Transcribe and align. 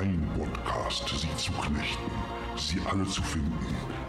ein 0.00 0.26
Podcast, 0.34 1.06
sie 1.08 1.36
zu 1.36 1.52
knechten, 1.52 2.10
sie 2.56 2.80
alle 2.90 3.06
zu 3.06 3.22
finden, 3.22 3.52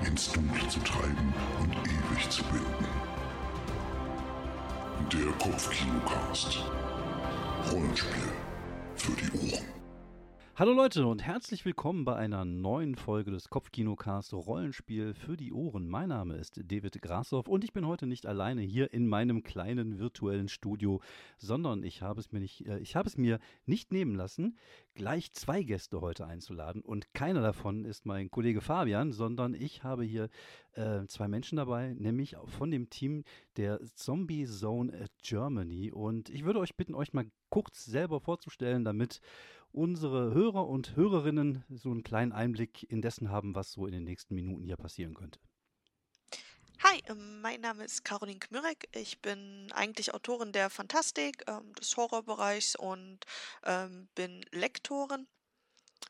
ins 0.06 0.32
Dunkle 0.32 0.66
zu 0.70 0.80
treiben 0.80 1.34
und 1.60 1.74
ewig 1.74 2.30
zu 2.30 2.44
binden. 2.46 2.86
Der 5.12 5.34
Kopfkinocast. 5.34 6.64
Rollenspiel 7.72 8.32
für 8.96 9.12
die 9.12 9.52
Ohren. 9.52 9.71
Hallo 10.58 10.74
Leute 10.74 11.08
und 11.08 11.24
herzlich 11.24 11.64
willkommen 11.64 12.04
bei 12.04 12.18
einer 12.18 12.44
neuen 12.44 12.96
Folge 12.96 13.32
des 13.32 13.50
Kopfkinocast 13.50 14.34
Rollenspiel 14.34 15.14
für 15.14 15.38
die 15.38 15.54
Ohren. 15.54 15.88
Mein 15.88 16.10
Name 16.10 16.36
ist 16.36 16.60
David 16.66 17.02
Grassoff 17.02 17.48
und 17.48 17.64
ich 17.64 17.72
bin 17.72 17.88
heute 17.88 18.06
nicht 18.06 18.26
alleine 18.26 18.62
hier 18.62 18.94
in 18.94 19.08
meinem 19.08 19.44
kleinen 19.44 19.98
virtuellen 19.98 20.50
Studio, 20.50 21.00
sondern 21.38 21.84
ich 21.84 22.02
habe 22.02 22.20
es 22.20 22.34
mir 22.34 22.42
nicht, 22.42 22.68
äh, 22.68 22.80
ich 22.80 22.98
habe 22.98 23.08
es 23.08 23.18
mir 23.18 23.40
nicht 23.66 23.94
nehmen 23.94 24.14
lassen, 24.14 24.58
gleich 24.94 25.32
zwei 25.32 25.64
Gäste 25.64 26.02
heute 26.02 26.28
einzuladen 26.28 26.82
und 26.82 27.14
keiner 27.14 27.42
davon 27.42 27.86
ist 27.86 28.06
mein 28.06 28.30
Kollege 28.30 28.60
Fabian, 28.60 29.14
sondern 29.14 29.54
ich 29.54 29.86
habe 29.86 30.04
hier 30.04 30.28
äh, 30.74 31.06
zwei 31.08 31.30
Menschen 31.30 31.56
dabei, 31.56 31.94
nämlich 31.98 32.36
von 32.46 32.72
dem 32.72 32.90
Team 32.90 33.24
der 33.56 33.80
Zombie 33.96 34.46
Zone 34.46 35.06
Germany 35.24 35.94
und 35.94 36.30
ich 36.30 36.44
würde 36.44 36.60
euch 36.60 36.76
bitten, 36.76 36.94
euch 36.94 37.14
mal 37.14 37.26
kurz 37.50 37.86
selber 37.86 38.20
vorzustellen, 38.20 38.84
damit 38.84 39.22
unsere 39.74 40.34
Hörer 40.34 40.68
und 40.68 40.96
Hörerinnen 40.96 41.64
so 41.70 41.92
einen 41.92 42.04
kleinen 42.04 42.32
Einblick 42.32 42.90
in 42.90 43.02
dessen 43.02 43.30
haben, 43.30 43.56
was 43.56 43.72
so 43.72 43.86
in 43.86 43.94
den 43.94 44.04
nächsten 44.04 44.36
Minuten 44.36 44.64
hier 44.64 44.78
passieren 44.78 45.14
könnte. 45.14 45.40
Hi, 46.84 47.00
ähm, 47.10 47.42
mein 47.42 47.62
Name 47.62 47.84
ist 47.84 48.04
Caroline 48.04 48.40
Kmürek. 48.40 48.90
Ich 48.96 49.22
bin 49.22 49.72
eigentlich 49.72 50.14
Autorin 50.16 50.52
der 50.52 50.70
Fantastik, 50.72 51.44
ähm, 51.48 51.74
des 51.76 51.96
Horrorbereichs 51.96 52.76
und 52.76 53.20
ähm, 53.64 54.08
bin 54.16 54.44
Lektorin. 54.52 55.28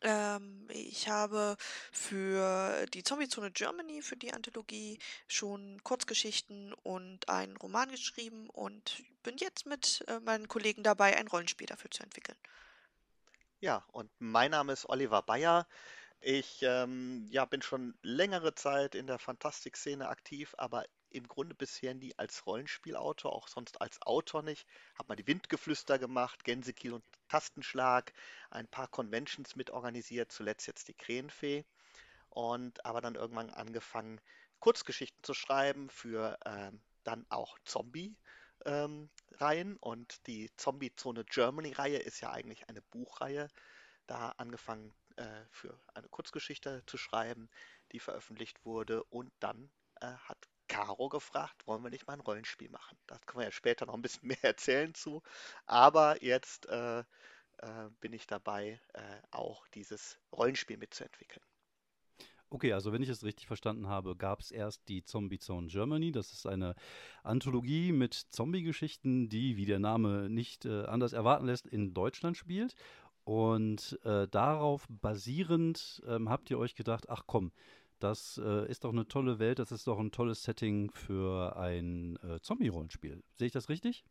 Ähm, 0.01 0.67
ich 0.69 1.09
habe 1.09 1.57
für 1.91 2.85
die 2.93 3.03
Zombie-Zone 3.03 3.51
Germany, 3.51 4.01
für 4.01 4.15
die 4.15 4.33
Anthologie, 4.33 4.97
schon 5.27 5.83
Kurzgeschichten 5.83 6.73
und 6.73 7.27
einen 7.27 7.57
Roman 7.57 7.89
geschrieben 7.89 8.49
und 8.49 9.03
bin 9.23 9.35
jetzt 9.37 9.65
mit 9.65 10.03
äh, 10.07 10.19
meinen 10.21 10.47
Kollegen 10.47 10.83
dabei, 10.83 11.17
ein 11.17 11.27
Rollenspiel 11.27 11.67
dafür 11.67 11.91
zu 11.91 12.03
entwickeln. 12.03 12.37
Ja, 13.61 13.85
und 13.91 14.09
mein 14.17 14.49
Name 14.51 14.73
ist 14.73 14.89
Oliver 14.89 15.21
Bayer. 15.21 15.67
Ich 16.19 16.63
ähm, 16.63 17.27
ja, 17.29 17.45
bin 17.45 17.61
schon 17.61 17.93
längere 18.01 18.55
Zeit 18.55 18.95
in 18.95 19.05
der 19.05 19.19
Fantastik-Szene 19.19 20.09
aktiv, 20.09 20.55
aber 20.57 20.85
im 21.11 21.27
Grunde 21.27 21.53
bisher 21.53 21.93
nie 21.93 22.13
als 22.17 22.47
Rollenspielautor, 22.47 23.31
auch 23.31 23.47
sonst 23.47 23.79
als 23.79 24.01
Autor 24.01 24.41
nicht. 24.41 24.67
Habe 24.95 25.09
mal 25.09 25.15
die 25.15 25.27
Windgeflüster 25.27 25.99
gemacht, 25.99 26.43
Gänsekiel 26.43 26.93
und 26.93 27.03
Tastenschlag, 27.27 28.13
ein 28.49 28.67
paar 28.67 28.87
Conventions 28.87 29.55
mitorganisiert, 29.55 30.31
zuletzt 30.31 30.65
jetzt 30.65 30.87
die 30.87 30.95
Krähenfee. 30.95 31.63
Und 32.29 32.83
aber 32.83 33.01
dann 33.01 33.15
irgendwann 33.15 33.51
angefangen, 33.51 34.19
Kurzgeschichten 34.59 35.23
zu 35.23 35.35
schreiben 35.35 35.89
für 35.91 36.37
ähm, 36.45 36.81
dann 37.03 37.27
auch 37.29 37.59
Zombie 37.65 38.17
ähm, 38.65 39.09
Reihen 39.31 39.77
und 39.77 40.25
die 40.27 40.49
Zombie-Zone 40.57 41.25
Germany-Reihe 41.25 41.97
ist 41.97 42.21
ja 42.21 42.31
eigentlich 42.31 42.67
eine 42.69 42.81
Buchreihe. 42.81 43.47
Da 44.07 44.29
angefangen 44.37 44.93
äh, 45.15 45.45
für 45.51 45.79
eine 45.93 46.09
Kurzgeschichte 46.09 46.83
zu 46.85 46.97
schreiben, 46.97 47.49
die 47.91 47.99
veröffentlicht 47.99 48.65
wurde 48.65 49.03
und 49.05 49.31
dann 49.39 49.71
äh, 50.01 50.07
hat 50.07 50.37
Caro 50.67 51.09
gefragt, 51.09 51.67
wollen 51.67 51.83
wir 51.83 51.89
nicht 51.89 52.07
mal 52.07 52.13
ein 52.13 52.21
Rollenspiel 52.21 52.69
machen? 52.69 52.97
Da 53.07 53.17
können 53.25 53.39
wir 53.41 53.45
ja 53.45 53.51
später 53.51 53.85
noch 53.85 53.93
ein 53.93 54.01
bisschen 54.01 54.27
mehr 54.27 54.43
erzählen 54.43 54.93
zu. 54.93 55.21
Aber 55.65 56.23
jetzt 56.23 56.65
äh, 56.67 56.99
äh 56.99 57.89
bin 57.99 58.13
ich 58.13 58.27
dabei, 58.27 58.79
äh, 58.93 59.21
auch 59.31 59.67
dieses 59.69 60.17
Rollenspiel 60.31 60.77
mitzuentwickeln. 60.77 61.45
Okay, 62.53 62.73
also 62.73 62.91
wenn 62.91 63.01
ich 63.01 63.07
es 63.07 63.23
richtig 63.23 63.47
verstanden 63.47 63.87
habe, 63.87 64.13
gab 64.17 64.41
es 64.41 64.51
erst 64.51 64.89
die 64.89 65.05
Zombie 65.05 65.39
Zone 65.39 65.67
Germany. 65.67 66.11
Das 66.11 66.33
ist 66.33 66.45
eine 66.45 66.75
Anthologie 67.23 67.93
mit 67.93 68.13
Zombie-Geschichten, 68.13 69.29
die, 69.29 69.55
wie 69.55 69.65
der 69.65 69.79
Name 69.79 70.29
nicht 70.29 70.65
äh, 70.65 70.83
anders 70.83 71.13
erwarten 71.13 71.45
lässt, 71.45 71.65
in 71.65 71.93
Deutschland 71.93 72.35
spielt. 72.35 72.75
Und 73.23 73.97
äh, 74.03 74.27
darauf 74.27 74.85
basierend 74.89 76.03
ähm, 76.05 76.29
habt 76.29 76.51
ihr 76.51 76.59
euch 76.59 76.75
gedacht, 76.75 77.09
ach 77.09 77.23
komm, 77.25 77.53
das 77.99 78.41
äh, 78.43 78.69
ist 78.69 78.83
doch 78.83 78.91
eine 78.91 79.07
tolle 79.07 79.39
Welt, 79.39 79.59
das 79.59 79.71
ist 79.71 79.87
doch 79.87 79.99
ein 79.99 80.11
tolles 80.11 80.43
Setting 80.43 80.91
für 80.91 81.55
ein 81.55 82.17
äh, 82.17 82.41
Zombie-Rollenspiel. 82.41 83.23
Sehe 83.35 83.47
ich 83.47 83.53
das 83.53 83.69
richtig? 83.69 84.03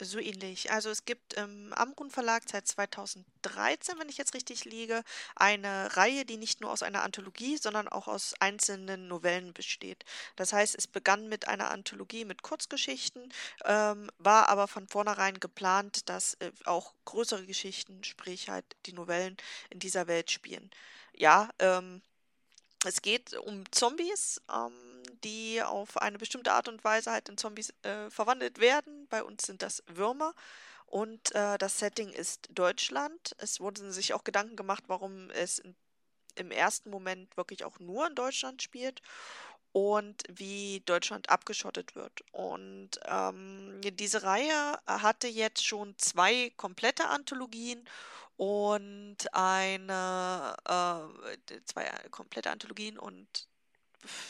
So 0.00 0.18
ähnlich. 0.18 0.72
Also 0.72 0.90
es 0.90 1.04
gibt 1.04 1.34
im 1.34 1.72
Amrun 1.72 2.10
Verlag 2.10 2.42
seit 2.50 2.66
2013, 2.66 3.96
wenn 3.98 4.08
ich 4.08 4.18
jetzt 4.18 4.34
richtig 4.34 4.64
liege, 4.64 5.04
eine 5.36 5.96
Reihe, 5.96 6.24
die 6.24 6.36
nicht 6.36 6.60
nur 6.60 6.72
aus 6.72 6.82
einer 6.82 7.02
Anthologie, 7.04 7.58
sondern 7.58 7.86
auch 7.86 8.08
aus 8.08 8.34
einzelnen 8.40 9.06
Novellen 9.06 9.52
besteht. 9.52 10.04
Das 10.34 10.52
heißt, 10.52 10.74
es 10.74 10.88
begann 10.88 11.28
mit 11.28 11.46
einer 11.46 11.70
Anthologie 11.70 12.24
mit 12.24 12.42
Kurzgeschichten, 12.42 13.32
ähm, 13.64 14.10
war 14.18 14.48
aber 14.48 14.66
von 14.66 14.88
vornherein 14.88 15.38
geplant, 15.38 16.08
dass 16.08 16.34
äh, 16.40 16.50
auch 16.64 16.92
größere 17.04 17.46
Geschichten, 17.46 18.02
sprich 18.02 18.48
halt 18.48 18.64
die 18.86 18.94
Novellen 18.94 19.36
in 19.70 19.78
dieser 19.78 20.08
Welt 20.08 20.32
spielen. 20.32 20.70
Ja, 21.12 21.50
ähm, 21.60 22.02
es 22.84 23.00
geht 23.00 23.34
um 23.34 23.70
Zombies. 23.70 24.42
Ähm, 24.52 24.93
die 25.22 25.62
auf 25.62 25.96
eine 25.98 26.18
bestimmte 26.18 26.52
Art 26.52 26.68
und 26.68 26.82
Weise 26.84 27.12
halt 27.12 27.28
in 27.28 27.38
Zombies 27.38 27.72
äh, 27.82 28.10
verwandelt 28.10 28.58
werden. 28.58 29.06
Bei 29.08 29.22
uns 29.22 29.46
sind 29.46 29.62
das 29.62 29.82
Würmer. 29.86 30.34
Und 30.86 31.34
äh, 31.34 31.58
das 31.58 31.78
Setting 31.78 32.10
ist 32.10 32.48
Deutschland. 32.52 33.34
Es 33.38 33.60
wurden 33.60 33.90
sich 33.92 34.14
auch 34.14 34.24
Gedanken 34.24 34.56
gemacht, 34.56 34.84
warum 34.86 35.30
es 35.30 35.62
im 36.36 36.50
ersten 36.50 36.90
Moment 36.90 37.36
wirklich 37.36 37.64
auch 37.64 37.78
nur 37.78 38.06
in 38.06 38.14
Deutschland 38.14 38.62
spielt 38.62 39.02
und 39.72 40.22
wie 40.28 40.82
Deutschland 40.86 41.30
abgeschottet 41.30 41.96
wird. 41.96 42.24
Und 42.30 42.90
ähm, 43.06 43.80
diese 43.82 44.22
Reihe 44.22 44.78
hatte 44.86 45.26
jetzt 45.26 45.66
schon 45.66 45.98
zwei 45.98 46.52
komplette 46.56 47.08
Anthologien 47.08 47.84
und 48.36 49.16
eine, 49.32 50.54
äh, 50.64 51.60
zwei 51.64 51.90
komplette 52.10 52.50
Anthologien 52.50 52.98
und 52.98 53.48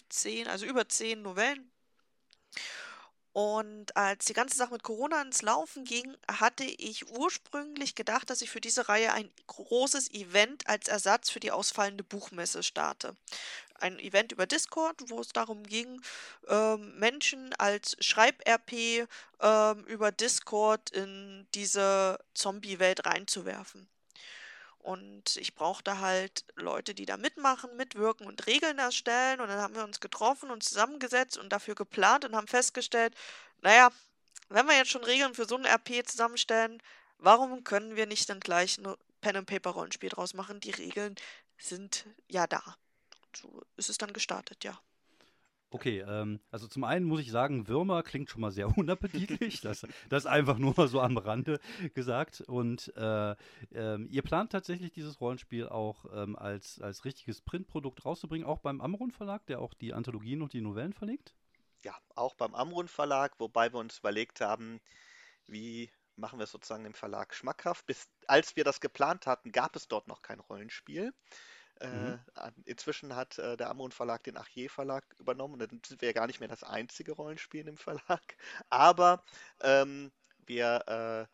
zehn, 0.08 0.48
also 0.48 0.66
über 0.66 0.88
zehn 0.88 1.22
Novellen. 1.22 1.70
Und 3.34 3.96
als 3.96 4.26
die 4.26 4.32
ganze 4.32 4.56
Sache 4.56 4.74
mit 4.74 4.84
Corona 4.84 5.20
ins 5.20 5.42
Laufen 5.42 5.84
ging, 5.84 6.16
hatte 6.30 6.62
ich 6.62 7.10
ursprünglich 7.10 7.96
gedacht, 7.96 8.30
dass 8.30 8.42
ich 8.42 8.50
für 8.50 8.60
diese 8.60 8.88
Reihe 8.88 9.12
ein 9.12 9.28
großes 9.48 10.12
Event 10.12 10.68
als 10.68 10.86
Ersatz 10.86 11.30
für 11.30 11.40
die 11.40 11.50
ausfallende 11.50 12.04
Buchmesse 12.04 12.62
starte. 12.62 13.16
Ein 13.80 13.98
Event 13.98 14.30
über 14.30 14.46
Discord, 14.46 15.10
wo 15.10 15.20
es 15.20 15.30
darum 15.30 15.64
ging, 15.64 16.00
ähm, 16.46 16.96
Menschen 17.00 17.52
als 17.54 17.96
Schreib-RP 17.98 19.08
ähm, 19.40 19.84
über 19.86 20.12
Discord 20.12 20.90
in 20.90 21.48
diese 21.54 22.20
Zombie-Welt 22.34 23.04
reinzuwerfen. 23.04 23.88
Und 24.84 25.38
ich 25.38 25.54
brauchte 25.54 26.00
halt 26.00 26.44
Leute, 26.56 26.94
die 26.94 27.06
da 27.06 27.16
mitmachen, 27.16 27.74
mitwirken 27.74 28.26
und 28.26 28.46
Regeln 28.46 28.78
erstellen. 28.78 29.40
Und 29.40 29.48
dann 29.48 29.58
haben 29.58 29.74
wir 29.74 29.82
uns 29.82 29.98
getroffen 29.98 30.50
und 30.50 30.62
zusammengesetzt 30.62 31.38
und 31.38 31.48
dafür 31.54 31.74
geplant 31.74 32.26
und 32.26 32.36
haben 32.36 32.46
festgestellt, 32.46 33.14
naja, 33.62 33.90
wenn 34.50 34.66
wir 34.66 34.76
jetzt 34.76 34.90
schon 34.90 35.02
Regeln 35.02 35.32
für 35.32 35.46
so 35.46 35.56
ein 35.56 35.64
RP 35.64 36.06
zusammenstellen, 36.06 36.82
warum 37.16 37.64
können 37.64 37.96
wir 37.96 38.04
nicht 38.04 38.28
dann 38.28 38.40
gleich 38.40 38.76
ein 38.76 38.94
Pen-and-Paper-Rollenspiel 39.22 40.10
draus 40.10 40.34
machen? 40.34 40.60
Die 40.60 40.72
Regeln 40.72 41.14
sind 41.56 42.04
ja 42.28 42.46
da. 42.46 42.76
So 43.34 43.62
ist 43.78 43.88
es 43.88 43.96
dann 43.96 44.12
gestartet, 44.12 44.64
ja. 44.64 44.78
Okay, 45.75 46.05
ähm, 46.06 46.38
also 46.53 46.69
zum 46.69 46.85
einen 46.85 47.05
muss 47.05 47.19
ich 47.19 47.32
sagen, 47.32 47.67
Würmer 47.67 48.05
klingt 48.05 48.31
schon 48.31 48.41
mal 48.41 48.53
sehr 48.53 48.69
unappetitlich. 48.79 49.61
das, 49.61 49.85
das 50.09 50.25
einfach 50.25 50.56
nur 50.56 50.73
mal 50.76 50.87
so 50.87 51.00
am 51.00 51.17
Rande 51.17 51.59
gesagt. 51.94 52.43
Und 52.43 52.97
äh, 52.97 53.35
ähm, 53.73 54.06
ihr 54.09 54.23
plant 54.23 54.53
tatsächlich 54.53 54.93
dieses 54.93 55.21
Rollenspiel 55.21 55.67
auch 55.67 56.05
ähm, 56.15 56.37
als, 56.37 56.81
als 56.81 57.05
richtiges 57.05 57.41
Printprodukt 57.41 58.05
rauszubringen, 58.05 58.47
auch 58.47 58.61
beim 58.61 58.81
Amrun 58.81 59.11
Verlag, 59.11 59.47
der 59.47 59.59
auch 59.59 59.75
die 59.75 59.93
Anthologien 59.93 60.43
und 60.43 60.53
die 60.53 60.61
Novellen 60.61 60.93
verlegt? 60.93 61.35
Ja, 61.82 61.99
auch 62.15 62.37
beim 62.37 62.55
Amrun 62.55 62.87
Verlag, 62.87 63.41
wobei 63.41 63.73
wir 63.73 63.81
uns 63.81 63.99
überlegt 63.99 64.41
haben, 64.41 64.81
wie 65.47 65.91
machen 66.15 66.38
wir 66.38 66.44
es 66.44 66.53
sozusagen 66.53 66.85
dem 66.85 66.94
Verlag 66.94 67.35
schmackhaft. 67.35 67.85
Bis 67.87 68.09
als 68.29 68.55
wir 68.55 68.62
das 68.62 68.81
geplant 68.81 69.26
hatten, 69.26 69.50
gab 69.50 69.75
es 69.75 69.88
dort 69.88 70.06
noch 70.06 70.23
kein 70.23 70.38
Rollenspiel. 70.38 71.12
Mhm. 71.82 72.21
Äh, 72.37 72.50
inzwischen 72.65 73.17
hat 73.17 73.38
äh, 73.38 73.56
der 73.56 73.71
Amon 73.71 73.91
Verlag 73.91 74.23
den 74.25 74.37
Achier 74.37 74.71
Verlag 74.71 75.05
übernommen 75.19 75.55
und 75.55 75.61
dann 75.61 75.81
sind 75.85 76.00
wir 76.00 76.09
ja 76.09 76.12
gar 76.12 76.26
nicht 76.26 76.41
mehr 76.41 76.49
das 76.49 76.62
einzige 76.62 77.12
Rollenspiel 77.12 77.67
im 77.67 77.76
Verlag. 77.76 78.37
Aber 78.71 79.25
ähm, 79.61 80.12
wir 80.47 81.29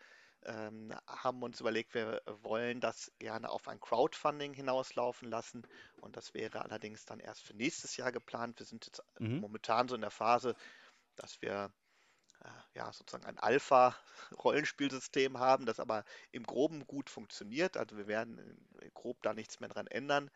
äh, 0.45 0.51
ähm, 0.51 0.95
haben 1.07 1.43
uns 1.43 1.61
überlegt, 1.61 1.95
wir 1.95 2.23
wollen 2.43 2.81
das 2.81 3.13
gerne 3.19 3.51
auf 3.51 3.69
ein 3.69 3.81
Crowdfunding 3.81 4.55
hinauslaufen 4.55 5.29
lassen 5.29 5.67
und 6.01 6.17
das 6.17 6.33
wäre 6.33 6.63
allerdings 6.63 7.05
dann 7.05 7.21
erst 7.21 7.43
für 7.43 7.55
nächstes 7.55 7.97
Jahr 7.97 8.11
geplant. 8.11 8.59
Wir 8.59 8.67
sind 8.67 8.87
jetzt 8.87 9.03
mhm. 9.19 9.41
momentan 9.41 9.89
so 9.89 9.95
in 9.95 10.01
der 10.01 10.11
Phase, 10.11 10.55
dass 11.17 11.43
wir 11.43 11.71
ja, 12.75 12.93
sozusagen 12.93 13.27
ein 13.27 13.39
Alpha-Rollenspielsystem 13.39 15.39
haben, 15.39 15.67
das 15.67 15.81
aber 15.81 16.05
im 16.33 16.45
Groben 16.45 16.87
gut 16.87 17.11
funktioniert. 17.11 17.77
Also 17.77 17.97
wir 17.97 18.07
werden 18.07 18.69
grob 18.95 19.23
da 19.23 19.35
nichts 19.35 19.61
mehr 19.61 19.69
dran 19.69 19.87
ändern. 19.87 20.31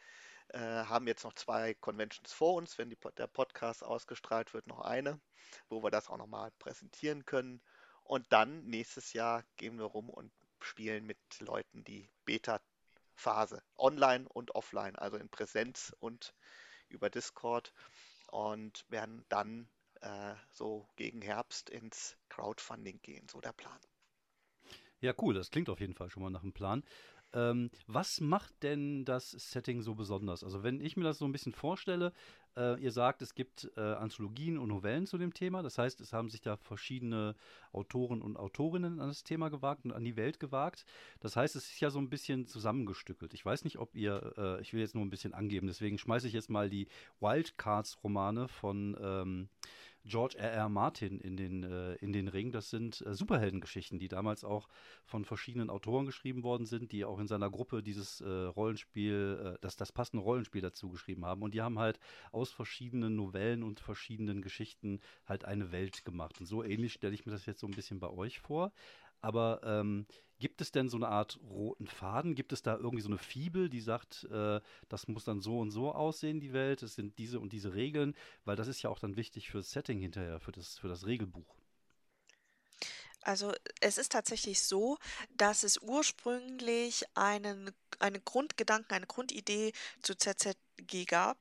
Äh, 0.49 0.59
haben 0.59 1.07
jetzt 1.07 1.25
noch 1.25 1.35
zwei 1.35 1.75
Conventions 1.75 2.33
vor 2.33 2.55
uns, 2.55 2.77
wenn 2.77 2.91
die, 2.91 2.99
der 3.17 3.27
Podcast 3.27 3.83
ausgestrahlt 3.83 4.53
wird, 4.53 4.67
noch 4.67 4.81
eine, 4.81 5.21
wo 5.69 5.83
wir 5.83 5.91
das 5.91 6.09
auch 6.09 6.19
nochmal 6.19 6.51
präsentieren 6.59 7.25
können. 7.25 7.63
Und 8.03 8.31
dann 8.33 8.65
nächstes 8.67 9.15
Jahr 9.15 9.43
gehen 9.57 9.79
wir 9.79 9.87
rum 9.87 10.11
und 10.11 10.31
spielen 10.61 11.07
mit 11.07 11.19
Leuten 11.41 11.85
die 11.85 12.11
Beta-Phase, 12.27 13.63
online 13.77 14.29
und 14.29 14.55
offline, 14.55 14.97
also 14.97 15.17
in 15.17 15.31
Präsenz 15.31 15.95
und 16.01 16.35
über 16.89 17.09
Discord 17.09 17.73
und 18.29 18.85
werden 18.91 19.25
dann 19.29 19.69
äh, 20.05 20.35
so 20.53 20.87
gegen 20.97 21.23
Herbst 21.23 21.71
ins 21.71 22.17
Crowdfunding 22.29 23.01
gehen, 23.03 23.27
so 23.29 23.41
der 23.41 23.53
Plan. 23.53 23.81
Ja, 25.01 25.13
cool, 25.21 25.35
das 25.35 25.51
klingt 25.51 25.69
auf 25.69 25.81
jeden 25.81 25.95
Fall 25.95 26.11
schon 26.11 26.23
mal 26.23 26.31
nach 26.31 26.43
einem 26.43 26.53
Plan. 26.53 26.85
Ähm, 27.33 27.71
was 27.87 28.21
macht 28.21 28.63
denn 28.63 29.05
das 29.05 29.31
Setting 29.33 29.83
so 29.83 29.95
besonders? 29.95 30.45
Also 30.45 30.63
wenn 30.63 30.81
ich 30.81 30.97
mir 30.97 31.05
das 31.05 31.19
so 31.19 31.25
ein 31.25 31.33
bisschen 31.33 31.53
vorstelle, 31.53 32.13
äh, 32.57 32.81
ihr 32.81 32.93
sagt, 32.93 33.23
es 33.23 33.35
gibt 33.35 33.71
äh, 33.77 33.81
Anthologien 33.81 34.59
und 34.59 34.69
Novellen 34.69 35.07
zu 35.07 35.19
dem 35.19 35.35
Thema. 35.35 35.63
Das 35.63 35.79
heißt, 35.79 36.01
es 36.01 36.13
haben 36.13 36.31
sich 36.31 36.41
da 36.41 36.57
verschiedene 36.57 37.35
Autoren 37.73 38.23
und 38.23 38.37
Autorinnen 38.37 39.01
an 39.01 39.09
das 39.09 39.25
Thema 39.25 39.49
gewagt 39.49 39.85
und 39.85 39.93
an 39.93 40.05
die 40.05 40.17
Welt 40.17 40.41
gewagt. 40.41 40.85
Das 41.21 41.37
heißt, 41.37 41.57
es 41.57 41.71
ist 41.71 41.81
ja 41.81 41.91
so 41.91 41.99
ein 41.99 42.11
bisschen 42.11 42.47
zusammengestückelt. 42.47 43.35
Ich 43.35 43.45
weiß 43.45 43.65
nicht, 43.65 43.79
ob 43.79 43.95
ihr, 43.95 44.35
äh, 44.37 44.61
ich 44.61 44.73
will 44.73 44.81
jetzt 44.81 44.95
nur 44.95 45.05
ein 45.05 45.11
bisschen 45.11 45.35
angeben, 45.35 45.67
deswegen 45.67 45.99
schmeiße 45.99 46.27
ich 46.27 46.33
jetzt 46.33 46.51
mal 46.51 46.71
die 46.71 46.89
Wildcards-Romane 47.21 48.49
von 48.49 48.97
ähm, 49.01 49.49
George 50.07 50.37
R. 50.37 50.51
R. 50.51 50.69
Martin 50.69 51.19
in 51.19 51.37
den, 51.37 51.63
äh, 51.63 51.95
in 51.95 52.13
den 52.13 52.29
Ring. 52.29 52.53
Das 52.53 52.71
sind 52.71 53.01
äh, 53.07 53.15
Superheldengeschichten, 53.15 53.99
die 53.99 54.09
damals 54.09 54.45
auch 54.45 54.69
von 55.05 55.25
verschiedenen 55.25 55.71
Autoren 55.71 56.05
geschrieben 56.05 56.43
worden 56.43 56.67
sind, 56.67 56.93
die 56.93 57.05
auch 57.05 57.19
in 57.19 57.27
seiner 57.27 57.51
Gruppe 57.51 57.83
dieses 57.83 58.21
äh, 58.21 58.29
Rollenspiel, 58.29 59.57
das, 59.61 59.77
das 59.77 59.93
passende 59.93 60.23
Rollenspiel 60.23 60.61
dazu 60.61 60.91
geschrieben 60.91 61.25
haben. 61.25 61.43
Und 61.43 61.55
die 61.55 61.63
haben 61.63 61.79
halt 61.79 61.99
aus 62.33 62.44
verschiedenen 62.51 63.17
Novellen 63.17 63.63
und 63.63 63.81
verschiedenen 63.81 64.43
Geschichten 64.43 65.01
halt 65.27 65.45
eine 65.45 65.73
Welt 65.73 66.05
gemacht. 66.05 66.41
Und 66.41 66.47
so 66.47 66.63
ähnlich 66.63 66.93
stelle 66.93 67.15
ich 67.15 67.27
mir 67.27 67.33
das 67.33 67.47
jetzt 67.47 67.61
so 67.61 67.67
ein 67.67 67.75
bisschen 67.75 68.01
bei 68.01 68.11
euch 68.11 68.41
vor. 68.41 68.73
Aber 69.21 69.61
ähm, 69.65 70.07
gibt 70.39 70.61
es 70.61 70.71
denn 70.71 70.89
so 70.91 70.99
eine 70.99 71.09
Art 71.09 71.41
roten 71.43 71.87
Faden? 71.87 72.35
Gibt 72.35 72.53
es 72.53 72.63
da 72.63 72.77
irgendwie 72.77 73.03
so 73.03 73.09
eine 73.09 73.19
Fibel, 73.19 73.71
die 73.71 73.81
sagt, 73.81 74.25
äh, 74.25 74.61
das 74.89 75.09
muss 75.09 75.25
dann 75.25 75.41
so 75.41 75.61
und 75.61 75.71
so 75.71 75.93
aussehen, 75.93 76.41
die 76.41 76.53
Welt? 76.53 76.83
Es 76.83 76.95
sind 76.95 77.19
diese 77.19 77.41
und 77.41 77.53
diese 77.53 77.75
Regeln, 77.75 78.15
weil 78.45 78.57
das 78.57 78.69
ist 78.69 78.83
ja 78.83 78.91
auch 78.91 78.99
dann 78.99 79.17
wichtig 79.17 79.51
fürs 79.51 79.71
Setting 79.71 79.99
hinterher, 79.99 80.41
für 80.41 80.53
das, 80.53 80.79
für 80.79 80.89
das 80.89 81.07
Regelbuch. 81.07 81.57
Also 83.23 83.55
es 83.81 83.97
ist 83.97 84.13
tatsächlich 84.13 84.61
so, 84.63 84.99
dass 85.39 85.63
es 85.63 85.81
ursprünglich 85.81 87.05
einen, 87.15 87.71
einen 87.99 88.23
Grundgedanken, 88.23 88.95
eine 88.95 89.07
Grundidee 89.07 89.73
zu 90.03 90.15
ZZG 90.15 91.07
gab, 91.07 91.39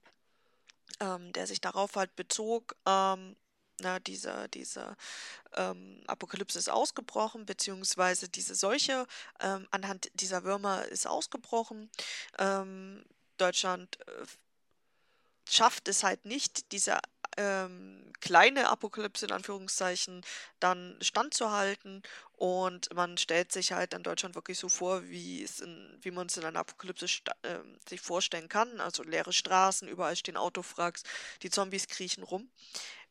ähm, 0.99 1.33
der 1.33 1.47
sich 1.47 1.61
darauf 1.61 1.95
halt 1.95 2.15
bezog, 2.15 2.75
ähm, 2.85 3.35
na, 3.81 3.99
diese, 3.99 4.47
diese 4.49 4.95
ähm, 5.55 6.03
Apokalypse 6.07 6.59
ist 6.59 6.69
ausgebrochen, 6.69 7.45
beziehungsweise 7.45 8.29
diese 8.29 8.55
Seuche 8.55 9.07
ähm, 9.39 9.67
anhand 9.71 10.09
dieser 10.13 10.43
Würmer 10.43 10.85
ist 10.85 11.07
ausgebrochen. 11.07 11.89
Ähm, 12.37 13.03
Deutschland 13.37 13.97
äh, 14.07 14.25
schafft 15.49 15.87
es 15.87 16.03
halt 16.03 16.25
nicht, 16.25 16.71
diese 16.71 16.99
ähm, 17.37 18.11
kleine 18.19 18.69
Apokalypse 18.69 19.25
in 19.25 19.31
Anführungszeichen 19.31 20.23
dann 20.59 20.97
standzuhalten 21.01 22.03
und 22.43 22.93
man 22.93 23.17
stellt 23.17 23.53
sich 23.53 23.71
halt 23.71 23.93
in 23.93 24.03
Deutschland 24.03 24.35
wirklich 24.35 24.59
so 24.59 24.67
vor, 24.67 25.07
wie 25.07 25.41
es 25.41 25.61
in, 25.61 25.97
wie 26.01 26.11
man 26.11 26.27
es 26.27 26.35
in 26.35 26.43
einer 26.43 26.59
Apokalypse 26.59 27.05
äh, 27.05 27.59
sich 27.87 28.01
vorstellen 28.01 28.49
kann. 28.49 28.81
Also 28.81 29.01
leere 29.01 29.31
Straßen, 29.31 29.87
überall 29.87 30.17
stehen 30.17 30.35
Autofracks, 30.35 31.03
die 31.41 31.49
Zombies 31.49 31.87
kriechen 31.87 32.21
rum. 32.21 32.49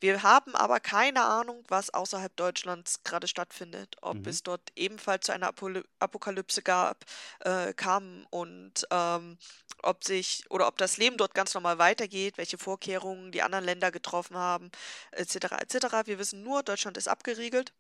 Wir 0.01 0.23
haben 0.23 0.55
aber 0.55 0.81
keine 0.81 1.23
Ahnung, 1.25 1.65
was 1.69 1.89
außerhalb 1.89 2.37
Deutschlands 2.37 3.05
gerade 3.05 3.27
stattfindet. 3.27 3.97
Ob 4.03 4.17
mhm. 4.17 4.29
es 4.29 4.43
dort 4.43 4.71
ebenfalls 4.77 5.25
zu 5.25 5.33
einer 5.33 5.47
Apoly 5.47 5.83
Apokalypse 5.99 6.61
gab, 6.61 7.07
äh, 7.41 7.73
kam 7.73 8.27
und 8.29 8.87
ähm, 8.91 9.39
ob 9.83 10.05
sich 10.05 10.45
oder 10.51 10.69
ob 10.69 10.77
das 10.77 10.99
Leben 10.99 11.17
dort 11.17 11.35
ganz 11.35 11.55
normal 11.55 11.79
weitergeht, 11.79 12.37
welche 12.37 12.59
Vorkehrungen 12.59 13.33
die 13.33 13.41
anderen 13.41 13.65
Länder 13.65 13.91
getroffen 13.91 14.37
haben, 14.37 14.71
etc. 15.13 15.37
etc. 15.63 15.87
Wir 16.05 16.19
wissen 16.19 16.43
nur, 16.43 16.63
Deutschland 16.63 16.99
ist 16.99 17.09
abgeriegelt. 17.09 17.73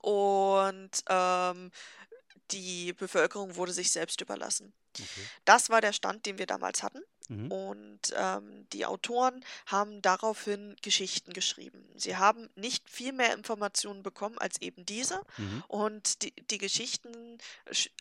Und 0.00 0.90
ähm, 1.08 1.70
die 2.50 2.92
Bevölkerung 2.92 3.56
wurde 3.56 3.72
sich 3.72 3.90
selbst 3.90 4.20
überlassen. 4.20 4.72
Okay. 4.98 5.28
Das 5.44 5.70
war 5.70 5.80
der 5.80 5.92
Stand, 5.92 6.26
den 6.26 6.38
wir 6.38 6.46
damals 6.46 6.82
hatten. 6.82 7.02
Mhm. 7.32 7.50
Und 7.50 8.00
ähm, 8.14 8.66
die 8.72 8.86
Autoren 8.86 9.44
haben 9.66 10.02
daraufhin 10.02 10.76
Geschichten 10.82 11.32
geschrieben. 11.32 11.84
Sie 11.96 12.16
haben 12.16 12.48
nicht 12.56 12.88
viel 12.88 13.12
mehr 13.12 13.34
Informationen 13.34 14.02
bekommen 14.02 14.38
als 14.38 14.60
eben 14.60 14.84
diese. 14.84 15.20
Mhm. 15.38 15.64
Und 15.68 16.22
die, 16.22 16.32
die 16.50 16.58
Geschichten 16.58 17.38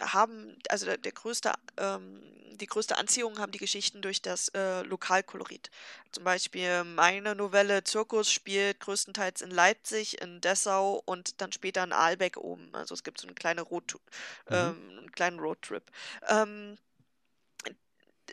haben, 0.01 0.57
also 0.69 0.85
der, 0.85 0.97
der 0.97 1.11
größte, 1.11 1.53
ähm, 1.77 2.21
die 2.53 2.67
größte 2.67 2.97
Anziehung 2.97 3.39
haben 3.39 3.51
die 3.51 3.57
Geschichten 3.57 4.01
durch 4.01 4.21
das 4.21 4.49
äh, 4.49 4.81
Lokalkolorit. 4.83 5.71
Zum 6.11 6.23
Beispiel 6.23 6.83
meine 6.83 7.33
Novelle 7.35 7.83
Zirkus 7.83 8.31
spielt 8.31 8.79
größtenteils 8.81 9.41
in 9.41 9.51
Leipzig, 9.51 10.21
in 10.21 10.41
Dessau 10.41 11.01
und 11.05 11.41
dann 11.41 11.51
später 11.51 11.83
in 11.83 11.93
Aalbeck 11.93 12.37
oben. 12.37 12.69
Also 12.73 12.93
es 12.93 13.03
gibt 13.03 13.19
so 13.19 13.27
eine 13.27 13.33
kleine 13.33 13.61
Road, 13.61 13.93
mhm. 13.93 14.55
ähm, 14.55 14.97
einen 14.99 15.11
kleinen 15.11 15.39
Roadtrip. 15.39 15.83
Ähm, 16.27 16.77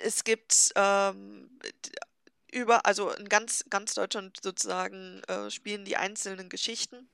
es 0.03 0.25
gibt 0.25 0.73
ähm, 0.75 1.51
über, 2.53 2.87
also 2.87 3.11
in 3.11 3.29
ganz, 3.29 3.65
ganz 3.71 3.95
Deutschland 3.95 4.39
sozusagen 4.43 5.23
äh, 5.29 5.51
spielen 5.51 5.85
die 5.85 5.97
einzelnen 5.97 6.49
Geschichten. 6.49 7.09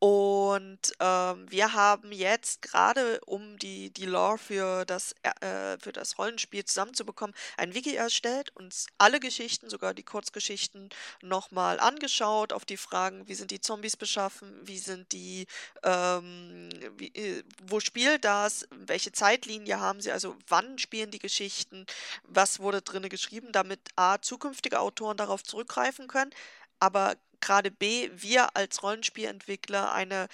Und 0.00 0.92
ähm, 1.00 1.50
wir 1.50 1.72
haben 1.74 2.12
jetzt 2.12 2.62
gerade, 2.62 3.20
um 3.26 3.58
die, 3.58 3.90
die 3.90 4.06
Lore 4.06 4.38
für 4.38 4.84
das, 4.84 5.12
äh, 5.40 5.76
für 5.80 5.90
das 5.90 6.18
Rollenspiel 6.18 6.64
zusammenzubekommen, 6.64 7.34
ein 7.56 7.74
Wiki 7.74 7.96
erstellt, 7.96 8.54
uns 8.54 8.86
alle 8.98 9.18
Geschichten, 9.18 9.68
sogar 9.68 9.94
die 9.94 10.04
Kurzgeschichten, 10.04 10.90
nochmal 11.20 11.80
angeschaut, 11.80 12.52
auf 12.52 12.64
die 12.64 12.76
Fragen, 12.76 13.26
wie 13.26 13.34
sind 13.34 13.50
die 13.50 13.60
Zombies 13.60 13.96
beschaffen, 13.96 14.52
wie 14.62 14.78
sind 14.78 15.10
die, 15.10 15.48
ähm, 15.82 16.68
wie, 16.96 17.08
äh, 17.14 17.42
wo 17.66 17.80
spielt 17.80 18.24
das, 18.24 18.68
welche 18.70 19.10
Zeitlinie 19.10 19.80
haben 19.80 20.00
sie, 20.00 20.12
also 20.12 20.36
wann 20.46 20.78
spielen 20.78 21.10
die 21.10 21.18
Geschichten, 21.18 21.86
was 22.22 22.60
wurde 22.60 22.82
drin 22.82 23.08
geschrieben, 23.08 23.50
damit 23.50 23.80
A, 23.96 24.18
zukünftige 24.20 24.78
Autoren 24.78 25.16
darauf 25.16 25.42
zurückgreifen 25.42 26.06
können, 26.06 26.30
aber 26.78 27.16
gerade 27.48 27.70
B, 27.70 28.10
wir 28.12 28.54
als 28.56 28.82
Rollenspielentwickler 28.82 29.90
eine 29.90 30.28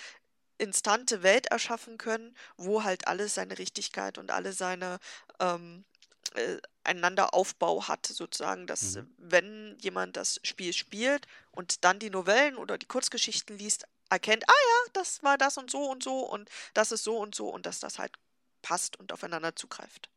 instante 0.58 1.22
Welt 1.22 1.46
erschaffen 1.46 1.96
können, 1.96 2.36
wo 2.56 2.82
halt 2.82 3.06
alles 3.06 3.34
seine 3.34 3.56
Richtigkeit 3.58 4.18
und 4.18 4.32
alle 4.32 4.52
seine 4.52 4.98
ähm, 5.38 5.84
äh, 6.34 6.58
einander 6.82 7.32
Aufbau 7.32 7.86
hat, 7.86 8.06
sozusagen, 8.06 8.66
dass 8.66 8.96
mhm. 8.96 9.14
wenn 9.18 9.78
jemand 9.80 10.16
das 10.16 10.40
Spiel 10.42 10.72
spielt 10.72 11.26
und 11.52 11.84
dann 11.84 12.00
die 12.00 12.10
Novellen 12.10 12.56
oder 12.56 12.78
die 12.78 12.86
Kurzgeschichten 12.86 13.56
liest, 13.56 13.86
erkennt, 14.10 14.44
ah 14.48 14.52
ja, 14.52 14.90
das 14.92 15.22
war 15.22 15.38
das 15.38 15.56
und 15.56 15.70
so 15.70 15.88
und 15.88 16.02
so 16.02 16.18
und 16.18 16.50
das 16.74 16.90
ist 16.90 17.04
so 17.04 17.16
und 17.18 17.34
so 17.34 17.48
und 17.48 17.64
dass 17.64 17.78
das 17.78 18.00
halt 18.00 18.12
passt 18.60 18.98
und 18.98 19.12
aufeinander 19.12 19.54
zugreift. 19.54 20.10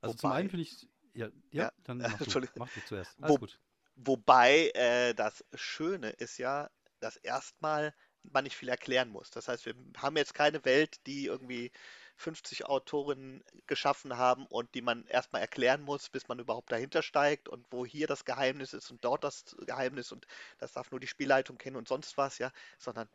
Also 0.00 0.14
Wobei, 0.14 0.20
zum 0.20 0.32
einen 0.32 0.50
finde 0.50 0.62
ich, 0.62 0.88
ja, 1.12 1.26
ja, 1.50 1.64
ja, 1.64 1.72
dann 1.84 1.98
mach 1.98 2.18
du, 2.18 2.48
mach 2.56 2.70
du 2.70 2.84
zuerst. 2.86 3.10
Alles 3.20 3.30
Wo, 3.30 3.38
gut. 3.38 3.58
Wobei 4.00 4.70
äh, 4.74 5.12
das 5.14 5.44
Schöne 5.54 6.10
ist 6.10 6.38
ja, 6.38 6.70
dass 7.00 7.16
erstmal 7.16 7.94
man 8.22 8.44
nicht 8.44 8.56
viel 8.56 8.68
erklären 8.68 9.08
muss. 9.08 9.30
Das 9.30 9.48
heißt, 9.48 9.66
wir 9.66 9.74
haben 9.96 10.16
jetzt 10.16 10.34
keine 10.34 10.64
Welt, 10.64 11.04
die 11.06 11.26
irgendwie 11.26 11.72
50 12.16 12.66
Autorinnen 12.66 13.42
geschaffen 13.66 14.16
haben 14.16 14.46
und 14.46 14.74
die 14.74 14.82
man 14.82 15.04
erstmal 15.06 15.42
erklären 15.42 15.82
muss, 15.82 16.10
bis 16.10 16.28
man 16.28 16.38
überhaupt 16.38 16.70
dahinter 16.72 17.02
steigt 17.02 17.48
und 17.48 17.66
wo 17.70 17.84
hier 17.86 18.06
das 18.06 18.24
Geheimnis 18.24 18.72
ist 18.72 18.90
und 18.90 19.04
dort 19.04 19.24
das 19.24 19.56
Geheimnis 19.66 20.12
und 20.12 20.26
das 20.58 20.72
darf 20.72 20.90
nur 20.90 21.00
die 21.00 21.06
Spielleitung 21.06 21.58
kennen 21.58 21.76
und 21.76 21.88
sonst 21.88 22.16
was, 22.16 22.38
ja, 22.38 22.52
sondern 22.78 23.08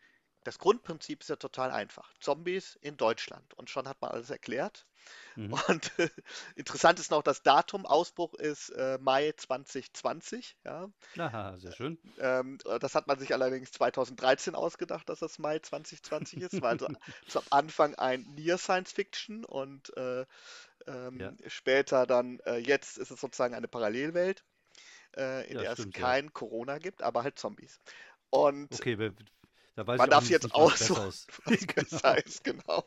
das 0.44 0.60
Grundprinzip 0.60 1.22
ist 1.22 1.30
ja 1.30 1.36
total 1.36 1.72
einfach. 1.72 2.14
Zombies 2.20 2.78
in 2.82 2.98
Deutschland. 2.98 3.54
Und 3.56 3.70
schon 3.70 3.88
hat 3.88 4.02
man 4.02 4.12
alles 4.12 4.30
erklärt. 4.30 4.86
Mhm. 5.36 5.54
Und 5.68 6.00
äh, 6.00 6.10
interessant 6.56 7.00
ist 7.00 7.12
noch, 7.12 7.24
das 7.24 7.44
Datum, 7.44 7.86
Ausbruch 7.86 8.34
ist 8.34 8.70
äh, 8.70 8.98
Mai 9.02 9.34
2020. 9.36 10.58
Ja. 10.64 10.90
Aha, 11.18 11.58
sehr 11.58 11.72
schön. 11.72 11.98
Ähm, 12.20 12.58
das 12.80 12.96
hat 12.96 13.08
man 13.08 13.20
sich 13.20 13.34
allerdings 13.34 13.72
2013 13.72 14.56
ausgedacht, 14.56 15.10
dass 15.10 15.20
das 15.20 15.40
Mai 15.40 15.60
2020 15.60 16.42
ist. 16.42 16.62
War 16.62 16.72
also 16.72 16.88
zum 17.28 17.44
Anfang 17.50 17.96
ein 17.96 18.22
Near 18.36 18.58
Science 18.58 18.92
Fiction 18.92 19.46
und 19.46 19.96
äh, 19.98 20.26
ähm, 20.88 21.20
ja. 21.20 21.34
später 21.48 22.06
dann, 22.06 22.40
äh, 22.42 22.58
jetzt 22.58 22.98
ist 22.98 23.12
es 23.12 23.20
sozusagen 23.20 23.56
eine 23.56 23.68
Parallelwelt, 23.68 24.44
äh, 25.16 25.48
in 25.50 25.58
ja, 25.58 25.64
der 25.64 25.72
stimmt, 25.74 25.96
es 25.96 26.02
kein 26.02 26.26
ja. 26.26 26.32
Corona 26.32 26.78
gibt, 26.78 27.02
aber 27.02 27.24
halt 27.24 27.40
Zombies. 27.40 27.80
Und 28.30 28.74
okay, 28.74 28.98
Da 29.76 29.88
weiß 29.88 30.00
Man 30.00 30.10
darf 30.10 30.30
jetzt 30.30 30.44
was 30.46 30.52
aussuchen, 30.56 31.10
ist. 31.10 31.28
was 31.46 31.66
besser 31.68 32.26
ist, 32.26 32.44
genau. 32.44 32.84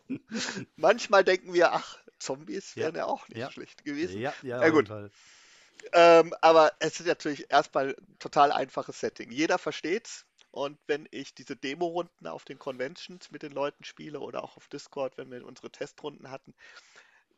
Manchmal 0.77 1.25
denken 1.25 1.53
wir, 1.53 1.73
ach, 1.73 1.99
Zombies 2.19 2.77
Ja. 2.77 2.85
wären 2.85 2.95
ja 2.97 3.07
auch 3.07 3.29
nicht 3.29 3.39
Ja. 3.39 3.51
schlecht 3.51 3.85
gewesen. 3.85 4.21
Ja, 4.21 4.33
ja, 4.43 4.63
Ja, 4.63 4.69
gut. 4.71 4.89
Ähm, 5.93 6.35
aber 6.41 6.73
es 6.81 7.01
ist 7.01 7.07
natürlich 7.07 7.51
erstmal 7.51 7.91
ein 7.95 8.19
total 8.19 8.53
einfaches 8.53 9.01
Setting. 9.01 9.31
Jeder 9.31 9.59
versteht's. 9.59 10.27
Und 10.51 10.79
wenn 10.87 11.07
ich 11.11 11.35
diese 11.35 11.55
Demo-Runden 11.55 12.27
auf 12.27 12.45
den 12.45 12.59
Conventions 12.59 13.31
mit 13.31 13.43
den 13.43 13.53
Leuten 13.53 13.85
spiele 13.85 14.21
oder 14.21 14.43
auch 14.43 14.57
auf 14.57 14.69
Discord, 14.69 15.19
wenn 15.19 15.31
wir 15.31 15.45
unsere 15.45 15.71
Testrunden 15.71 16.31
hatten, 16.31 16.55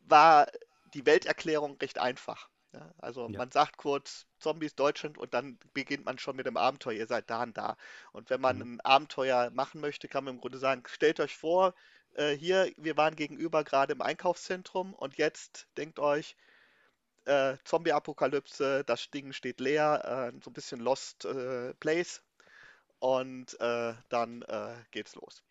war 0.00 0.48
die 0.94 1.06
Welterklärung 1.06 1.76
recht 1.78 1.98
einfach. 1.98 2.48
Ja, 2.72 2.92
also 2.98 3.28
Ja. 3.28 3.36
man 3.36 3.50
sagt 3.50 3.76
kurz 3.78 4.26
Zombies 4.38 4.74
Deutschland 4.74 5.16
und 5.18 5.32
dann 5.34 5.58
beginnt 5.74 6.04
man 6.04 6.18
schon 6.18 6.36
mit 6.36 6.46
dem 6.46 6.56
Abenteuer. 6.56 6.94
Ihr 6.94 7.06
seid 7.06 7.28
da 7.30 7.42
und 7.42 7.56
da. 7.56 7.76
Und 8.12 8.30
wenn 8.30 8.40
man 8.40 8.60
Mhm. 8.60 8.68
ein 8.76 8.80
Abenteuer 8.82 9.50
machen 9.50 9.80
möchte, 9.80 10.08
kann 10.08 10.24
man 10.24 10.34
im 10.34 10.40
Grunde 10.40 10.58
sagen, 10.58 10.82
stellt 10.86 11.20
euch 11.20 11.36
vor, 11.36 11.74
äh, 12.14 12.32
hier, 12.34 12.70
wir 12.76 12.96
waren 12.96 13.16
gegenüber 13.16 13.64
gerade 13.64 13.92
im 13.94 14.02
Einkaufszentrum 14.02 14.92
und 14.94 15.16
jetzt 15.16 15.66
denkt 15.78 15.98
euch, 15.98 16.36
äh, 17.26 17.56
Zombie-Apokalypse, 17.64 18.84
das 18.84 19.10
Ding 19.10 19.32
steht 19.32 19.60
leer, 19.60 20.32
äh, 20.34 20.40
so 20.44 20.50
ein 20.50 20.54
bisschen 20.54 20.80
Lost 20.80 21.24
äh, 21.26 21.74
Place 21.74 22.22
und 23.00 23.58
äh, 23.60 23.94
dann 24.10 24.42
äh, 24.42 24.76
geht's 24.92 25.14
los. 25.16 25.42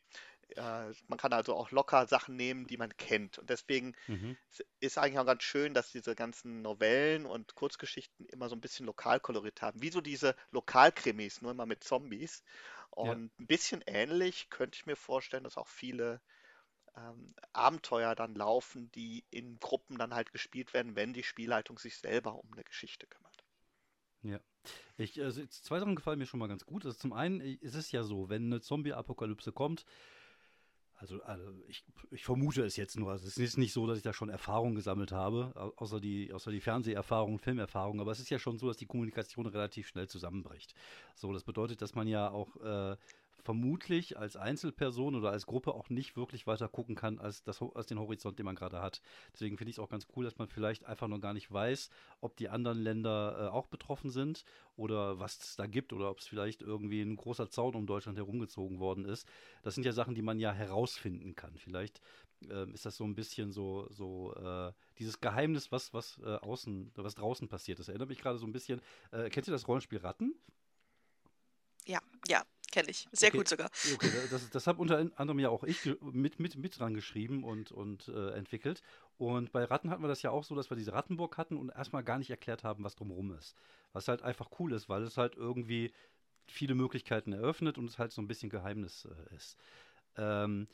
Äh, 0.55 0.93
man 1.07 1.17
kann 1.17 1.33
also 1.33 1.55
auch 1.55 1.71
locker 1.71 2.07
Sachen 2.07 2.35
nehmen, 2.35 2.67
die 2.67 2.77
man 2.77 2.95
kennt. 2.97 3.37
Und 3.39 3.49
deswegen 3.49 3.95
Mhm. 4.07 4.37
ist 4.79 4.97
eigentlich 4.97 5.19
auch 5.19 5.25
ganz 5.25 5.43
schön, 5.43 5.73
dass 5.73 5.91
diese 5.91 6.15
ganzen 6.15 6.61
Novellen 6.61 7.25
und 7.25 7.55
Kurzgeschichten 7.55 8.25
immer 8.27 8.49
so 8.49 8.55
ein 8.55 8.61
bisschen 8.61 8.85
Lokalkolorit 8.85 9.61
haben. 9.61 9.81
Wie 9.81 9.89
so 9.91 10.01
diese 10.01 10.35
Lokalkrimis, 10.51 11.41
nur 11.41 11.51
immer 11.51 11.65
mit 11.65 11.83
Zombies. 11.83 12.43
Ja. 13.01 13.13
Und 13.13 13.31
ein 13.39 13.47
bisschen 13.47 13.83
ähnlich 13.85 14.49
könnte 14.49 14.77
ich 14.77 14.85
mir 14.85 14.95
vorstellen, 14.95 15.43
dass 15.43 15.57
auch 15.57 15.67
viele 15.67 16.21
ähm, 16.97 17.35
Abenteuer 17.53 18.15
dann 18.15 18.35
laufen, 18.35 18.91
die 18.91 19.25
in 19.29 19.59
Gruppen 19.59 19.97
dann 19.97 20.13
halt 20.13 20.31
gespielt 20.31 20.73
werden, 20.73 20.95
wenn 20.95 21.13
die 21.13 21.23
Spielleitung 21.23 21.79
sich 21.79 21.97
selber 21.97 22.35
um 22.35 22.51
eine 22.53 22.63
Geschichte 22.63 23.07
kümmert. 23.07 23.43
Ja. 24.23 24.39
Ich, 24.97 25.21
also 25.21 25.45
zwei 25.47 25.79
Sachen 25.79 25.95
gefallen 25.95 26.19
mir 26.19 26.25
schon 26.25 26.39
mal 26.39 26.47
ganz 26.47 26.65
gut. 26.65 26.85
Also 26.85 26.97
zum 26.97 27.13
einen 27.13 27.39
i- 27.41 27.57
ist 27.61 27.75
es 27.75 27.91
ja 27.91 28.03
so, 28.03 28.29
wenn 28.29 28.45
eine 28.45 28.61
Zombie-Apokalypse 28.61 29.51
kommt, 29.53 29.85
also, 30.97 31.21
also 31.23 31.53
ich, 31.67 31.83
ich 32.11 32.23
vermute 32.25 32.63
es 32.63 32.75
jetzt 32.75 32.97
nur, 32.97 33.11
also 33.11 33.27
es 33.27 33.37
ist 33.37 33.57
nicht 33.57 33.73
so, 33.73 33.85
dass 33.85 33.97
ich 33.97 34.03
da 34.03 34.13
schon 34.13 34.29
Erfahrung 34.29 34.73
gesammelt 34.75 35.11
habe, 35.11 35.51
au- 35.55 35.73
außer 35.75 35.99
die, 35.99 36.33
außer 36.33 36.51
die 36.51 36.59
Fernseherfahrung, 36.59 37.37
Filmerfahrung, 37.39 38.01
aber 38.01 38.11
es 38.11 38.19
ist 38.19 38.29
ja 38.29 38.39
schon 38.39 38.57
so, 38.57 38.67
dass 38.67 38.77
die 38.77 38.87
Kommunikation 38.87 39.45
relativ 39.45 39.87
schnell 39.87 40.07
zusammenbricht. 40.07 40.73
So, 41.15 41.31
das 41.33 41.43
bedeutet, 41.43 41.81
dass 41.81 41.93
man 41.93 42.07
ja 42.07 42.29
auch 42.31 42.55
äh, 42.57 42.97
vermutlich 43.43 44.17
als 44.17 44.35
Einzelperson 44.35 45.15
oder 45.15 45.31
als 45.31 45.45
Gruppe 45.45 45.73
auch 45.73 45.89
nicht 45.89 46.15
wirklich 46.17 46.47
weiter 46.47 46.67
gucken 46.67 46.95
kann 46.95 47.19
als, 47.19 47.43
das, 47.43 47.61
als 47.61 47.87
den 47.87 47.99
Horizont, 47.99 48.37
den 48.39 48.45
man 48.45 48.55
gerade 48.55 48.81
hat. 48.81 49.01
Deswegen 49.33 49.57
finde 49.57 49.69
ich 49.69 49.77
es 49.77 49.79
auch 49.79 49.89
ganz 49.89 50.07
cool, 50.15 50.25
dass 50.25 50.37
man 50.37 50.47
vielleicht 50.47 50.85
einfach 50.85 51.07
noch 51.07 51.19
gar 51.19 51.33
nicht 51.33 51.51
weiß, 51.51 51.89
ob 52.21 52.35
die 52.37 52.49
anderen 52.49 52.79
Länder 52.79 53.37
äh, 53.39 53.47
auch 53.49 53.67
betroffen 53.67 54.09
sind 54.09 54.43
oder 54.75 55.19
was 55.19 55.39
es 55.39 55.55
da 55.55 55.65
gibt 55.65 55.93
oder 55.93 56.09
ob 56.09 56.19
es 56.19 56.27
vielleicht 56.27 56.61
irgendwie 56.61 57.01
ein 57.01 57.15
großer 57.15 57.49
Zaun 57.49 57.75
um 57.75 57.87
Deutschland 57.87 58.17
herumgezogen 58.17 58.79
worden 58.79 59.05
ist. 59.05 59.27
Das 59.63 59.75
sind 59.75 59.85
ja 59.85 59.93
Sachen, 59.93 60.15
die 60.15 60.21
man 60.21 60.39
ja 60.39 60.51
herausfinden 60.51 61.35
kann. 61.35 61.57
Vielleicht 61.57 62.01
ähm, 62.49 62.73
ist 62.73 62.85
das 62.85 62.97
so 62.97 63.03
ein 63.03 63.15
bisschen 63.15 63.51
so, 63.51 63.87
so 63.89 64.33
äh, 64.35 64.71
dieses 64.99 65.19
Geheimnis, 65.19 65.71
was, 65.71 65.93
was 65.93 66.19
äh, 66.23 66.35
außen, 66.35 66.91
was 66.95 67.15
draußen 67.15 67.47
passiert. 67.47 67.79
Das 67.79 67.87
erinnert 67.87 68.09
mich 68.09 68.19
gerade 68.19 68.37
so 68.37 68.45
ein 68.45 68.51
bisschen. 68.51 68.81
Äh, 69.11 69.29
kennt 69.29 69.47
ihr 69.47 69.51
das 69.51 69.67
Rollenspiel 69.67 69.99
Ratten? 69.99 70.35
Ja, 71.85 71.99
ja, 72.27 72.43
kenne 72.71 72.89
ich. 72.89 73.07
Sehr 73.11 73.29
Okay. 73.29 73.37
gut 73.37 73.47
sogar. 73.47 73.69
Okay, 73.93 74.09
da- 74.11 74.37
das, 74.37 74.49
das 74.49 74.67
habe 74.67 74.81
unter 74.81 74.97
anderem 75.15 75.39
ja 75.39 75.49
auch 75.49 75.63
ich 75.63 75.79
mit, 76.01 76.39
mit, 76.39 76.55
mit 76.57 76.79
dran 76.79 76.93
geschrieben 76.93 77.43
und, 77.43 77.71
und 77.71 78.07
äh, 78.09 78.31
entwickelt. 78.31 78.81
Und 79.17 79.51
bei 79.51 79.63
Ratten 79.63 79.89
hatten 79.89 80.03
wir 80.03 80.07
das 80.07 80.21
ja 80.21 80.31
auch 80.31 80.43
so, 80.43 80.55
dass 80.55 80.69
wir 80.69 80.77
diese 80.77 80.93
Rattenburg 80.93 81.37
hatten 81.37 81.57
und 81.57 81.69
erstmal 81.69 82.03
gar 82.03 82.17
nicht 82.17 82.29
erklärt 82.29 82.63
haben, 82.63 82.83
was 82.83 82.95
drumherum 82.95 83.31
ist. 83.33 83.55
Was 83.93 84.07
halt 84.07 84.21
einfach 84.21 84.49
cool 84.59 84.73
ist, 84.73 84.89
weil 84.89 85.03
es 85.03 85.17
halt 85.17 85.35
irgendwie 85.35 85.91
viele 86.47 86.75
Möglichkeiten 86.75 87.33
eröffnet 87.33 87.77
und 87.77 87.89
es 87.89 87.97
halt 87.97 88.11
so 88.11 88.21
ein 88.21 88.27
bisschen 88.27 88.49
Geheimnis 88.49 89.05
äh, 89.05 89.35
ist. 89.35 89.57
Ähm, 90.17 90.67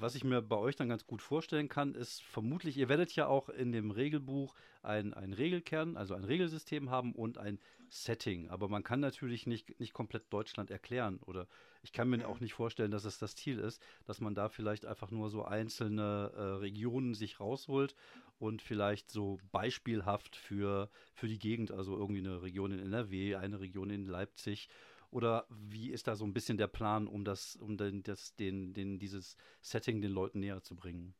was 0.00 0.14
ich 0.14 0.24
mir 0.24 0.42
bei 0.42 0.56
euch 0.56 0.76
dann 0.76 0.88
ganz 0.88 1.06
gut 1.06 1.22
vorstellen 1.22 1.68
kann, 1.68 1.94
ist 1.94 2.22
vermutlich, 2.22 2.76
ihr 2.76 2.88
werdet 2.88 3.14
ja 3.14 3.26
auch 3.26 3.48
in 3.48 3.72
dem 3.72 3.90
Regelbuch 3.90 4.54
ein, 4.82 5.14
ein 5.14 5.32
Regelkern, 5.32 5.96
also 5.96 6.14
ein 6.14 6.24
Regelsystem 6.24 6.90
haben 6.90 7.12
und 7.12 7.38
ein 7.38 7.58
Setting. 7.88 8.48
Aber 8.48 8.68
man 8.68 8.82
kann 8.82 9.00
natürlich 9.00 9.46
nicht, 9.46 9.78
nicht 9.80 9.92
komplett 9.92 10.32
Deutschland 10.32 10.70
erklären. 10.70 11.18
Oder 11.26 11.46
ich 11.82 11.92
kann 11.92 12.08
mir 12.08 12.28
auch 12.28 12.40
nicht 12.40 12.54
vorstellen, 12.54 12.90
dass 12.90 13.04
es 13.04 13.18
das 13.18 13.34
Ziel 13.34 13.58
ist, 13.58 13.82
dass 14.06 14.20
man 14.20 14.34
da 14.34 14.48
vielleicht 14.48 14.86
einfach 14.86 15.10
nur 15.10 15.28
so 15.28 15.44
einzelne 15.44 16.32
äh, 16.34 16.40
Regionen 16.58 17.14
sich 17.14 17.40
rausholt 17.40 17.94
und 18.38 18.62
vielleicht 18.62 19.10
so 19.10 19.38
beispielhaft 19.52 20.36
für, 20.36 20.88
für 21.14 21.28
die 21.28 21.38
Gegend, 21.38 21.72
also 21.72 21.96
irgendwie 21.96 22.20
eine 22.20 22.42
Region 22.42 22.72
in 22.72 22.78
NRW, 22.78 23.36
eine 23.36 23.60
Region 23.60 23.90
in 23.90 24.06
Leipzig. 24.06 24.68
Oder 25.10 25.46
wie 25.48 25.90
ist 25.90 26.06
da 26.06 26.14
so 26.14 26.24
ein 26.24 26.32
bisschen 26.32 26.56
der 26.56 26.68
Plan, 26.68 27.08
um 27.08 27.24
das, 27.24 27.56
um 27.56 27.76
den, 27.76 28.02
das, 28.02 28.34
den, 28.36 28.72
den, 28.72 28.98
dieses 28.98 29.36
Setting 29.60 30.00
den 30.00 30.12
Leuten 30.12 30.40
näher 30.40 30.62
zu 30.62 30.76
bringen? 30.76 31.14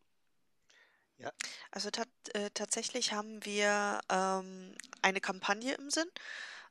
Also 1.70 1.90
tat, 1.90 2.08
äh, 2.34 2.50
tatsächlich 2.54 3.12
haben 3.12 3.44
wir 3.44 4.00
ähm, 4.08 4.74
eine 5.02 5.20
Kampagne 5.20 5.74
im 5.74 5.90
Sinn. 5.90 6.08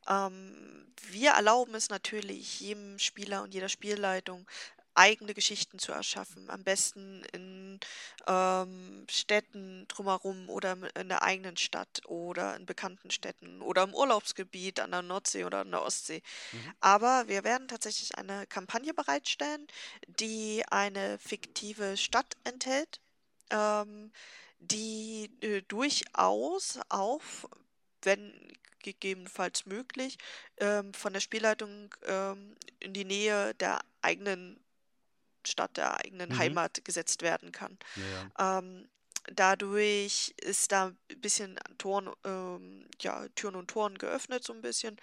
Ähm, 0.08 0.92
wir 1.08 1.32
erlauben 1.32 1.74
es 1.74 1.88
natürlich 1.88 2.60
jedem 2.60 2.98
Spieler 2.98 3.42
und 3.42 3.54
jeder 3.54 3.68
Spielleitung, 3.68 4.46
eigene 4.94 5.34
Geschichten 5.34 5.78
zu 5.78 5.92
erschaffen. 5.92 6.50
Am 6.50 6.64
besten 6.64 7.22
in 7.32 7.80
ähm, 8.26 9.06
Städten 9.10 9.86
drumherum 9.88 10.48
oder 10.48 10.76
in 10.98 11.08
der 11.08 11.22
eigenen 11.22 11.56
Stadt 11.56 12.02
oder 12.06 12.56
in 12.56 12.66
bekannten 12.66 13.10
Städten 13.10 13.62
oder 13.62 13.84
im 13.84 13.94
Urlaubsgebiet 13.94 14.80
an 14.80 14.90
der 14.90 15.02
Nordsee 15.02 15.44
oder 15.44 15.60
an 15.60 15.70
der 15.70 15.82
Ostsee. 15.82 16.22
Mhm. 16.52 16.72
Aber 16.80 17.28
wir 17.28 17.44
werden 17.44 17.68
tatsächlich 17.68 18.16
eine 18.18 18.46
Kampagne 18.46 18.94
bereitstellen, 18.94 19.66
die 20.06 20.64
eine 20.68 21.18
fiktive 21.18 21.96
Stadt 21.96 22.36
enthält 22.44 23.00
ähm, 23.50 24.12
die 24.58 25.30
äh, 25.40 25.62
durchaus 25.62 26.78
auch, 26.88 27.20
wenn 28.02 28.32
gegebenenfalls 28.82 29.66
möglich, 29.66 30.16
ähm, 30.58 30.94
von 30.94 31.12
der 31.12 31.20
Spielleitung 31.20 31.94
ähm, 32.06 32.56
in 32.78 32.94
die 32.94 33.04
Nähe 33.04 33.54
der 33.54 33.80
eigenen 34.00 34.58
Stadt, 35.48 35.76
der 35.76 35.98
eigenen 36.04 36.30
Mhm. 36.30 36.38
Heimat 36.38 36.84
gesetzt 36.84 37.22
werden 37.22 37.52
kann. 37.52 37.78
Ja, 37.94 38.06
ja. 38.06 38.30
Ähm, 38.38 38.88
dadurch 39.32 40.34
ist 40.42 40.72
da 40.72 40.86
ein 40.88 41.20
bisschen 41.20 41.58
Toren, 41.78 42.10
ähm, 42.24 42.88
ja, 43.00 43.28
Türen 43.36 43.56
und 43.56 43.68
Toren 43.70 43.98
geöffnet, 43.98 44.44
so 44.44 44.52
ein 44.52 44.62
bisschen. 44.62 44.96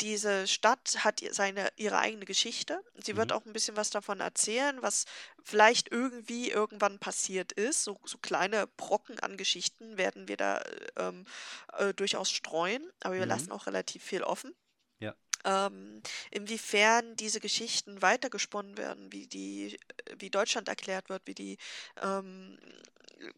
Diese 0.00 0.46
Stadt 0.46 1.04
hat 1.04 1.22
seine, 1.30 1.70
ihre 1.76 1.98
eigene 1.98 2.24
Geschichte. 2.26 2.82
Sie 3.02 3.16
wird 3.16 3.32
Mhm. 3.32 3.32
auch 3.32 3.46
ein 3.46 3.52
bisschen 3.52 3.76
was 3.76 3.88
davon 3.90 4.20
erzählen, 4.20 4.82
was 4.82 5.06
vielleicht 5.42 5.90
irgendwie 5.90 6.50
irgendwann 6.50 6.98
passiert 6.98 7.52
ist. 7.52 7.84
So, 7.84 7.98
so 8.04 8.18
kleine 8.18 8.66
Brocken 8.76 9.18
an 9.20 9.36
Geschichten 9.38 9.96
werden 9.96 10.28
wir 10.28 10.36
da 10.36 10.58
äh, 10.58 10.86
ähm, 10.96 11.24
äh, 11.72 11.94
durchaus 11.94 12.30
streuen, 12.30 12.86
aber 13.02 13.14
wir 13.14 13.26
Mhm. 13.26 13.26
lassen 13.26 13.52
auch 13.52 13.66
relativ 13.66 14.02
viel 14.04 14.22
offen. 14.22 14.54
Ja. 15.00 15.16
Ähm, 15.44 16.02
inwiefern 16.30 17.14
diese 17.16 17.40
Geschichten 17.40 18.02
weitergesponnen 18.02 18.76
werden, 18.78 19.12
wie 19.12 19.26
die, 19.28 19.78
wie 20.18 20.30
Deutschland 20.30 20.68
erklärt 20.68 21.08
wird, 21.08 21.22
wie 21.26 21.34
die 21.34 21.58
ähm, 22.02 22.58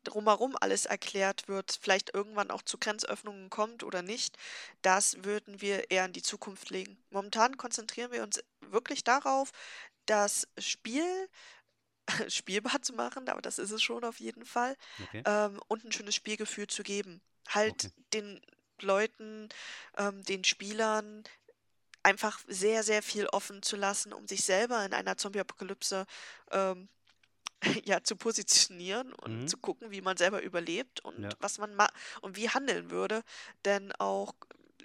drumherum 0.05 0.57
alles 0.61 0.87
erklärt 0.87 1.49
wird, 1.49 1.79
vielleicht 1.81 2.15
irgendwann 2.15 2.50
auch 2.50 2.62
zu 2.62 2.79
Grenzöffnungen 2.79 3.50
kommt 3.50 3.85
oder 3.85 4.03
nicht, 4.03 4.37
das 4.83 5.23
würden 5.25 5.61
wir 5.61 5.91
eher 5.91 6.05
in 6.07 6.12
die 6.12 6.23
Zukunft 6.23 6.71
legen. 6.71 6.99
Momentan 7.11 7.57
konzentrieren 7.57 8.11
wir 8.12 8.23
uns 8.23 8.41
wirklich 8.61 9.05
darauf, 9.05 9.50
das 10.07 10.49
Spiel 10.59 11.29
spielbar 12.29 12.83
zu 12.83 12.93
machen, 12.95 13.29
aber 13.29 13.43
das 13.43 13.59
ist 13.59 13.71
es 13.71 13.83
schon 13.83 14.05
auf 14.05 14.21
jeden 14.21 14.45
Fall, 14.45 14.77
Okay. 15.00 15.27
ähm, 15.27 15.61
und 15.69 15.85
ein 15.85 15.93
schönes 15.93 16.15
Spielgefühl 16.15 16.67
zu 16.67 16.83
geben. 16.83 17.21
Halt 17.49 17.87
Okay. 17.87 17.91
den 18.15 18.41
Leuten, 18.81 19.49
ähm, 19.97 20.23
den 20.25 20.45
Spielern 20.45 21.25
einfach 22.09 22.41
sehr, 22.49 22.83
sehr 22.83 23.03
viel 23.03 23.27
offen 23.27 23.62
zu 23.62 23.77
lassen, 23.77 24.12
um 24.12 24.27
sich 24.27 24.45
selber 24.45 24.85
in 24.85 24.95
einer 24.95 25.17
Zombie-Apokalypse 25.17 26.07
ähm, 26.50 26.88
ja, 27.85 28.03
zu 28.03 28.17
positionieren 28.17 29.12
und 29.15 29.33
Mhm. 29.43 29.49
zu 29.49 29.57
gucken, 29.59 29.91
wie 29.91 30.00
man 30.00 30.17
selber 30.17 30.43
überlebt 30.43 31.00
und 31.05 31.23
Ja. 31.23 31.31
was 31.41 31.59
man 31.59 31.75
ma 31.75 31.88
und 32.23 32.37
wie 32.37 32.49
handeln 32.50 32.91
würde. 32.91 33.23
Denn 33.65 33.93
auch 33.99 34.35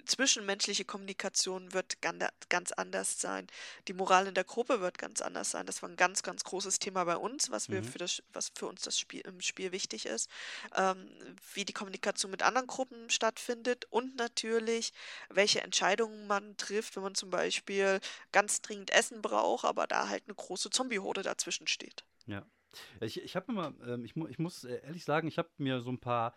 zwischenmenschliche 0.04 0.84
Kommunikation 0.84 1.72
wird 1.72 1.98
ganz 2.00 2.72
anders 2.72 3.20
sein. 3.20 3.46
Die 3.88 3.92
Moral 3.92 4.26
in 4.26 4.34
der 4.34 4.44
Gruppe 4.44 4.80
wird 4.80 4.98
ganz 4.98 5.20
anders 5.20 5.50
sein. 5.50 5.66
Das 5.66 5.82
war 5.82 5.88
ein 5.88 5.96
ganz, 5.96 6.22
ganz 6.22 6.44
großes 6.44 6.78
Thema 6.78 7.04
bei 7.04 7.16
uns, 7.16 7.50
was 7.50 7.68
wir 7.68 7.82
mhm. 7.82 7.84
für 7.84 7.98
das, 7.98 8.22
was 8.32 8.50
für 8.54 8.66
uns 8.66 8.82
das 8.82 8.98
Spiel 8.98 9.22
im 9.22 9.40
Spiel 9.40 9.72
wichtig 9.72 10.06
ist. 10.06 10.30
Ähm, 10.76 11.08
wie 11.54 11.64
die 11.64 11.72
Kommunikation 11.72 12.30
mit 12.30 12.42
anderen 12.42 12.66
Gruppen 12.66 13.10
stattfindet 13.10 13.86
und 13.90 14.16
natürlich, 14.16 14.92
welche 15.28 15.62
Entscheidungen 15.62 16.26
man 16.26 16.56
trifft, 16.56 16.96
wenn 16.96 17.02
man 17.02 17.14
zum 17.14 17.30
Beispiel 17.30 18.00
ganz 18.32 18.62
dringend 18.62 18.90
Essen 18.90 19.22
braucht, 19.22 19.64
aber 19.64 19.86
da 19.86 20.08
halt 20.08 20.24
eine 20.26 20.34
große 20.34 20.70
Zombie-Horde 20.70 21.22
dazwischen 21.22 21.66
steht. 21.66 22.04
Ja. 22.26 22.46
Ich, 23.00 23.22
ich 23.22 23.36
habe 23.36 23.52
immer, 23.52 23.74
ähm, 23.86 24.04
ich, 24.04 24.16
ich 24.16 24.38
muss 24.38 24.64
ehrlich 24.64 25.04
sagen, 25.04 25.28
ich 25.28 25.38
habe 25.38 25.50
mir 25.58 25.80
so 25.80 25.90
ein 25.90 26.00
paar 26.00 26.34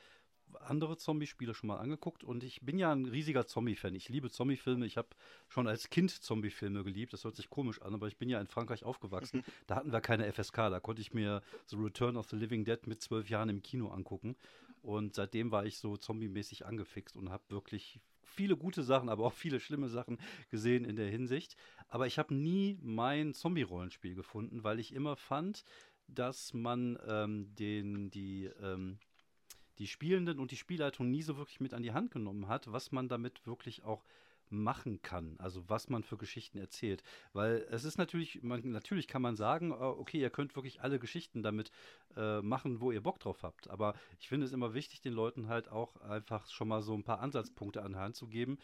andere 0.60 0.98
Zombie-Spiele 0.98 1.54
schon 1.54 1.68
mal 1.68 1.78
angeguckt 1.78 2.24
und 2.24 2.44
ich 2.44 2.62
bin 2.62 2.78
ja 2.78 2.92
ein 2.92 3.06
riesiger 3.06 3.46
Zombie-Fan. 3.46 3.96
Ich 3.96 4.10
liebe 4.10 4.30
Zombie-Filme. 4.30 4.86
Ich 4.86 4.98
habe 4.98 5.10
schon 5.48 5.68
als 5.68 5.90
Kind 5.90 6.12
Zombie-Filme 6.12 6.84
geliebt. 6.84 7.14
Das 7.14 7.24
hört 7.24 7.36
sich 7.36 7.50
komisch 7.50 7.82
an, 7.82 7.94
aber 7.94 8.08
ich 8.08 8.18
bin 8.18 8.30
ja 8.30 8.40
in 8.40 8.48
Frankreich 8.48 8.84
aufgewachsen. 8.84 9.44
Da 9.68 9.76
hatten 9.76 9.92
wir 9.92 10.02
keine 10.02 10.32
FSK. 10.32 10.56
Da 10.56 10.80
konnte 10.80 11.02
ich 11.02 11.14
mir 11.14 11.42
The 11.68 11.76
Return 11.78 12.18
of 12.18 12.30
the 12.30 12.36
Living 12.36 12.64
Dead 12.64 12.86
mit 12.88 13.02
zwölf 13.02 13.30
Jahren 13.30 13.50
im 13.50 13.62
Kino 13.62 13.90
angucken. 13.90 14.36
Und 14.82 15.16
seitdem 15.16 15.52
war 15.52 15.66
ich 15.66 15.78
so 15.78 15.98
zombie-mäßig 15.98 16.66
angefixt 16.66 17.18
und 17.18 17.30
habe 17.30 17.44
wirklich 17.50 18.00
viele 18.22 18.56
gute 18.56 18.84
Sachen, 18.84 19.10
aber 19.10 19.26
auch 19.26 19.34
viele 19.34 19.60
schlimme 19.60 19.90
Sachen 19.90 20.20
gesehen 20.50 20.86
in 20.86 20.96
der 20.96 21.10
Hinsicht. 21.10 21.56
Aber 21.88 22.08
ich 22.08 22.20
habe 22.20 22.34
nie 22.34 22.78
mein 22.82 23.34
Zombie-Rollenspiel 23.34 24.16
gefunden, 24.16 24.64
weil 24.64 24.80
ich 24.80 24.94
immer 24.94 25.16
fand, 25.16 25.64
dass 26.08 26.54
man 26.54 26.98
ähm, 27.08 27.54
den, 27.56 28.10
die, 28.12 28.46
ähm, 28.62 29.00
die 29.80 29.88
Spielenden 29.88 30.40
und 30.40 30.52
die 30.52 30.58
Spielleitung 30.58 31.10
nie 31.10 31.22
so 31.22 31.38
wirklich 31.38 31.60
mit 31.60 31.74
an 31.74 31.84
die 31.84 31.94
Hand 31.94 32.12
genommen 32.12 32.48
hat, 32.48 32.72
was 32.72 32.92
man 32.92 33.08
damit 33.08 33.46
wirklich 33.46 33.84
auch 33.84 34.04
machen 34.50 35.02
kann, 35.02 35.36
also 35.40 35.68
was 35.68 35.90
man 35.90 36.04
für 36.04 36.18
Geschichten 36.18 36.58
erzählt. 36.58 37.04
Weil 37.34 37.68
es 37.70 37.84
ist 37.84 37.98
natürlich, 37.98 38.44
man, 38.44 38.62
natürlich 38.72 39.08
kann 39.08 39.22
man 39.22 39.36
sagen, 39.36 39.72
äh, 39.72 39.76
okay, 39.76 40.20
ihr 40.20 40.30
könnt 40.30 40.56
wirklich 40.56 40.82
alle 40.82 41.00
Geschichten 41.00 41.44
damit 41.44 41.72
äh, 42.16 42.42
machen, 42.42 42.80
wo 42.80 42.92
ihr 42.92 43.02
Bock 43.02 43.20
drauf 43.20 43.44
habt. 43.44 43.70
Aber 43.70 43.94
ich 44.20 44.28
finde 44.28 44.46
es 44.46 44.54
immer 44.54 44.74
wichtig, 44.74 45.02
den 45.02 45.14
Leuten 45.14 45.48
halt 45.48 45.70
auch 45.70 45.98
einfach 46.02 46.50
schon 46.50 46.68
mal 46.68 46.82
so 46.82 46.94
ein 46.94 47.04
paar 47.04 47.20
Ansatzpunkte 47.20 47.82
an 47.82 47.94
die 47.94 48.00
Hand 48.00 48.16
zu 48.16 48.28
geben. 48.28 48.58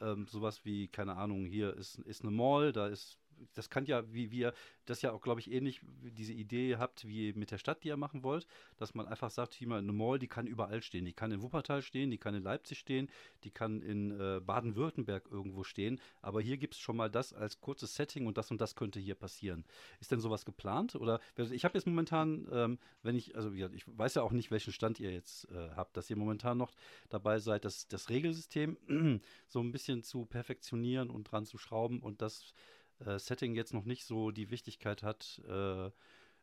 Ähm, 0.00 0.26
sowas 0.26 0.64
wie, 0.64 0.88
keine 0.88 1.16
Ahnung, 1.16 1.46
hier 1.46 1.74
ist, 1.76 1.98
ist 2.00 2.22
eine 2.22 2.30
Mall, 2.30 2.72
da 2.72 2.86
ist 2.86 3.18
das 3.54 3.70
kann 3.70 3.86
ja, 3.86 4.12
wie 4.12 4.30
wir 4.30 4.52
das 4.86 5.02
ja 5.02 5.12
auch, 5.12 5.20
glaube 5.20 5.40
ich, 5.40 5.50
ähnlich 5.50 5.80
diese 6.02 6.32
Idee 6.32 6.76
habt 6.76 7.06
wie 7.06 7.32
mit 7.32 7.50
der 7.50 7.58
Stadt, 7.58 7.84
die 7.84 7.88
ihr 7.88 7.96
machen 7.96 8.22
wollt, 8.22 8.46
dass 8.76 8.94
man 8.94 9.06
einfach 9.06 9.30
sagt, 9.30 9.54
hier 9.54 9.68
mal 9.68 9.78
eine 9.78 9.92
Mall, 9.92 10.18
die 10.18 10.28
kann 10.28 10.46
überall 10.46 10.82
stehen. 10.82 11.04
Die 11.04 11.12
kann 11.12 11.30
in 11.32 11.42
Wuppertal 11.42 11.82
stehen, 11.82 12.10
die 12.10 12.18
kann 12.18 12.34
in 12.34 12.42
Leipzig 12.42 12.78
stehen, 12.78 13.08
die 13.44 13.50
kann 13.50 13.82
in 13.82 14.18
äh, 14.18 14.40
Baden-Württemberg 14.40 15.28
irgendwo 15.30 15.64
stehen. 15.64 16.00
Aber 16.22 16.40
hier 16.40 16.56
gibt 16.56 16.74
es 16.74 16.80
schon 16.80 16.96
mal 16.96 17.10
das 17.10 17.32
als 17.32 17.60
kurzes 17.60 17.94
Setting 17.94 18.26
und 18.26 18.36
das 18.36 18.50
und 18.50 18.60
das 18.60 18.74
könnte 18.74 19.00
hier 19.00 19.14
passieren. 19.14 19.64
Ist 20.00 20.10
denn 20.10 20.20
sowas 20.20 20.44
geplant? 20.44 20.94
Oder 20.94 21.20
ich 21.36 21.64
habe 21.64 21.78
jetzt 21.78 21.86
momentan, 21.86 22.48
ähm, 22.52 22.78
wenn 23.02 23.14
ich, 23.14 23.36
also 23.36 23.52
ich 23.52 23.84
weiß 23.86 24.14
ja 24.14 24.22
auch 24.22 24.32
nicht, 24.32 24.50
welchen 24.50 24.72
Stand 24.72 25.00
ihr 25.00 25.12
jetzt 25.12 25.50
äh, 25.50 25.70
habt, 25.76 25.96
dass 25.96 26.10
ihr 26.10 26.16
momentan 26.16 26.58
noch 26.58 26.72
dabei 27.08 27.38
seid, 27.38 27.64
das, 27.64 27.88
das 27.88 28.10
Regelsystem 28.10 28.76
so 29.48 29.60
ein 29.60 29.72
bisschen 29.72 30.02
zu 30.02 30.26
perfektionieren 30.26 31.10
und 31.10 31.24
dran 31.24 31.46
zu 31.46 31.58
schrauben 31.58 32.00
und 32.00 32.22
das 32.22 32.54
äh, 33.04 33.18
Setting 33.18 33.54
jetzt 33.54 33.74
noch 33.74 33.84
nicht 33.84 34.04
so 34.04 34.30
die 34.30 34.50
Wichtigkeit 34.50 35.02
hat, 35.02 35.40
äh, 35.48 35.90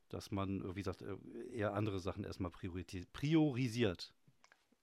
dass 0.10 0.32
man, 0.32 0.76
wie 0.76 0.82
gesagt, 0.82 1.02
äh, 1.02 1.16
eher 1.52 1.74
andere 1.74 2.00
Sachen 2.00 2.24
erstmal 2.24 2.52
priorisiert. 2.52 4.14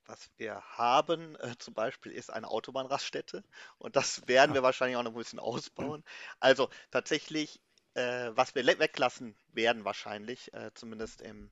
Was 0.06 0.30
wir 0.36 0.60
haben 0.76 1.34
äh, 1.36 1.56
zum 1.58 1.72
Beispiel 1.72 2.12
ist 2.12 2.30
eine 2.30 2.48
Autobahnraststätte 2.48 3.42
und 3.78 3.96
das 3.96 4.28
werden 4.28 4.50
ah. 4.50 4.54
wir 4.54 4.62
wahrscheinlich 4.62 4.96
auch 4.98 5.02
noch 5.02 5.12
ein 5.12 5.16
bisschen 5.16 5.38
ausbauen. 5.38 6.04
Also 6.40 6.68
tatsächlich, 6.90 7.60
äh, 7.94 8.30
was 8.34 8.54
wir 8.54 8.66
weglassen 8.66 9.34
werden 9.52 9.84
wahrscheinlich, 9.84 10.52
äh, 10.52 10.70
zumindest 10.74 11.22
im, 11.22 11.50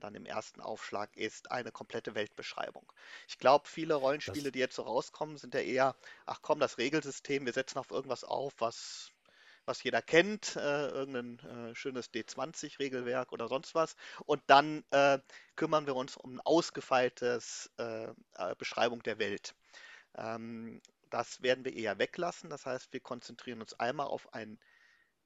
dann 0.00 0.14
im 0.14 0.26
ersten 0.26 0.60
Aufschlag, 0.60 1.16
ist 1.16 1.50
eine 1.50 1.72
komplette 1.72 2.14
Weltbeschreibung. 2.14 2.92
Ich 3.26 3.38
glaube, 3.38 3.66
viele 3.66 3.94
Rollenspiele, 3.94 4.44
das... 4.44 4.52
die 4.52 4.58
jetzt 4.58 4.76
so 4.76 4.82
rauskommen, 4.82 5.38
sind 5.38 5.54
ja 5.54 5.60
eher, 5.60 5.96
ach 6.26 6.40
komm, 6.42 6.60
das 6.60 6.76
Regelsystem, 6.76 7.46
wir 7.46 7.54
setzen 7.54 7.78
auf 7.78 7.90
irgendwas 7.90 8.22
auf, 8.22 8.52
was 8.58 9.10
was 9.70 9.82
jeder 9.84 10.02
kennt, 10.02 10.56
äh, 10.56 10.88
irgendein 10.88 11.38
äh, 11.70 11.74
schönes 11.76 12.12
D20-Regelwerk 12.12 13.32
oder 13.32 13.48
sonst 13.48 13.74
was. 13.74 13.96
Und 14.26 14.42
dann 14.48 14.84
äh, 14.90 15.18
kümmern 15.56 15.86
wir 15.86 15.94
uns 15.94 16.16
um 16.16 16.34
ein 16.34 16.40
ausgefeiltes 16.40 17.70
äh, 17.78 18.08
äh, 18.34 18.54
Beschreibung 18.58 19.02
der 19.04 19.18
Welt. 19.20 19.54
Ähm, 20.16 20.80
das 21.10 21.42
werden 21.42 21.64
wir 21.64 21.74
eher 21.74 21.98
weglassen. 21.98 22.50
Das 22.50 22.66
heißt, 22.66 22.92
wir 22.92 23.00
konzentrieren 23.00 23.60
uns 23.60 23.74
einmal 23.78 24.08
auf 24.08 24.34
ein 24.34 24.58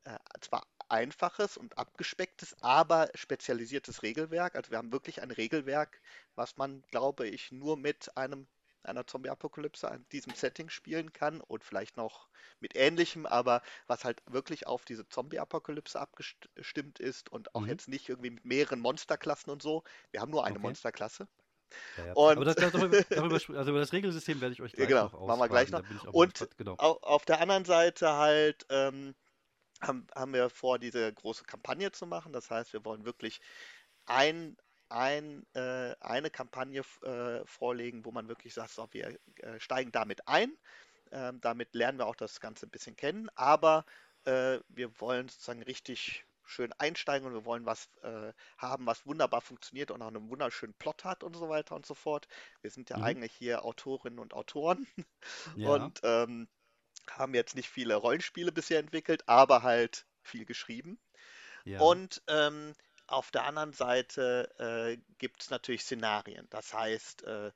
äh, 0.05 0.19
zwar 0.41 0.67
einfaches 0.89 1.57
und 1.57 1.79
abgespecktes, 1.79 2.55
aber 2.61 3.09
spezialisiertes 3.15 4.03
Regelwerk. 4.03 4.57
Also 4.57 4.71
wir 4.71 4.79
haben 4.79 4.93
wirklich 4.93 5.23
ein 5.23 5.31
Regelwerk, 5.31 6.01
was 6.35 6.57
man, 6.59 6.83
glaube 6.91 7.27
ich, 7.29 7.51
nur 7.53 7.77
mit 7.79 8.17
einem 8.17 8.47
einer 8.87 9.07
Zombie-Apokalypse 9.07 9.87
in 9.89 10.09
diesem 10.11 10.35
Setting 10.35 10.69
spielen 10.69 11.13
kann 11.13 11.41
und 11.41 11.65
vielleicht 11.65 11.97
noch 11.97 12.29
mit 12.61 12.77
ähnlichem, 12.77 13.27
aber 13.27 13.63
was 13.87 14.05
halt 14.05 14.23
wirklich 14.27 14.67
auf 14.67 14.85
diese 14.85 15.09
Zombie-Apokalypse 15.09 15.99
abgestimmt 16.01 16.99
ist 16.99 17.31
und 17.31 17.55
auch 17.55 17.63
mhm. 17.63 17.69
jetzt 17.69 17.89
nicht 17.89 18.09
irgendwie 18.09 18.31
mit 18.31 18.45
mehreren 18.45 18.81
Monsterklassen 18.81 19.53
und 19.53 19.63
so. 19.63 19.83
Wir 20.11 20.21
haben 20.21 20.31
nur 20.31 20.45
eine 20.45 20.57
okay. 20.57 20.63
Monsterklasse. 20.63 21.29
Ja, 21.97 22.07
ja. 22.07 22.13
Und 22.15 22.37
Aber 22.37 22.45
das, 22.45 22.57
darüber, 22.57 23.03
darüber, 23.03 23.35
also 23.35 23.71
über 23.71 23.81
das 23.81 23.93
Regelsystem 23.93 24.41
werde 24.41 24.53
ich 24.53 24.63
euch 24.63 24.73
gleich 24.73 24.89
genau, 24.89 25.05
noch. 25.05 25.27
Machen 25.27 25.41
wir 25.41 25.49
gleich 25.49 25.71
noch. 25.71 25.83
Und 26.13 26.49
genau. 26.57 26.75
auf 26.77 27.25
der 27.25 27.41
anderen 27.41 27.65
Seite 27.65 28.13
halt 28.13 28.67
ähm, 28.69 29.15
haben, 29.81 30.07
haben 30.15 30.33
wir 30.33 30.51
vor, 30.51 30.79
diese 30.79 31.13
große 31.13 31.45
Kampagne 31.45 31.91
zu 31.93 32.07
machen. 32.07 32.33
Das 32.33 32.51
heißt, 32.51 32.73
wir 32.73 32.85
wollen 32.85 33.05
wirklich 33.05 33.41
ein, 34.07 34.57
ein, 34.95 35.45
äh, 35.55 35.95
eine 36.01 36.31
Kampagne 36.31 36.83
äh, 37.03 37.45
vorlegen, 37.45 38.05
wo 38.05 38.13
man 38.13 38.29
wirklich 38.29 38.55
sagt, 38.55 38.71
so, 38.71 38.89
wir 38.93 39.19
äh, 39.37 39.59
steigen 39.59 39.93
damit 39.93 40.27
ein. 40.29 40.57
Ähm, 41.11 41.41
damit 41.41 41.75
lernen 41.75 41.99
wir 41.99 42.07
auch 42.07 42.17
das 42.17 42.41
Ganze 42.41 42.67
ein 42.67 42.71
bisschen 42.71 42.97
kennen, 42.97 43.29
aber 43.35 43.85
äh, 44.25 44.59
wir 44.69 45.01
wollen 45.01 45.29
sozusagen 45.29 45.63
richtig 45.63 46.25
schön 46.47 46.73
einsteigen 46.75 47.27
und 47.27 47.35
wir 47.35 47.45
wollen 47.45 47.67
was 47.67 47.89
äh, 48.03 48.33
haben, 48.59 48.87
was 48.87 49.07
wunderbar 49.07 49.41
funktioniert 49.41 49.91
und 49.91 50.03
auch 50.03 50.09
einen 50.09 50.29
wunderschönen 50.29 50.75
Plot 50.75 51.05
hat 51.05 51.25
und 51.25 51.35
so 51.35 51.49
weiter 51.49 51.75
und 51.75 51.87
so 51.87 51.95
fort. 51.95 52.29
Wir 52.61 52.71
sind 52.71 52.91
ja 52.91 52.99
mhm. 52.99 53.05
eigentlich 53.05 53.33
hier 53.33 53.65
Autorinnen 53.65 54.19
und 54.19 54.35
Autoren 54.35 54.87
ja. 55.57 55.71
und 55.71 56.01
ähm, 56.03 56.49
haben 57.11 57.35
jetzt 57.35 57.55
nicht 57.55 57.69
viele 57.69 57.97
Rollenspiele 57.97 58.53
bisher 58.53 58.79
entwickelt, 58.79 59.29
aber 59.29 59.63
halt 59.63 60.07
viel 60.23 60.45
geschrieben. 60.45 60.99
Ja. 61.65 61.81
Und 61.81 62.23
ähm, 62.29 62.75
auf 63.07 63.31
der 63.31 63.45
anderen 63.45 63.73
Seite 63.73 64.51
äh, 64.59 64.99
gibt 65.19 65.43
es 65.43 65.51
natürlich 65.51 65.83
Szenarien. 65.83 66.47
Das 66.51 66.73
heißt, 66.73 67.25
äh, 67.25 67.51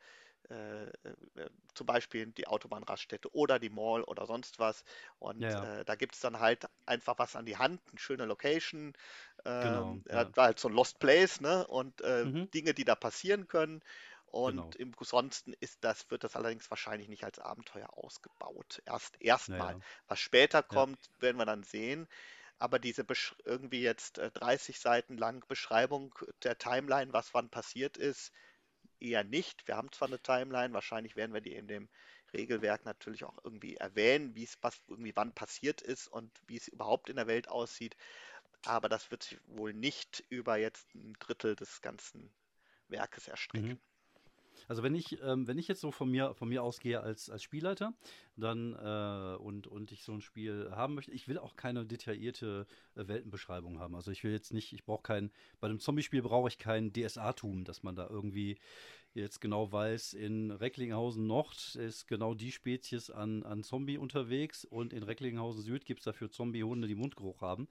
äh, 0.50 0.84
äh, 0.84 1.50
zum 1.74 1.87
Beispiel 1.87 2.26
die 2.26 2.46
Autobahnraststätte 2.46 3.34
oder 3.34 3.58
die 3.58 3.68
Mall 3.68 4.02
oder 4.02 4.26
sonst 4.26 4.58
was. 4.58 4.84
Und 5.18 5.40
ja, 5.40 5.50
ja. 5.50 5.80
Äh, 5.80 5.84
da 5.84 5.94
gibt 5.94 6.14
es 6.14 6.20
dann 6.20 6.40
halt 6.40 6.66
einfach 6.87 7.18
was 7.18 7.37
an 7.37 7.44
die 7.44 7.56
Hand, 7.56 7.80
eine 7.90 7.98
schöne 7.98 8.24
Location. 8.24 8.94
Genau, 9.44 9.92
ähm, 9.92 10.04
ja. 10.08 10.30
halt 10.37 10.58
so 10.58 10.68
ein 10.68 10.74
Lost 10.74 10.98
Place, 10.98 11.40
ne? 11.40 11.66
Und 11.66 12.00
äh, 12.00 12.24
mhm. 12.24 12.50
Dinge, 12.50 12.72
die 12.72 12.84
da 12.84 12.94
passieren 12.94 13.46
können. 13.46 13.82
Und 14.26 14.56
genau. 14.56 14.70
im 14.78 14.94
Ansonsten 14.98 15.54
ist 15.61 15.84
das, 15.84 16.11
wird 16.11 16.24
das 16.24 16.37
allerdings 16.37 16.70
wahrscheinlich 16.70 17.08
nicht 17.08 17.24
als 17.24 17.38
Abenteuer 17.38 17.88
ausgebaut. 17.96 18.82
Erst 18.84 19.20
erstmal. 19.20 19.74
Ja, 19.74 19.80
Was 20.08 20.18
später 20.18 20.62
kommt, 20.62 20.98
werden 21.20 21.37
wir 21.37 21.46
dann 21.46 21.62
sehen 21.62 22.08
aber 22.58 22.78
diese 22.78 23.04
Besch 23.04 23.34
irgendwie 23.44 23.82
jetzt 23.82 24.18
30 24.18 24.76
äh, 24.76 24.78
Seiten 24.78 25.16
lang 25.16 25.46
Beschreibung 25.48 26.14
der 26.42 26.58
Timeline, 26.58 27.12
was 27.12 27.32
wann 27.34 27.50
passiert 27.50 27.96
ist, 27.96 28.32
eher 29.00 29.24
nicht. 29.24 29.66
Wir 29.66 29.76
haben 29.76 29.92
zwar 29.92 30.08
eine 30.08 30.20
Timeline, 30.20 30.74
wahrscheinlich 30.74 31.16
werden 31.16 31.34
wir 31.34 31.40
die 31.40 31.54
in 31.54 31.68
dem 31.68 31.88
Regelwerk 32.32 32.84
natürlich 32.84 33.24
auch 33.24 33.38
irgendwie 33.44 33.76
erwähnen, 33.76 34.34
wie 34.34 34.44
es 34.44 34.58
was 34.60 34.82
irgendwie 34.88 35.14
wann 35.14 35.34
passiert 35.34 35.80
ist 35.80 36.08
und 36.08 36.30
wie 36.46 36.56
es 36.56 36.68
überhaupt 36.68 37.08
in 37.08 37.16
der 37.16 37.26
Welt 37.26 37.48
aussieht. 37.48 37.96
Aber 38.64 38.88
das 38.88 39.10
wird 39.10 39.22
sich 39.22 39.38
wohl 39.46 39.72
nicht 39.72 40.24
über 40.28 40.56
jetzt 40.56 40.94
ein 40.94 41.14
Drittel 41.20 41.54
des 41.54 41.80
ganzen 41.80 42.34
Werkes 42.88 43.28
erstrecken. 43.28 43.68
Mhm. 43.68 43.80
Also 44.68 44.83
wenn 44.83 44.94
ich, 44.94 45.20
ähm, 45.22 45.48
wenn 45.48 45.57
ich 45.57 45.66
jetzt 45.66 45.81
so 45.81 45.90
von 45.90 46.11
mir, 46.11 46.35
von 46.35 46.48
mir 46.48 46.62
ausgehe 46.62 47.00
als, 47.00 47.31
als 47.31 47.42
Spielleiter, 47.42 47.94
dann 48.37 48.74
äh, 48.74 49.37
und, 49.42 49.66
und 49.66 49.92
ich 49.92 50.04
so 50.04 50.12
ein 50.12 50.20
Spiel 50.20 50.70
haben 50.70 50.94
möchte, 50.94 51.11
ich 51.11 51.26
will 51.26 51.38
auch 51.38 51.57
keine 51.57 51.87
detaillierte 51.87 52.66
äh, 52.94 53.09
Weltenbeschreibung 53.09 53.81
haben. 53.81 53.94
Also 53.94 54.11
ich 54.11 54.22
will 54.24 54.33
jetzt 54.33 54.52
nicht, 54.52 54.74
ich 54.74 54.85
brauche 54.85 55.02
kein, 55.02 55.31
bei 55.59 55.68
einem 55.68 55.81
Zombie-Spiel 55.81 56.20
brauche 56.20 56.48
ich 56.48 56.59
kein 56.59 56.92
DSA-Tum, 56.92 57.64
dass 57.64 57.83
man 57.83 57.96
da 57.96 58.09
irgendwie 58.09 58.59
jetzt 59.14 59.40
genau 59.40 59.72
weiß, 59.72 60.12
in 60.12 60.50
Recklinghausen 60.50 61.26
Nord 61.26 61.74
ist 61.76 62.07
genau 62.07 62.35
die 62.35 62.52
Spezies 62.52 63.11
an, 63.11 63.42
an 63.44 63.64
Zombie 63.64 63.96
unterwegs 63.96 64.66
und 64.66 64.92
in 64.92 65.02
Recklinghausen 65.02 65.62
Süd 65.62 65.87
gibt 65.87 66.00
es 66.00 66.04
dafür 66.04 66.31
Zombie-Hunde, 66.31 66.87
die 66.87 66.94
Mundgeruch 66.94 67.40
haben 67.40 67.68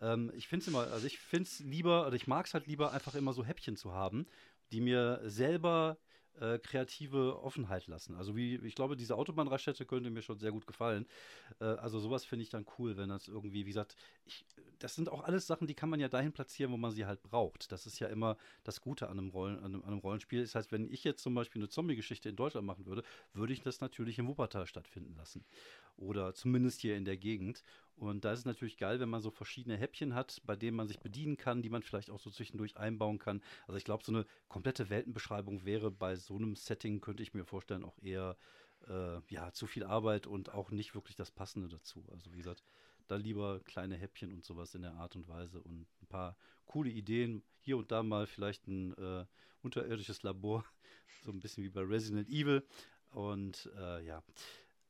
ähm, 0.00 0.32
ich 0.34 0.48
finde 0.48 0.62
es 0.62 0.68
immer, 0.68 0.90
also 0.90 1.06
ich 1.06 1.18
finde 1.18 1.44
es 1.44 1.60
lieber, 1.60 2.06
oder 2.06 2.16
ich 2.16 2.26
mag 2.26 2.46
es 2.46 2.54
halt 2.54 2.66
lieber, 2.66 2.92
einfach 2.92 3.14
immer 3.14 3.34
so 3.34 3.44
Häppchen 3.44 3.76
zu 3.76 3.92
haben, 3.92 4.26
die 4.72 4.80
mir 4.80 5.20
selber 5.24 5.98
äh, 6.40 6.58
kreative 6.58 7.42
Offenheit 7.42 7.86
lassen. 7.86 8.14
Also 8.14 8.36
wie, 8.36 8.56
ich 8.56 8.74
glaube, 8.74 8.96
diese 8.96 9.16
Autobahnraststätte 9.16 9.86
könnte 9.86 10.10
mir 10.10 10.22
schon 10.22 10.38
sehr 10.38 10.52
gut 10.52 10.66
gefallen. 10.66 11.06
Äh, 11.60 11.64
also 11.64 11.98
sowas 11.98 12.24
finde 12.24 12.44
ich 12.44 12.50
dann 12.50 12.66
cool, 12.78 12.96
wenn 12.96 13.08
das 13.08 13.28
irgendwie, 13.28 13.66
wie 13.66 13.70
gesagt, 13.70 13.96
ich, 14.24 14.44
das 14.78 14.94
sind 14.94 15.10
auch 15.10 15.22
alles 15.24 15.46
Sachen, 15.46 15.66
die 15.66 15.74
kann 15.74 15.88
man 15.90 16.00
ja 16.00 16.08
dahin 16.08 16.32
platzieren, 16.32 16.72
wo 16.72 16.76
man 16.76 16.90
sie 16.90 17.06
halt 17.06 17.22
braucht. 17.22 17.70
Das 17.70 17.86
ist 17.86 17.98
ja 17.98 18.08
immer 18.08 18.36
das 18.64 18.80
Gute 18.80 19.08
an 19.08 19.18
einem, 19.18 19.30
Rollen, 19.30 19.58
an 19.58 19.66
einem, 19.66 19.82
an 19.82 19.88
einem 19.88 19.98
Rollenspiel. 19.98 20.42
Das 20.42 20.54
heißt, 20.54 20.72
wenn 20.72 20.90
ich 20.90 21.04
jetzt 21.04 21.22
zum 21.22 21.34
Beispiel 21.34 21.60
eine 21.60 21.68
Zombie-Geschichte 21.68 22.28
in 22.28 22.36
Deutschland 22.36 22.66
machen 22.66 22.86
würde, 22.86 23.02
würde 23.32 23.52
ich 23.52 23.62
das 23.62 23.80
natürlich 23.80 24.18
in 24.18 24.26
Wuppertal 24.26 24.66
stattfinden 24.66 25.14
lassen. 25.16 25.44
Oder 25.96 26.34
zumindest 26.34 26.80
hier 26.80 26.96
in 26.96 27.04
der 27.04 27.16
Gegend. 27.16 27.62
Und 27.96 28.24
da 28.24 28.32
ist 28.32 28.40
es 28.40 28.44
natürlich 28.44 28.78
geil, 28.78 29.00
wenn 29.00 29.08
man 29.08 29.22
so 29.22 29.30
verschiedene 29.30 29.76
Häppchen 29.76 30.14
hat, 30.14 30.40
bei 30.44 30.56
denen 30.56 30.76
man 30.76 30.88
sich 30.88 31.00
bedienen 31.00 31.36
kann, 31.36 31.62
die 31.62 31.68
man 31.68 31.82
vielleicht 31.82 32.10
auch 32.10 32.18
so 32.18 32.30
zwischendurch 32.30 32.76
einbauen 32.76 33.18
kann. 33.18 33.42
Also 33.66 33.76
ich 33.76 33.84
glaube, 33.84 34.04
so 34.04 34.12
eine 34.12 34.26
komplette 34.48 34.90
Weltenbeschreibung 34.90 35.64
wäre 35.64 35.90
bei 35.90 36.16
so 36.16 36.36
einem 36.36 36.56
Setting, 36.56 37.00
könnte 37.00 37.22
ich 37.22 37.34
mir 37.34 37.44
vorstellen, 37.44 37.84
auch 37.84 37.98
eher 38.02 38.36
äh, 38.88 39.20
ja, 39.28 39.52
zu 39.52 39.66
viel 39.66 39.84
Arbeit 39.84 40.26
und 40.26 40.52
auch 40.52 40.70
nicht 40.70 40.94
wirklich 40.94 41.16
das 41.16 41.30
Passende 41.30 41.68
dazu. 41.68 42.04
Also 42.10 42.32
wie 42.32 42.38
gesagt, 42.38 42.64
da 43.08 43.16
lieber 43.16 43.60
kleine 43.60 43.96
Häppchen 43.96 44.32
und 44.32 44.44
sowas 44.44 44.74
in 44.74 44.82
der 44.82 44.94
Art 44.94 45.16
und 45.16 45.28
Weise 45.28 45.60
und 45.60 45.86
ein 46.02 46.06
paar 46.08 46.36
coole 46.66 46.90
Ideen. 46.90 47.42
Hier 47.60 47.76
und 47.76 47.92
da 47.92 48.02
mal 48.02 48.26
vielleicht 48.26 48.66
ein 48.66 48.96
äh, 48.96 49.26
unterirdisches 49.62 50.22
Labor, 50.22 50.64
so 51.24 51.30
ein 51.30 51.40
bisschen 51.40 51.62
wie 51.64 51.68
bei 51.68 51.82
Resident 51.82 52.28
Evil. 52.28 52.66
Und 53.10 53.70
äh, 53.76 54.04
ja. 54.04 54.22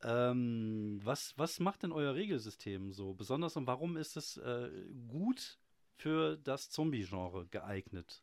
Ähm, 0.04 1.00
was, 1.02 1.32
was 1.36 1.60
macht 1.60 1.82
denn 1.84 1.92
euer 1.92 2.14
Regelsystem 2.14 2.92
so 2.92 3.14
besonders 3.14 3.56
und 3.56 3.66
warum 3.66 3.96
ist 3.96 4.16
es 4.16 4.36
äh, 4.38 4.70
gut 5.08 5.58
für 5.96 6.36
das 6.36 6.70
Zombie-Genre 6.70 7.46
geeignet? 7.46 8.22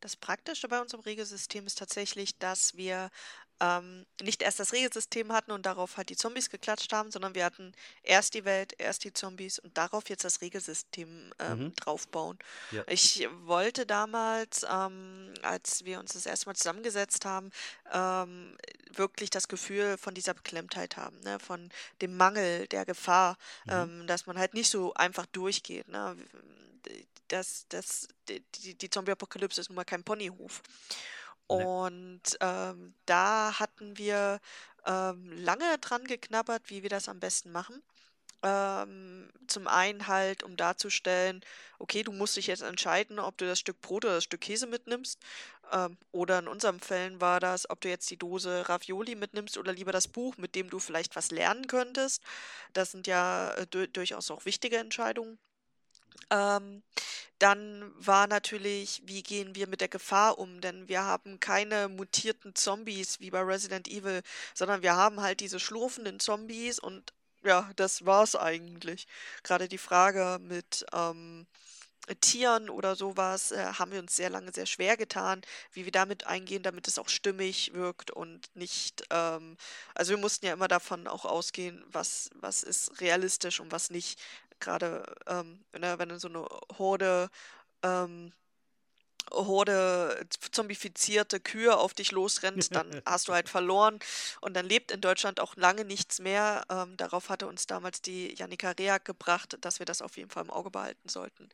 Das 0.00 0.16
Praktische 0.16 0.68
bei 0.68 0.80
unserem 0.80 1.00
Regelsystem 1.02 1.66
ist 1.66 1.78
tatsächlich, 1.78 2.38
dass 2.38 2.76
wir 2.76 3.10
ähm, 3.60 4.04
nicht 4.22 4.42
erst 4.42 4.58
das 4.60 4.72
Regelsystem 4.72 5.32
hatten 5.32 5.52
und 5.52 5.66
darauf 5.66 5.96
halt 5.96 6.08
die 6.08 6.16
Zombies 6.16 6.50
geklatscht 6.50 6.92
haben, 6.92 7.10
sondern 7.10 7.34
wir 7.34 7.44
hatten 7.44 7.72
erst 8.02 8.34
die 8.34 8.44
Welt, 8.44 8.74
erst 8.78 9.04
die 9.04 9.12
Zombies 9.12 9.58
und 9.58 9.76
darauf 9.76 10.08
jetzt 10.08 10.24
das 10.24 10.40
Regelsystem 10.40 11.32
ähm, 11.38 11.58
mhm. 11.58 11.74
draufbauen. 11.76 12.38
Ja. 12.72 12.82
Ich 12.88 13.28
wollte 13.44 13.86
damals, 13.86 14.66
ähm, 14.68 15.32
als 15.42 15.84
wir 15.84 16.00
uns 16.00 16.14
das 16.14 16.26
erste 16.26 16.46
Mal 16.46 16.56
zusammengesetzt 16.56 17.24
haben, 17.24 17.50
ähm, 17.92 18.56
wirklich 18.92 19.30
das 19.30 19.48
Gefühl 19.48 19.98
von 19.98 20.14
dieser 20.14 20.34
Beklemmtheit 20.34 20.96
haben, 20.96 21.18
ne? 21.20 21.38
von 21.38 21.70
dem 22.00 22.16
Mangel, 22.16 22.66
der 22.68 22.84
Gefahr, 22.84 23.36
mhm. 23.66 23.72
Ähm, 23.74 24.06
dass 24.06 24.26
man 24.26 24.38
halt 24.38 24.54
nicht 24.54 24.70
so 24.70 24.94
einfach 24.94 25.26
durchgeht. 25.26 25.88
Ne? 25.88 26.16
Das, 27.28 27.66
das, 27.68 28.08
die, 28.28 28.74
die 28.74 28.90
Zombie-Apokalypse 28.90 29.60
ist 29.60 29.68
nun 29.68 29.76
mal 29.76 29.84
kein 29.84 30.04
Ponyhof. 30.04 30.62
Ne. 31.50 31.68
Und 31.68 32.22
ähm, 32.40 32.94
da 33.06 33.58
hatten 33.58 33.98
wir 33.98 34.40
ähm, 34.86 35.32
lange 35.38 35.78
dran 35.80 36.04
geknabbert, 36.04 36.70
wie 36.70 36.82
wir 36.82 36.90
das 36.90 37.08
am 37.08 37.20
besten 37.20 37.52
machen. 37.52 37.82
Ähm, 38.42 39.30
zum 39.48 39.66
einen 39.68 40.06
halt, 40.08 40.42
um 40.42 40.56
darzustellen, 40.56 41.42
okay, 41.78 42.02
du 42.02 42.12
musst 42.12 42.36
dich 42.36 42.46
jetzt 42.48 42.62
entscheiden, 42.62 43.18
ob 43.18 43.38
du 43.38 43.46
das 43.46 43.58
Stück 43.60 43.80
Brot 43.80 44.04
oder 44.04 44.16
das 44.16 44.24
Stück 44.24 44.42
Käse 44.42 44.66
mitnimmst. 44.66 45.18
Ähm, 45.72 45.96
oder 46.12 46.40
in 46.40 46.48
unserem 46.48 46.80
Fällen 46.80 47.20
war 47.20 47.40
das, 47.40 47.68
ob 47.70 47.80
du 47.80 47.88
jetzt 47.88 48.10
die 48.10 48.18
Dose 48.18 48.68
Ravioli 48.68 49.14
mitnimmst 49.16 49.58
oder 49.58 49.72
lieber 49.72 49.92
das 49.92 50.08
Buch, 50.08 50.36
mit 50.38 50.54
dem 50.54 50.70
du 50.70 50.78
vielleicht 50.78 51.16
was 51.16 51.30
lernen 51.30 51.66
könntest. 51.68 52.22
Das 52.74 52.92
sind 52.92 53.06
ja 53.06 53.52
äh, 53.54 53.66
durchaus 53.88 54.30
auch 54.30 54.44
wichtige 54.46 54.78
Entscheidungen. 54.78 55.38
Ähm, 56.30 56.82
dann 57.44 57.92
war 57.98 58.26
natürlich, 58.26 59.02
wie 59.04 59.22
gehen 59.22 59.54
wir 59.54 59.68
mit 59.68 59.82
der 59.82 59.88
Gefahr 59.88 60.38
um? 60.38 60.62
Denn 60.62 60.88
wir 60.88 61.02
haben 61.02 61.40
keine 61.40 61.88
mutierten 61.88 62.54
Zombies 62.54 63.20
wie 63.20 63.28
bei 63.28 63.42
Resident 63.42 63.86
Evil, 63.86 64.22
sondern 64.54 64.80
wir 64.80 64.96
haben 64.96 65.20
halt 65.20 65.40
diese 65.40 65.60
schlurfenden 65.60 66.20
Zombies 66.20 66.78
und 66.78 67.12
ja, 67.42 67.70
das 67.76 68.06
war's 68.06 68.34
eigentlich. 68.34 69.06
Gerade 69.42 69.68
die 69.68 69.76
Frage 69.76 70.38
mit 70.40 70.86
ähm, 70.94 71.46
Tieren 72.22 72.70
oder 72.70 72.96
sowas 72.96 73.52
äh, 73.52 73.74
haben 73.74 73.92
wir 73.92 73.98
uns 73.98 74.16
sehr 74.16 74.30
lange 74.30 74.50
sehr 74.50 74.64
schwer 74.64 74.96
getan, 74.96 75.42
wie 75.72 75.84
wir 75.84 75.92
damit 75.92 76.26
eingehen, 76.26 76.62
damit 76.62 76.88
es 76.88 76.98
auch 76.98 77.10
stimmig 77.10 77.74
wirkt 77.74 78.10
und 78.10 78.48
nicht, 78.56 79.04
ähm, 79.10 79.58
also 79.94 80.10
wir 80.10 80.18
mussten 80.18 80.46
ja 80.46 80.54
immer 80.54 80.68
davon 80.68 81.06
auch 81.06 81.26
ausgehen, 81.26 81.84
was, 81.88 82.30
was 82.36 82.62
ist 82.62 83.02
realistisch 83.02 83.60
und 83.60 83.70
was 83.70 83.90
nicht 83.90 84.18
gerade 84.64 85.04
ähm, 85.26 85.64
ne, 85.78 85.98
wenn 85.98 86.08
du 86.08 86.18
so 86.18 86.28
eine 86.28 86.44
Horde, 86.78 87.30
ähm, 87.82 88.32
Horde 89.30 90.26
zombifizierte 90.52 91.40
Kühe 91.40 91.76
auf 91.76 91.94
dich 91.94 92.12
losrennt, 92.12 92.74
dann 92.74 93.02
hast 93.06 93.28
du 93.28 93.32
halt 93.32 93.48
verloren 93.48 93.98
und 94.40 94.54
dann 94.54 94.66
lebt 94.66 94.90
in 94.90 95.00
Deutschland 95.00 95.40
auch 95.40 95.56
lange 95.56 95.84
nichts 95.84 96.18
mehr. 96.18 96.64
Ähm, 96.70 96.96
darauf 96.96 97.28
hatte 97.28 97.46
uns 97.46 97.66
damals 97.66 98.02
die 98.02 98.34
Janika 98.34 98.70
Reak 98.72 99.04
gebracht, 99.04 99.56
dass 99.60 99.78
wir 99.78 99.86
das 99.86 100.02
auf 100.02 100.16
jeden 100.16 100.30
Fall 100.30 100.44
im 100.44 100.50
Auge 100.50 100.70
behalten 100.70 101.08
sollten. 101.08 101.48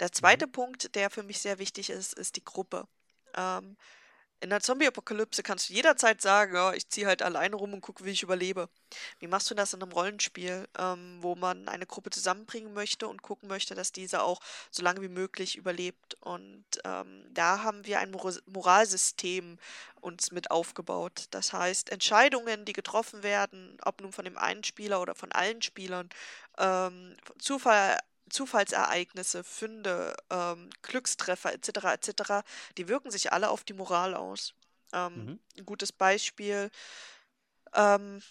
Der 0.00 0.12
zweite 0.12 0.46
mhm. 0.46 0.52
Punkt, 0.52 0.94
der 0.94 1.10
für 1.10 1.22
mich 1.22 1.40
sehr 1.40 1.58
wichtig 1.58 1.90
ist, 1.90 2.14
ist 2.14 2.36
die 2.36 2.44
Gruppe. 2.44 2.86
Ähm, 3.34 3.76
in 4.40 4.50
der 4.50 4.60
Zombie-Apokalypse 4.60 5.42
kannst 5.42 5.68
du 5.68 5.74
jederzeit 5.74 6.20
sagen, 6.20 6.54
ja, 6.54 6.72
ich 6.72 6.88
ziehe 6.88 7.06
halt 7.06 7.22
alleine 7.22 7.56
rum 7.56 7.72
und 7.74 7.80
gucke, 7.80 8.04
wie 8.04 8.10
ich 8.10 8.22
überlebe. 8.22 8.68
Wie 9.18 9.26
machst 9.26 9.50
du 9.50 9.54
das 9.54 9.72
in 9.72 9.82
einem 9.82 9.92
Rollenspiel, 9.92 10.68
ähm, 10.78 11.18
wo 11.20 11.34
man 11.34 11.68
eine 11.68 11.86
Gruppe 11.86 12.10
zusammenbringen 12.10 12.72
möchte 12.72 13.08
und 13.08 13.22
gucken 13.22 13.48
möchte, 13.48 13.74
dass 13.74 13.92
diese 13.92 14.22
auch 14.22 14.40
so 14.70 14.82
lange 14.82 15.02
wie 15.02 15.08
möglich 15.08 15.56
überlebt? 15.56 16.16
Und 16.20 16.64
ähm, 16.84 17.24
da 17.30 17.62
haben 17.62 17.84
wir 17.86 17.98
ein 18.00 18.10
Mor 18.10 18.32
Moralsystem 18.46 19.58
uns 20.00 20.30
mit 20.30 20.50
aufgebaut. 20.50 21.26
Das 21.30 21.52
heißt, 21.52 21.90
Entscheidungen, 21.90 22.64
die 22.64 22.72
getroffen 22.72 23.22
werden, 23.22 23.76
ob 23.82 24.00
nun 24.00 24.12
von 24.12 24.24
dem 24.24 24.38
einen 24.38 24.62
Spieler 24.62 25.00
oder 25.00 25.14
von 25.14 25.32
allen 25.32 25.62
Spielern, 25.62 26.08
ähm, 26.58 27.16
Zufall 27.38 27.98
Zufallsereignisse, 28.28 29.44
Funde, 29.44 30.16
ähm, 30.30 30.70
Glückstreffer 30.82 31.52
etc. 31.52 31.68
etc., 31.92 32.44
die 32.76 32.88
wirken 32.88 33.10
sich 33.10 33.32
alle 33.32 33.50
auf 33.50 33.64
die 33.64 33.74
Moral 33.74 34.14
aus. 34.14 34.54
Ähm, 34.92 35.24
mhm. 35.24 35.38
Ein 35.58 35.66
gutes 35.66 35.92
Beispiel. 35.92 36.70
Ähm, 37.74 38.22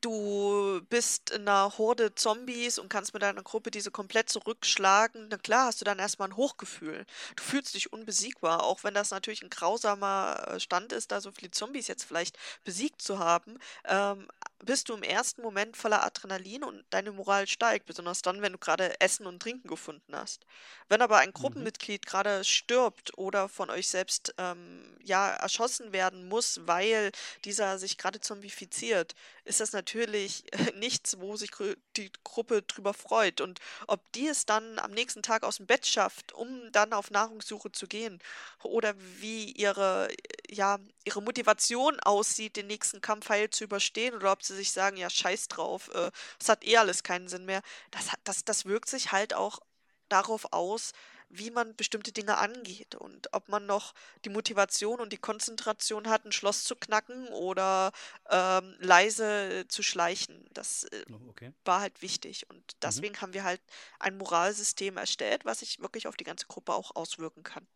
du 0.00 0.80
bist 0.90 1.30
in 1.30 1.42
einer 1.42 1.78
Horde 1.78 2.14
Zombies 2.14 2.78
und 2.78 2.88
kannst 2.88 3.14
mit 3.14 3.22
deiner 3.22 3.42
Gruppe 3.42 3.70
diese 3.70 3.90
komplett 3.90 4.28
zurückschlagen, 4.28 5.28
na 5.30 5.38
klar 5.38 5.66
hast 5.66 5.80
du 5.80 5.84
dann 5.84 5.98
erstmal 5.98 6.28
ein 6.28 6.36
Hochgefühl. 6.36 7.06
Du 7.36 7.42
fühlst 7.42 7.74
dich 7.74 7.92
unbesiegbar, 7.92 8.64
auch 8.64 8.84
wenn 8.84 8.94
das 8.94 9.10
natürlich 9.10 9.42
ein 9.42 9.50
grausamer 9.50 10.44
äh, 10.48 10.60
Stand 10.60 10.92
ist, 10.92 11.12
da 11.12 11.20
so 11.20 11.32
viele 11.32 11.50
Zombies 11.50 11.88
jetzt 11.88 12.04
vielleicht 12.04 12.38
besiegt 12.64 13.00
zu 13.00 13.18
haben. 13.18 13.58
Ähm, 13.84 14.28
bist 14.64 14.88
du 14.88 14.94
im 14.94 15.02
ersten 15.02 15.42
Moment 15.42 15.76
voller 15.76 16.04
Adrenalin 16.04 16.62
und 16.62 16.84
deine 16.90 17.12
Moral 17.12 17.46
steigt, 17.46 17.86
besonders 17.86 18.22
dann, 18.22 18.42
wenn 18.42 18.52
du 18.52 18.58
gerade 18.58 19.00
Essen 19.00 19.26
und 19.26 19.40
Trinken 19.40 19.68
gefunden 19.68 20.14
hast. 20.14 20.46
Wenn 20.88 21.02
aber 21.02 21.18
ein 21.18 21.30
mhm. 21.30 21.34
Gruppenmitglied 21.34 22.06
gerade 22.06 22.44
stirbt 22.44 23.18
oder 23.18 23.48
von 23.48 23.70
euch 23.70 23.88
selbst 23.88 24.34
ähm, 24.38 24.96
ja 25.02 25.30
erschossen 25.30 25.92
werden 25.92 26.28
muss, 26.28 26.60
weil 26.64 27.10
dieser 27.44 27.78
sich 27.78 27.98
gerade 27.98 28.20
zombifiziert, 28.20 29.14
ist 29.44 29.60
das 29.60 29.72
natürlich 29.72 30.44
nichts, 30.76 31.18
wo 31.18 31.36
sich 31.36 31.50
die 31.96 32.12
Gruppe 32.24 32.62
drüber 32.62 32.94
freut. 32.94 33.40
Und 33.40 33.60
ob 33.88 34.12
die 34.12 34.28
es 34.28 34.46
dann 34.46 34.78
am 34.78 34.92
nächsten 34.92 35.22
Tag 35.22 35.42
aus 35.42 35.56
dem 35.56 35.66
Bett 35.66 35.86
schafft, 35.86 36.32
um 36.32 36.70
dann 36.70 36.92
auf 36.92 37.10
Nahrungssuche 37.10 37.72
zu 37.72 37.86
gehen, 37.86 38.20
oder 38.62 38.94
wie 39.20 39.50
ihre, 39.50 40.08
ja, 40.48 40.78
ihre 41.04 41.22
Motivation 41.22 41.98
aussieht, 42.00 42.56
den 42.56 42.68
nächsten 42.68 43.00
Kampf 43.00 43.28
heil 43.28 43.50
zu 43.50 43.64
überstehen, 43.64 44.14
oder 44.14 44.32
ob 44.32 44.42
sie 44.42 44.51
sich 44.54 44.72
sagen, 44.72 44.96
ja, 44.96 45.10
scheiß 45.10 45.48
drauf, 45.48 45.90
äh, 45.94 46.10
es 46.40 46.48
hat 46.48 46.64
eh 46.64 46.76
alles 46.76 47.02
keinen 47.02 47.28
Sinn 47.28 47.44
mehr, 47.44 47.62
das, 47.90 48.08
das, 48.24 48.44
das 48.44 48.64
wirkt 48.64 48.88
sich 48.88 49.12
halt 49.12 49.34
auch 49.34 49.60
darauf 50.08 50.52
aus, 50.52 50.92
wie 51.32 51.50
man 51.50 51.74
bestimmte 51.74 52.12
Dinge 52.12 52.36
angeht 52.36 52.94
und 52.94 53.32
ob 53.32 53.48
man 53.48 53.64
noch 53.64 53.94
die 54.24 54.28
Motivation 54.28 55.00
und 55.00 55.12
die 55.12 55.18
Konzentration 55.18 56.08
hat, 56.08 56.26
ein 56.26 56.32
Schloss 56.32 56.64
zu 56.64 56.76
knacken 56.76 57.28
oder 57.28 57.92
ähm, 58.28 58.76
leise 58.80 59.64
zu 59.68 59.82
schleichen. 59.82 60.46
Das 60.52 60.84
äh, 60.84 61.04
oh, 61.10 61.30
okay. 61.30 61.52
war 61.64 61.80
halt 61.80 62.02
wichtig 62.02 62.48
und 62.50 62.58
mhm. 62.58 62.78
deswegen 62.82 63.14
mhm. 63.14 63.20
haben 63.22 63.34
wir 63.34 63.44
halt 63.44 63.62
ein 63.98 64.18
Moralsystem 64.18 64.98
erstellt, 64.98 65.46
was 65.46 65.60
sich 65.60 65.80
wirklich 65.80 66.06
auf 66.06 66.16
die 66.16 66.24
ganze 66.24 66.46
Gruppe 66.46 66.74
auch 66.74 66.94
auswirken 66.94 67.42
kann. 67.42 67.66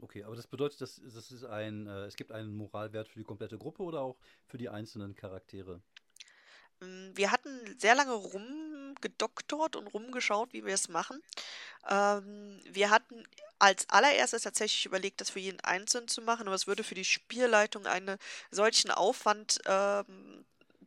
Okay, 0.00 0.22
aber 0.22 0.36
das 0.36 0.46
bedeutet, 0.46 0.80
dass, 0.80 1.00
das 1.02 1.32
ist 1.32 1.44
ein, 1.44 1.86
äh, 1.86 2.04
es 2.04 2.16
gibt 2.16 2.30
einen 2.30 2.54
Moralwert 2.56 3.08
für 3.08 3.18
die 3.18 3.24
komplette 3.24 3.58
Gruppe 3.58 3.82
oder 3.82 4.00
auch 4.00 4.16
für 4.46 4.58
die 4.58 4.68
einzelnen 4.68 5.14
Charaktere? 5.16 5.80
Hm, 6.80 7.12
wir 7.14 7.32
hatten 7.32 7.76
sehr 7.78 7.94
lange 7.94 8.12
rumgedoktort 8.12 9.76
und 9.76 9.88
rumgeschaut, 9.88 10.52
wie 10.52 10.64
wir 10.64 10.74
es 10.74 10.88
machen. 10.88 11.20
Ähm, 11.88 12.60
wir 12.70 12.90
hatten 12.90 13.24
als 13.58 13.88
allererstes 13.88 14.42
tatsächlich 14.42 14.86
überlegt, 14.86 15.20
das 15.20 15.30
für 15.30 15.40
jeden 15.40 15.60
Einzelnen 15.60 16.06
zu 16.06 16.22
machen, 16.22 16.46
aber 16.46 16.54
es 16.54 16.68
würde 16.68 16.84
für 16.84 16.94
die 16.94 17.04
Spielleitung 17.04 17.86
einen 17.86 18.18
solchen 18.52 18.92
Aufwand 18.92 19.60
ähm, 19.66 20.44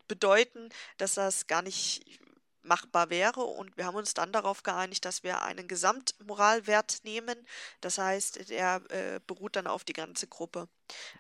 bedeuten, 0.08 0.70
dass 0.98 1.16
das 1.16 1.48
gar 1.48 1.62
nicht 1.62 2.22
machbar 2.64 3.10
wäre. 3.10 3.42
Und 3.42 3.78
wir 3.78 3.86
haben 3.86 3.96
uns 3.96 4.14
dann 4.14 4.32
darauf 4.32 4.64
geeinigt, 4.64 5.06
dass 5.06 5.24
wir 5.24 5.42
einen 5.42 5.68
Gesamtmoralwert 5.68 7.04
nehmen. 7.04 7.36
Das 7.82 7.98
heißt, 7.98 8.50
der 8.50 8.82
äh, 8.90 9.20
beruht 9.26 9.56
dann 9.56 9.68
auf 9.68 9.84
die 9.84 9.94
ganze 9.94 10.28
Gruppe. 10.28 10.68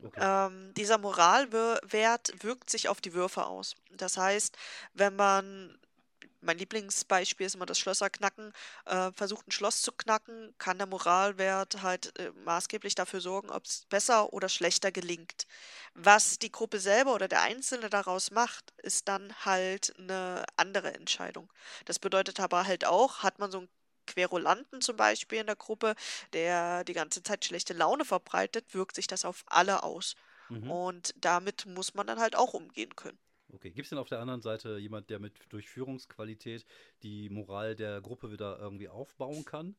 Okay. 0.03 0.19
Ähm, 0.21 0.73
dieser 0.75 0.97
Moralwert 0.97 2.43
wirkt 2.43 2.69
sich 2.69 2.89
auf 2.89 3.01
die 3.01 3.13
Würfe 3.13 3.45
aus. 3.45 3.75
Das 3.91 4.17
heißt, 4.17 4.57
wenn 4.93 5.15
man 5.15 5.77
mein 6.41 6.57
Lieblingsbeispiel 6.57 7.45
ist 7.45 7.55
immer 7.55 7.65
das 7.65 7.79
Schlösserknacken. 7.79 8.51
Äh, 8.85 9.11
versucht 9.13 9.47
ein 9.47 9.51
Schloss 9.51 9.81
zu 9.81 9.91
knacken, 9.91 10.53
kann 10.57 10.77
der 10.77 10.87
Moralwert 10.87 11.81
halt 11.81 12.17
äh, 12.19 12.31
maßgeblich 12.45 12.95
dafür 12.95 13.21
sorgen, 13.21 13.49
ob 13.49 13.65
es 13.65 13.85
besser 13.89 14.33
oder 14.33 14.49
schlechter 14.49 14.91
gelingt. 14.91 15.47
Was 15.93 16.39
die 16.39 16.51
Gruppe 16.51 16.79
selber 16.79 17.13
oder 17.13 17.27
der 17.27 17.41
Einzelne 17.41 17.89
daraus 17.89 18.31
macht, 18.31 18.73
ist 18.77 19.07
dann 19.07 19.33
halt 19.45 19.93
eine 19.97 20.45
andere 20.57 20.93
Entscheidung. 20.93 21.51
Das 21.85 21.99
bedeutet 21.99 22.39
aber 22.39 22.65
halt 22.65 22.85
auch, 22.85 23.23
hat 23.23 23.39
man 23.39 23.51
so 23.51 23.59
einen 23.59 23.69
Querulanten 24.07 24.81
zum 24.81 24.97
Beispiel 24.97 25.39
in 25.39 25.47
der 25.47 25.55
Gruppe, 25.55 25.95
der 26.33 26.83
die 26.83 26.93
ganze 26.93 27.23
Zeit 27.23 27.45
schlechte 27.45 27.73
Laune 27.73 28.05
verbreitet, 28.05 28.73
wirkt 28.73 28.95
sich 28.95 29.07
das 29.07 29.25
auf 29.25 29.43
alle 29.47 29.83
aus. 29.83 30.15
Mhm. 30.49 30.69
Und 30.69 31.13
damit 31.17 31.65
muss 31.65 31.93
man 31.93 32.07
dann 32.07 32.19
halt 32.19 32.35
auch 32.35 32.53
umgehen 32.53 32.95
können. 32.95 33.17
Okay, 33.53 33.71
gibt 33.71 33.85
es 33.85 33.89
denn 33.89 33.99
auf 33.99 34.07
der 34.07 34.19
anderen 34.19 34.41
Seite 34.41 34.77
jemand, 34.77 35.09
der 35.09 35.19
mit 35.19 35.51
Durchführungsqualität 35.53 36.65
die 37.03 37.29
Moral 37.29 37.75
der 37.75 38.01
Gruppe 38.01 38.31
wieder 38.31 38.57
irgendwie 38.59 38.87
aufbauen 38.89 39.45
kann? 39.45 39.75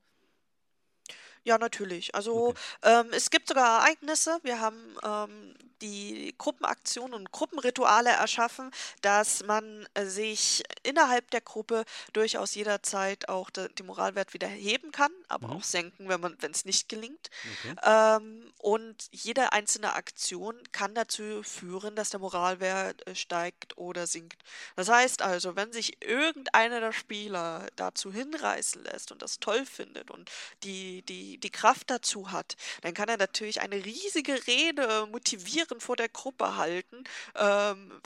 Ja, 1.44 1.58
natürlich. 1.58 2.14
Also 2.14 2.52
Okay. 2.52 2.60
ähm, 2.82 3.08
es 3.12 3.30
gibt 3.30 3.48
sogar 3.48 3.80
Ereignisse. 3.80 4.38
Wir 4.44 4.60
haben 4.60 4.96
ähm, 5.02 5.54
die 5.80 6.32
Gruppenaktionen 6.38 7.14
und 7.14 7.32
Gruppenrituale 7.32 8.10
erschaffen, 8.10 8.70
dass 9.00 9.42
man 9.44 9.88
äh, 9.94 10.04
sich 10.06 10.62
innerhalb 10.84 11.30
der 11.32 11.40
Gruppe 11.40 11.84
durchaus 12.12 12.54
jederzeit 12.54 13.28
auch 13.28 13.50
de, 13.50 13.68
den 13.74 13.86
Moralwert 13.86 14.34
wieder 14.34 14.46
heben 14.46 14.92
kann, 14.92 15.10
aber 15.28 15.48
Mhm. 15.48 15.56
auch 15.56 15.64
senken, 15.64 16.08
wenn 16.08 16.20
man, 16.20 16.36
wenn 16.40 16.52
es 16.52 16.64
nicht 16.64 16.88
gelingt. 16.88 17.28
Okay. 17.44 17.76
Ähm, 17.84 18.52
und 18.58 19.06
jede 19.10 19.52
einzelne 19.52 19.94
Aktion 19.94 20.56
kann 20.72 20.94
dazu 20.94 21.42
führen, 21.42 21.96
dass 21.96 22.10
der 22.10 22.20
Moralwert 22.20 23.06
äh, 23.06 23.14
steigt 23.14 23.76
oder 23.76 24.06
sinkt. 24.06 24.42
Das 24.76 24.88
heißt 24.88 25.22
also, 25.22 25.56
wenn 25.56 25.72
sich 25.72 26.00
irgendeiner 26.04 26.80
der 26.80 26.92
Spieler 26.92 27.66
dazu 27.76 28.12
hinreißen 28.12 28.84
lässt 28.84 29.10
und 29.12 29.22
das 29.22 29.40
toll 29.40 29.66
findet 29.66 30.10
und 30.10 30.30
die, 30.62 31.02
die 31.02 31.31
die, 31.38 31.50
Kraft 31.50 31.90
dazu 31.90 32.32
hat, 32.32 32.56
dann 32.82 32.94
kann 32.94 33.08
er 33.08 33.16
natürlich 33.16 33.60
eine 33.60 33.84
riesige 33.84 34.46
Rede 34.46 35.06
motivierend 35.10 35.82
vor 35.82 35.96
der 35.96 36.08
Gruppe 36.08 36.56
halten. 36.56 37.04
Ähm, 37.34 38.00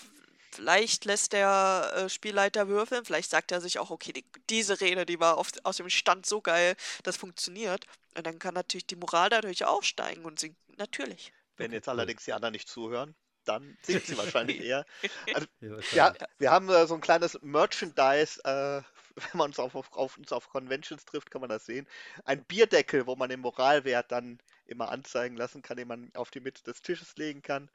vielleicht 0.50 1.04
lässt 1.04 1.32
der 1.32 1.92
äh, 1.94 2.08
Spielleiter 2.08 2.68
würfeln, 2.68 3.04
vielleicht 3.04 3.30
sagt 3.30 3.52
er 3.52 3.60
sich 3.60 3.78
auch, 3.78 3.90
okay, 3.90 4.12
die, 4.12 4.24
diese 4.50 4.80
Rede, 4.80 5.06
die 5.06 5.20
war 5.20 5.38
auf, 5.38 5.50
aus 5.62 5.76
dem 5.76 5.90
Stand 5.90 6.26
so 6.26 6.40
geil, 6.40 6.76
das 7.02 7.16
funktioniert. 7.16 7.84
Und 8.16 8.26
dann 8.26 8.38
kann 8.38 8.54
natürlich 8.54 8.86
die 8.86 8.96
Moral 8.96 9.28
dadurch 9.28 9.64
auch 9.64 9.82
steigen 9.82 10.24
und 10.24 10.40
sinken. 10.40 10.56
Natürlich. 10.78 11.32
Wenn 11.56 11.72
jetzt 11.72 11.88
allerdings 11.88 12.24
die 12.24 12.32
anderen 12.32 12.52
nicht 12.52 12.68
zuhören, 12.68 13.14
dann 13.48 13.76
sinkt 13.82 14.06
sie 14.06 14.18
wahrscheinlich 14.18 14.60
eher. 14.62 14.84
Also, 15.34 15.46
ja, 15.92 16.14
wir 16.38 16.50
haben 16.50 16.68
äh, 16.68 16.86
so 16.86 16.94
ein 16.94 17.00
kleines 17.00 17.38
Merchandise 17.42 18.40
äh, 18.44 18.82
wenn 19.32 19.38
man 19.38 19.46
uns 19.48 19.58
auf, 19.58 19.74
auf, 19.74 19.92
auf, 19.92 20.18
uns 20.18 20.32
auf 20.32 20.48
Conventions 20.48 21.04
trifft, 21.04 21.30
kann 21.30 21.40
man 21.40 21.50
das 21.50 21.64
sehen. 21.64 21.86
Ein 22.24 22.44
Bierdeckel, 22.44 23.06
wo 23.06 23.16
man 23.16 23.30
den 23.30 23.40
Moralwert 23.40 24.12
dann 24.12 24.38
immer 24.66 24.90
anzeigen 24.90 25.36
lassen 25.36 25.62
kann, 25.62 25.76
den 25.76 25.88
man 25.88 26.10
auf 26.14 26.30
die 26.30 26.40
Mitte 26.40 26.62
des 26.64 26.82
Tisches 26.82 27.16
legen 27.16 27.42
kann. 27.42 27.70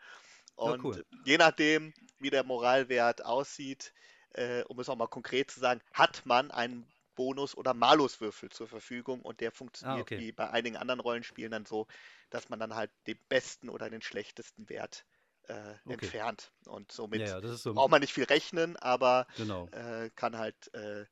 Und 0.55 0.77
ja, 0.77 0.83
cool. 0.83 1.05
je 1.25 1.37
nachdem, 1.37 1.93
wie 2.19 2.29
der 2.29 2.43
Moralwert 2.43 3.25
aussieht, 3.25 3.93
äh, 4.33 4.63
um 4.63 4.79
es 4.79 4.89
auch 4.89 4.95
mal 4.95 5.07
konkret 5.07 5.49
zu 5.49 5.59
sagen, 5.59 5.81
hat 5.93 6.25
man 6.25 6.51
einen 6.51 6.87
Bonus- 7.15 7.57
oder 7.57 7.73
Maluswürfel 7.73 8.49
zur 8.49 8.67
Verfügung 8.67 9.21
und 9.21 9.41
der 9.41 9.51
funktioniert 9.51 9.99
ah, 9.99 10.01
okay. 10.01 10.19
wie 10.19 10.31
bei 10.31 10.49
einigen 10.49 10.77
anderen 10.77 10.99
Rollenspielen 10.99 11.51
dann 11.51 11.65
so, 11.65 11.87
dass 12.29 12.49
man 12.49 12.59
dann 12.59 12.75
halt 12.75 12.91
den 13.07 13.17
besten 13.27 13.69
oder 13.69 13.89
den 13.89 14.01
schlechtesten 14.01 14.69
Wert 14.69 15.05
äh, 15.47 15.53
okay. 15.85 15.93
entfernt. 15.93 16.51
Und 16.65 16.91
somit 16.91 17.21
ja, 17.21 17.39
ja, 17.39 17.55
so 17.55 17.73
braucht 17.73 17.91
man 17.91 18.01
nicht 18.01 18.13
viel 18.13 18.25
rechnen, 18.25 18.77
aber 18.77 19.27
genau. 19.37 19.67
äh, 19.67 20.09
kann 20.15 20.37
halt 20.37 20.73
äh, 20.73 21.05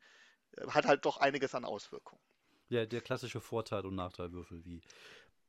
hat 0.67 0.85
halt 0.85 1.05
doch 1.05 1.17
einiges 1.17 1.55
an 1.55 1.65
Auswirkungen. 1.65 2.21
Ja, 2.69 2.85
der 2.85 3.01
klassische 3.01 3.41
Vorteil- 3.41 3.85
und 3.85 3.95
Nachteilwürfel 3.95 4.63
wie 4.65 4.81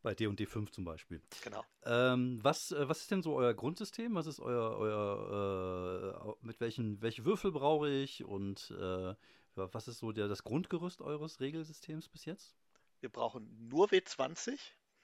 bei 0.03 0.15
D 0.15 0.27
und 0.27 0.41
D5 0.41 0.73
zum 0.73 0.85
Beispiel. 0.85 1.21
Genau. 1.43 1.65
Ähm, 1.85 2.39
was, 2.43 2.73
äh, 2.73 2.89
was 2.89 3.01
ist 3.01 3.11
denn 3.11 3.23
so 3.23 3.35
euer 3.37 3.53
Grundsystem? 3.53 4.15
Was 4.15 4.27
ist 4.27 4.41
euer, 4.41 4.77
euer 4.79 6.35
äh, 6.41 6.47
mit 6.47 6.61
welchen, 6.61 7.03
welche 7.03 7.25
Würfel 7.25 7.53
brauche 7.53 7.91
ich 7.91 8.25
und 8.25 8.75
äh, 8.79 9.15
was 9.55 9.89
ist 9.89 9.99
so 9.99 10.13
der, 10.13 10.29
das 10.29 10.45
Grundgerüst 10.45 11.03
eures 11.03 11.41
Regelsystems 11.41 12.09
bis 12.09 12.25
jetzt? 12.25 12.57
Wir 13.01 13.11
brauchen 13.11 13.69
nur 13.69 13.89
W20 13.89 14.59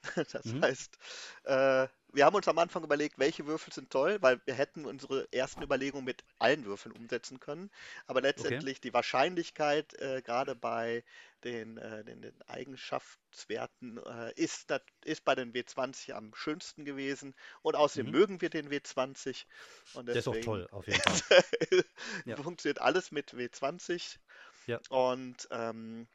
Das 0.31 0.45
mhm. 0.45 0.61
heißt, 0.61 0.97
äh, 1.43 1.87
wir 2.13 2.25
haben 2.25 2.35
uns 2.35 2.47
am 2.47 2.57
Anfang 2.57 2.83
überlegt, 2.83 3.19
welche 3.19 3.45
Würfel 3.45 3.73
sind 3.73 3.89
toll, 3.89 4.17
weil 4.21 4.41
wir 4.45 4.53
hätten 4.53 4.85
unsere 4.85 5.27
ersten 5.31 5.61
Überlegungen 5.61 6.05
mit 6.05 6.23
allen 6.39 6.65
Würfeln 6.65 6.95
umsetzen 6.95 7.39
können. 7.39 7.69
Aber 8.05 8.21
letztendlich 8.21 8.77
okay. 8.77 8.89
die 8.89 8.93
Wahrscheinlichkeit, 8.93 9.93
äh, 9.95 10.21
gerade 10.21 10.55
bei 10.55 11.03
den, 11.43 11.77
äh, 11.77 12.03
den, 12.03 12.21
den 12.21 12.41
Eigenschaftswerten, 12.47 13.99
äh, 14.03 14.33
ist, 14.35 14.69
das, 14.71 14.81
ist 15.03 15.25
bei 15.25 15.35
den 15.35 15.53
W20 15.53 16.13
am 16.13 16.33
schönsten 16.33 16.85
gewesen. 16.85 17.35
Und 17.61 17.75
außerdem 17.75 18.07
mhm. 18.07 18.11
mögen 18.11 18.41
wir 18.41 18.49
den 18.49 18.69
W20. 18.69 19.45
Und 19.93 20.07
deswegen, 20.07 20.13
Der 20.13 20.15
ist 20.15 20.27
auch 20.27 20.41
toll, 20.41 20.67
auf 20.71 20.87
jeden 20.87 21.01
Fall. 21.01 21.43
ja. 22.25 22.37
Funktioniert 22.37 22.81
alles 22.81 23.11
mit 23.11 23.33
W20. 23.33 24.17
Ja. 24.65 24.79
Und, 24.89 25.47
ähm, 25.51 26.07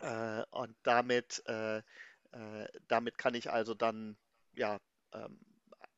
äh, 0.00 0.42
und 0.50 0.76
damit 0.82 1.42
äh, 2.32 2.66
damit 2.88 3.18
kann 3.18 3.34
ich 3.34 3.50
also 3.50 3.74
dann 3.74 4.16
ja 4.54 4.78
ähm, 5.12 5.38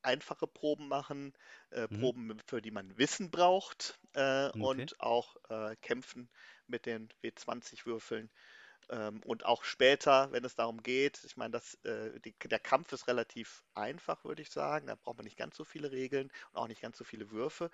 einfache 0.03 0.47
Proben 0.47 0.89
machen, 0.89 1.33
äh, 1.71 1.87
mhm. 1.89 2.01
Proben, 2.01 2.41
für 2.47 2.61
die 2.61 2.71
man 2.71 2.97
Wissen 2.99 3.31
braucht 3.31 3.99
äh, 4.15 4.47
okay. 4.49 4.61
und 4.61 5.01
auch 5.01 5.37
äh, 5.49 5.77
kämpfen 5.77 6.29
mit 6.67 6.87
den 6.87 7.09
W20-Würfeln. 7.23 8.31
Ähm, 8.91 9.21
und 9.25 9.47
auch 9.47 9.63
später, 9.63 10.33
wenn 10.33 10.45
es 10.45 10.57
darum 10.57 10.83
geht, 10.83 11.23
ich 11.25 11.37
meine, 11.37 11.53
das, 11.53 11.75
äh, 11.85 12.19
die, 12.21 12.35
der 12.45 12.59
Kampf 12.59 12.93
ist 12.93 13.07
relativ 13.07 13.63
einfach, 13.75 14.25
würde 14.25 14.43
ich 14.43 14.51
sagen. 14.51 14.89
Da 14.89 14.97
braucht 14.97 15.19
man 15.19 15.25
nicht 15.25 15.37
ganz 15.37 15.57
so 15.57 15.65
viele 15.65 15.93
Regeln 15.93 16.33
und 16.51 16.59
auch 16.59 16.67
nicht 16.67 16.83
ganz 16.83 16.99
so 16.99 17.05
viele 17.05 17.31
Würfe. 17.31 17.71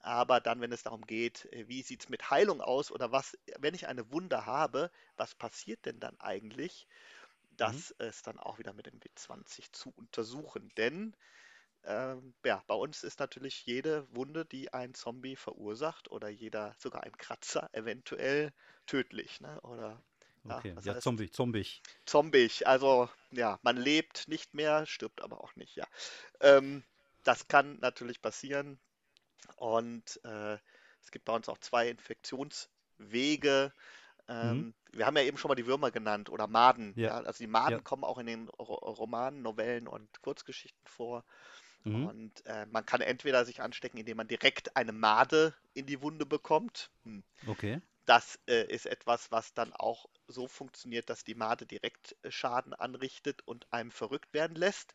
Aber 0.00 0.40
dann, 0.40 0.60
wenn 0.60 0.72
es 0.72 0.84
darum 0.84 1.02
geht, 1.02 1.48
wie 1.52 1.82
sieht 1.82 2.04
es 2.04 2.08
mit 2.08 2.30
Heilung 2.30 2.60
aus 2.60 2.92
oder 2.92 3.10
was, 3.10 3.36
wenn 3.58 3.74
ich 3.74 3.88
eine 3.88 4.10
Wunde 4.12 4.46
habe, 4.46 4.90
was 5.16 5.34
passiert 5.34 5.84
denn 5.84 5.98
dann 5.98 6.18
eigentlich? 6.20 6.86
Das 7.56 7.94
mhm. 7.98 8.06
ist 8.06 8.26
dann 8.26 8.38
auch 8.38 8.58
wieder 8.58 8.72
mit 8.72 8.86
dem 8.86 8.98
W20 9.00 9.72
zu 9.72 9.92
untersuchen. 9.96 10.70
Denn 10.76 11.14
ähm, 11.84 12.34
ja, 12.44 12.62
bei 12.66 12.74
uns 12.74 13.02
ist 13.02 13.18
natürlich 13.18 13.66
jede 13.66 14.06
Wunde, 14.14 14.44
die 14.44 14.72
ein 14.72 14.94
Zombie 14.94 15.36
verursacht 15.36 16.10
oder 16.10 16.28
jeder, 16.28 16.74
sogar 16.78 17.02
ein 17.02 17.16
Kratzer 17.16 17.68
eventuell 17.72 18.52
tödlich. 18.86 19.40
Ne? 19.40 19.60
Oder 19.62 20.02
ja, 20.44 20.58
okay. 20.58 20.74
ja 20.82 21.00
Zombie, 21.00 21.30
Zombie. 21.30 21.66
Zombie, 22.06 22.50
also 22.64 23.08
ja, 23.30 23.58
man 23.62 23.76
lebt 23.76 24.28
nicht 24.28 24.54
mehr, 24.54 24.86
stirbt 24.86 25.22
aber 25.22 25.42
auch 25.42 25.54
nicht, 25.56 25.76
ja. 25.76 25.86
Ähm, 26.40 26.84
das 27.24 27.48
kann 27.48 27.78
natürlich 27.80 28.20
passieren. 28.20 28.78
Und 29.56 30.20
äh, 30.24 30.58
es 31.02 31.10
gibt 31.10 31.24
bei 31.24 31.34
uns 31.34 31.48
auch 31.48 31.58
zwei 31.58 31.88
Infektionswege. 31.88 33.72
Mhm. 34.28 34.34
Ähm, 34.34 34.56
mhm. 34.56 34.74
Wir 34.92 35.06
haben 35.06 35.16
ja 35.16 35.22
eben 35.22 35.38
schon 35.38 35.48
mal 35.48 35.54
die 35.54 35.66
Würmer 35.66 35.90
genannt 35.90 36.28
oder 36.30 36.46
Maden. 36.46 36.92
Ja. 36.96 37.08
ja? 37.08 37.26
Also 37.26 37.42
die 37.42 37.48
Maden 37.48 37.78
ja. 37.78 37.80
kommen 37.80 38.04
auch 38.04 38.18
in 38.18 38.26
den 38.26 38.48
Romanen, 38.48 39.42
Novellen 39.42 39.88
und 39.88 40.20
Kurzgeschichten 40.20 40.86
vor. 40.86 41.24
Mhm. 41.84 42.06
Und 42.06 42.46
äh, 42.46 42.66
man 42.66 42.86
kann 42.86 43.00
entweder 43.00 43.44
sich 43.44 43.60
anstecken, 43.60 43.98
indem 43.98 44.16
man 44.16 44.28
direkt 44.28 44.76
eine 44.76 44.92
Made 44.92 45.54
in 45.74 45.86
die 45.86 46.00
Wunde 46.02 46.26
bekommt. 46.26 46.90
Hm. 47.04 47.24
Okay. 47.46 47.80
Das 48.04 48.38
äh, 48.46 48.66
ist 48.66 48.86
etwas, 48.86 49.30
was 49.30 49.54
dann 49.54 49.72
auch 49.72 50.06
so 50.28 50.46
funktioniert, 50.46 51.10
dass 51.10 51.24
die 51.24 51.34
Made 51.34 51.66
direkt 51.66 52.16
äh, 52.22 52.30
Schaden 52.30 52.74
anrichtet 52.74 53.42
und 53.46 53.72
einem 53.72 53.90
verrückt 53.90 54.32
werden 54.32 54.56
lässt. 54.56 54.94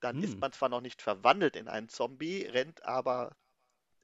Dann 0.00 0.16
hm. 0.16 0.24
ist 0.24 0.38
man 0.38 0.52
zwar 0.52 0.68
noch 0.68 0.80
nicht 0.80 1.00
verwandelt 1.00 1.56
in 1.56 1.68
einen 1.68 1.88
Zombie, 1.88 2.42
rennt 2.42 2.84
aber 2.84 3.34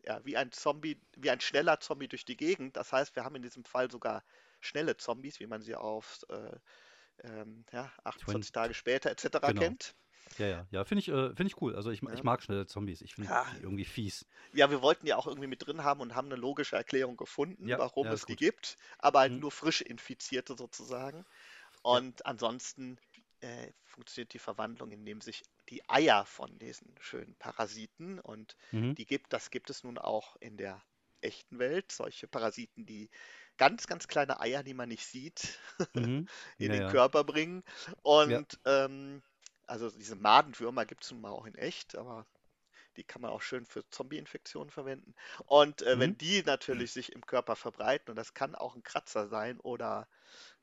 ja, 0.05 0.25
wie 0.25 0.37
ein 0.37 0.53
Zombie, 0.53 1.01
wie 1.17 1.31
ein 1.31 1.41
schneller 1.41 1.81
Zombie 1.81 2.09
durch 2.09 2.25
die 2.25 2.37
Gegend. 2.37 2.77
Das 2.77 2.93
heißt, 2.93 3.15
wir 3.15 3.25
haben 3.25 3.37
in 3.37 3.43
diesem 3.43 3.65
Fall 3.65 3.91
sogar 3.91 4.25
schnelle 4.63 4.97
Zombies, 4.97 5.41
wie 5.41 5.47
man 5.47 5.61
sie 5.63 5.75
auf 5.75 6.25
äh, 6.29 6.57
ähm, 7.25 7.65
ja, 7.73 7.93
28 8.05 8.53
Tage 8.53 8.75
später 8.75 9.11
etc. 9.11 9.25
Genau. 9.33 9.61
kennt. 9.61 9.95
Ja, 10.39 10.47
ja, 10.47 10.67
ja, 10.71 10.85
finde 10.85 11.01
ich, 11.01 11.09
äh, 11.09 11.35
find 11.35 11.51
ich 11.51 11.61
cool. 11.61 11.77
Also 11.77 11.91
ich, 11.91 12.01
ja. 12.01 12.13
ich 12.13 12.23
mag 12.23 12.43
schnelle 12.43 12.67
Zombies. 12.67 13.03
Ich 13.03 13.15
finde 13.15 13.31
ja. 13.31 13.47
die 13.55 13.63
irgendwie 13.63 13.85
fies. 13.85 14.27
Ja, 14.55 14.71
wir 14.71 14.81
wollten 14.81 15.05
die 15.05 15.15
auch 15.15 15.27
irgendwie 15.27 15.49
mit 15.49 15.67
drin 15.67 15.85
haben 15.85 16.01
und 16.01 16.15
haben 16.15 16.29
eine 16.29 16.37
logische 16.37 16.77
Erklärung 16.77 17.17
gefunden, 17.17 17.69
ja, 17.69 17.79
warum 17.79 18.07
es 18.07 18.25
die 18.25 18.37
gibt, 18.37 18.79
aber 18.99 19.21
halt 19.21 19.33
mhm. 19.33 19.41
nur 19.41 19.51
frisch 19.51 19.83
Infizierte 19.83 20.57
sozusagen. 20.57 21.27
Und 21.83 22.25
ansonsten 22.25 22.99
äh, 23.41 23.73
funktioniert 23.85 24.33
die 24.33 24.39
Verwandlung, 24.39 24.91
indem 24.91 25.21
sich 25.21 25.43
die 25.69 25.87
Eier 25.89 26.25
von 26.25 26.59
diesen 26.59 26.95
schönen 27.01 27.35
Parasiten 27.35 28.19
und 28.21 28.57
mhm. 28.71 28.95
die 28.95 29.07
gibt, 29.07 29.33
das 29.33 29.51
gibt 29.51 29.69
es 29.69 29.85
nun 29.85 29.99
auch 29.99 30.37
in 30.37 30.57
der 30.57 30.83
echten 31.21 31.59
Welt. 31.59 31.93
Solche 31.93 32.29
Parasiten, 32.29 32.87
die 32.87 33.11
ganz, 33.59 33.87
ganz 33.87 34.09
kleine 34.09 34.41
Eier, 34.41 34.63
die 34.63 34.75
man 34.75 34.89
nicht 34.89 35.07
sieht, 35.07 35.59
Mhm. 35.95 36.29
in 36.59 36.71
Ja, 36.71 36.75
den 36.75 36.87
ja. 36.87 36.87
Körper 36.87 37.25
bringen. 37.25 37.63
Ja. 38.25 38.43
Und 38.43 38.59
ähm, 38.67 39.23
also 39.67 39.91
diese 39.91 40.17
Madenwürmer 40.17 40.87
gibt 40.87 41.05
es 41.05 41.11
nun 41.13 41.21
mal 41.23 41.31
auch 41.31 41.47
in 41.47 41.55
echt, 41.55 41.97
aber 41.97 42.27
die 42.97 43.05
kann 43.05 43.23
man 43.23 43.31
auch 43.31 43.43
schön 43.43 43.67
für 43.67 43.89
Zombie-Infektionen 43.91 44.71
verwenden. 44.71 45.15
Und 45.47 45.83
äh, 45.83 45.99
wenn 45.99 46.17
Mhm. 46.17 46.19
die 46.19 46.43
natürlich 46.43 46.93
sich 46.93 47.13
im 47.13 47.25
Körper 47.27 47.57
verbreiten, 47.57 48.11
und 48.11 48.17
das 48.17 48.35
kann 48.35 48.55
auch 48.55 48.75
ein 48.75 48.83
Kratzer 48.83 49.29
sein 49.29 49.61
oder 49.61 50.09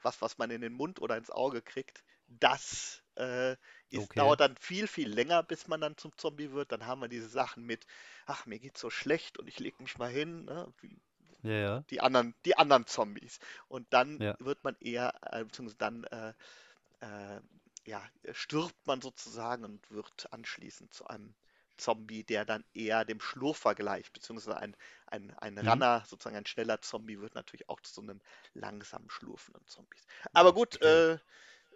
was, 0.01 0.21
was 0.21 0.37
man 0.37 0.51
in 0.51 0.61
den 0.61 0.73
Mund 0.73 1.01
oder 1.01 1.17
ins 1.17 1.31
Auge 1.31 1.61
kriegt, 1.61 2.03
das 2.27 3.03
äh, 3.17 3.55
ist, 3.89 4.11
Okay. 4.11 4.19
dauert 4.19 4.39
dann 4.41 4.55
viel, 4.57 4.87
viel 4.87 5.09
länger, 5.09 5.43
bis 5.43 5.67
man 5.67 5.81
dann 5.81 5.97
zum 5.97 6.15
Zombie 6.17 6.51
wird. 6.51 6.71
Dann 6.71 6.85
haben 6.85 7.01
wir 7.01 7.07
diese 7.09 7.29
Sachen 7.29 7.65
mit, 7.65 7.85
ach, 8.25 8.45
mir 8.45 8.59
geht's 8.59 8.81
so 8.81 8.89
schlecht 8.89 9.37
und 9.39 9.47
ich 9.47 9.59
leg 9.59 9.79
mich 9.79 9.97
mal 9.97 10.09
hin, 10.11 10.45
ne? 10.45 10.73
Wie 10.79 11.01
Ja, 11.43 11.51
ja. 11.53 11.85
die 11.89 12.01
anderen, 12.01 12.35
die 12.45 12.57
anderen 12.57 12.87
Zombies. 12.87 13.39
Und 13.67 13.93
dann 13.93 14.19
Ja. 14.19 14.37
wird 14.39 14.63
man 14.63 14.75
eher, 14.79 15.13
äh, 15.23 15.43
beziehungsweise 15.43 15.77
dann 15.77 16.03
äh, 16.05 16.33
äh, 17.01 17.41
ja, 17.87 18.03
stirbt 18.33 18.85
man 18.87 19.01
sozusagen 19.01 19.63
und 19.65 19.89
wird 19.91 20.31
anschließend 20.31 20.93
zu 20.93 21.07
einem 21.07 21.35
Zombie, 21.77 22.23
der 22.25 22.45
dann 22.45 22.65
eher 22.73 23.05
dem 23.05 23.21
Schlurfer 23.21 23.73
gleicht, 23.75 24.11
beziehungsweise 24.13 24.57
ein, 24.57 24.75
ein, 25.07 25.31
ein 25.37 25.57
Mhm. 25.61 25.69
Runner, 25.69 26.03
sozusagen 26.07 26.35
ein 26.35 26.45
schneller 26.45 26.81
Zombie, 26.81 27.19
wird 27.19 27.35
natürlich 27.35 27.69
auch 27.69 27.79
zu 27.81 27.93
so 27.93 28.01
einem 28.01 28.21
langsamen, 28.53 29.09
schlurfenden 29.09 29.65
Zombies. 29.65 30.05
Aber 30.33 30.53
gut, 30.53 30.81
Okay. 30.81 30.81
äh, 30.81 31.17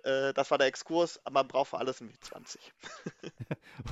äh, 0.03 0.33
das 0.33 0.51
war 0.51 0.57
der 0.57 0.67
Exkurs, 0.67 1.19
man 1.31 1.47
braucht 1.47 1.69
für 1.69 1.77
alles 1.77 2.01
ein 2.01 2.09
W20. 2.11 2.57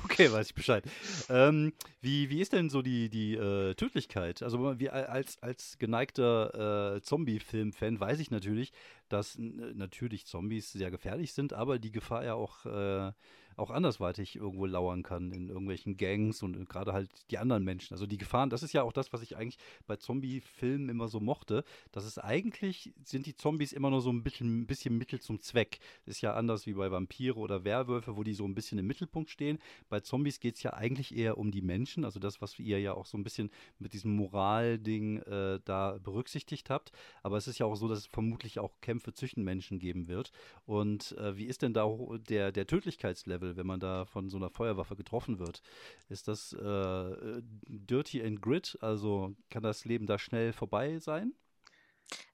Okay, 0.04 0.30
weiß 0.30 0.48
ich 0.48 0.54
Bescheid. 0.54 0.84
Ähm, 1.28 1.72
wie, 2.00 2.30
wie 2.30 2.40
ist 2.40 2.52
denn 2.52 2.70
so 2.70 2.82
die, 2.82 3.08
die 3.08 3.34
äh, 3.34 3.74
Tödlichkeit? 3.74 4.42
Also 4.42 4.78
wie, 4.78 4.90
als, 4.90 5.42
als 5.42 5.78
geneigter 5.78 6.96
äh, 6.96 7.02
Zombie-Film-Fan 7.02 7.98
weiß 7.98 8.20
ich 8.20 8.30
natürlich, 8.30 8.72
dass 9.08 9.36
natürlich 9.38 10.26
Zombies 10.26 10.70
sehr 10.72 10.90
gefährlich 10.90 11.32
sind, 11.32 11.52
aber 11.52 11.78
die 11.78 11.92
Gefahr 11.92 12.24
ja 12.24 12.34
auch, 12.34 12.64
äh, 12.66 13.12
auch 13.56 13.70
andersweitig 13.70 14.36
irgendwo 14.36 14.66
lauern 14.66 15.02
kann, 15.02 15.32
in 15.32 15.48
irgendwelchen 15.48 15.96
Gangs 15.96 16.42
und 16.42 16.68
gerade 16.68 16.92
halt 16.92 17.10
die 17.30 17.38
anderen 17.38 17.64
Menschen. 17.64 17.94
Also 17.94 18.06
die 18.06 18.18
Gefahren, 18.18 18.50
das 18.50 18.62
ist 18.62 18.72
ja 18.72 18.82
auch 18.82 18.92
das, 18.92 19.12
was 19.12 19.22
ich 19.22 19.36
eigentlich 19.36 19.58
bei 19.86 19.96
Zombie-Filmen 19.96 20.88
immer 20.88 21.08
so 21.08 21.20
mochte, 21.20 21.64
dass 21.90 22.04
es 22.04 22.18
eigentlich 22.18 22.92
sind 23.04 23.26
die 23.26 23.34
Zombies 23.34 23.72
immer 23.72 23.90
nur 23.90 24.00
so 24.00 24.10
ein 24.10 24.22
bisschen, 24.22 24.62
ein 24.62 24.66
bisschen 24.66 24.96
Mittel 24.96 25.20
zum 25.20 25.40
Zweck. 25.40 25.78
Ist 26.06 26.20
ja 26.20 26.34
anders 26.34 26.66
wie 26.66 26.74
bei 26.74 26.90
Vampire 26.90 27.36
oder 27.36 27.64
Werwölfe, 27.64 28.16
wo 28.16 28.22
die 28.22 28.34
so 28.34 28.44
ein 28.44 28.54
bisschen 28.54 28.78
im 28.78 28.86
Mittelpunkt 28.86 29.30
stehen. 29.30 29.58
Bei 29.88 30.00
Zombies 30.00 30.40
geht 30.40 30.56
es 30.56 30.62
ja 30.62 30.74
eigentlich 30.74 31.16
eher 31.16 31.38
um 31.38 31.50
die 31.50 31.62
Menschen, 31.62 32.04
also 32.04 32.20
das, 32.20 32.40
was 32.40 32.58
ihr 32.58 32.80
ja 32.80 32.94
auch 32.94 33.06
so 33.06 33.18
ein 33.18 33.24
bisschen 33.24 33.50
mit 33.78 33.92
diesem 33.92 34.14
Moralding 34.14 35.18
äh, 35.18 35.60
da 35.64 35.98
berücksichtigt 36.02 36.70
habt. 36.70 36.92
Aber 37.22 37.36
es 37.36 37.48
ist 37.48 37.58
ja 37.58 37.66
auch 37.66 37.76
so, 37.76 37.88
dass 37.88 37.98
es 37.98 38.06
vermutlich 38.06 38.58
auch 38.58 38.80
Kämpfe 38.80 39.12
zwischen 39.12 39.44
Menschen 39.44 39.78
geben 39.78 40.08
wird. 40.08 40.32
Und 40.66 41.12
äh, 41.18 41.36
wie 41.36 41.46
ist 41.46 41.62
denn 41.62 41.74
da 41.74 41.88
der, 42.28 42.52
der 42.52 42.66
Tödlichkeitslevel, 42.66 43.41
wenn 43.42 43.66
man 43.66 43.80
da 43.80 44.04
von 44.06 44.28
so 44.30 44.36
einer 44.36 44.50
Feuerwaffe 44.50 44.96
getroffen 44.96 45.38
wird? 45.38 45.62
Ist 46.08 46.28
das 46.28 46.52
äh, 46.54 46.58
äh, 46.64 47.42
dirty 47.66 48.22
and 48.22 48.40
grit? 48.42 48.78
Also 48.80 49.34
kann 49.50 49.62
das 49.62 49.84
Leben 49.84 50.06
da 50.06 50.18
schnell 50.18 50.52
vorbei 50.52 50.98
sein? 50.98 51.34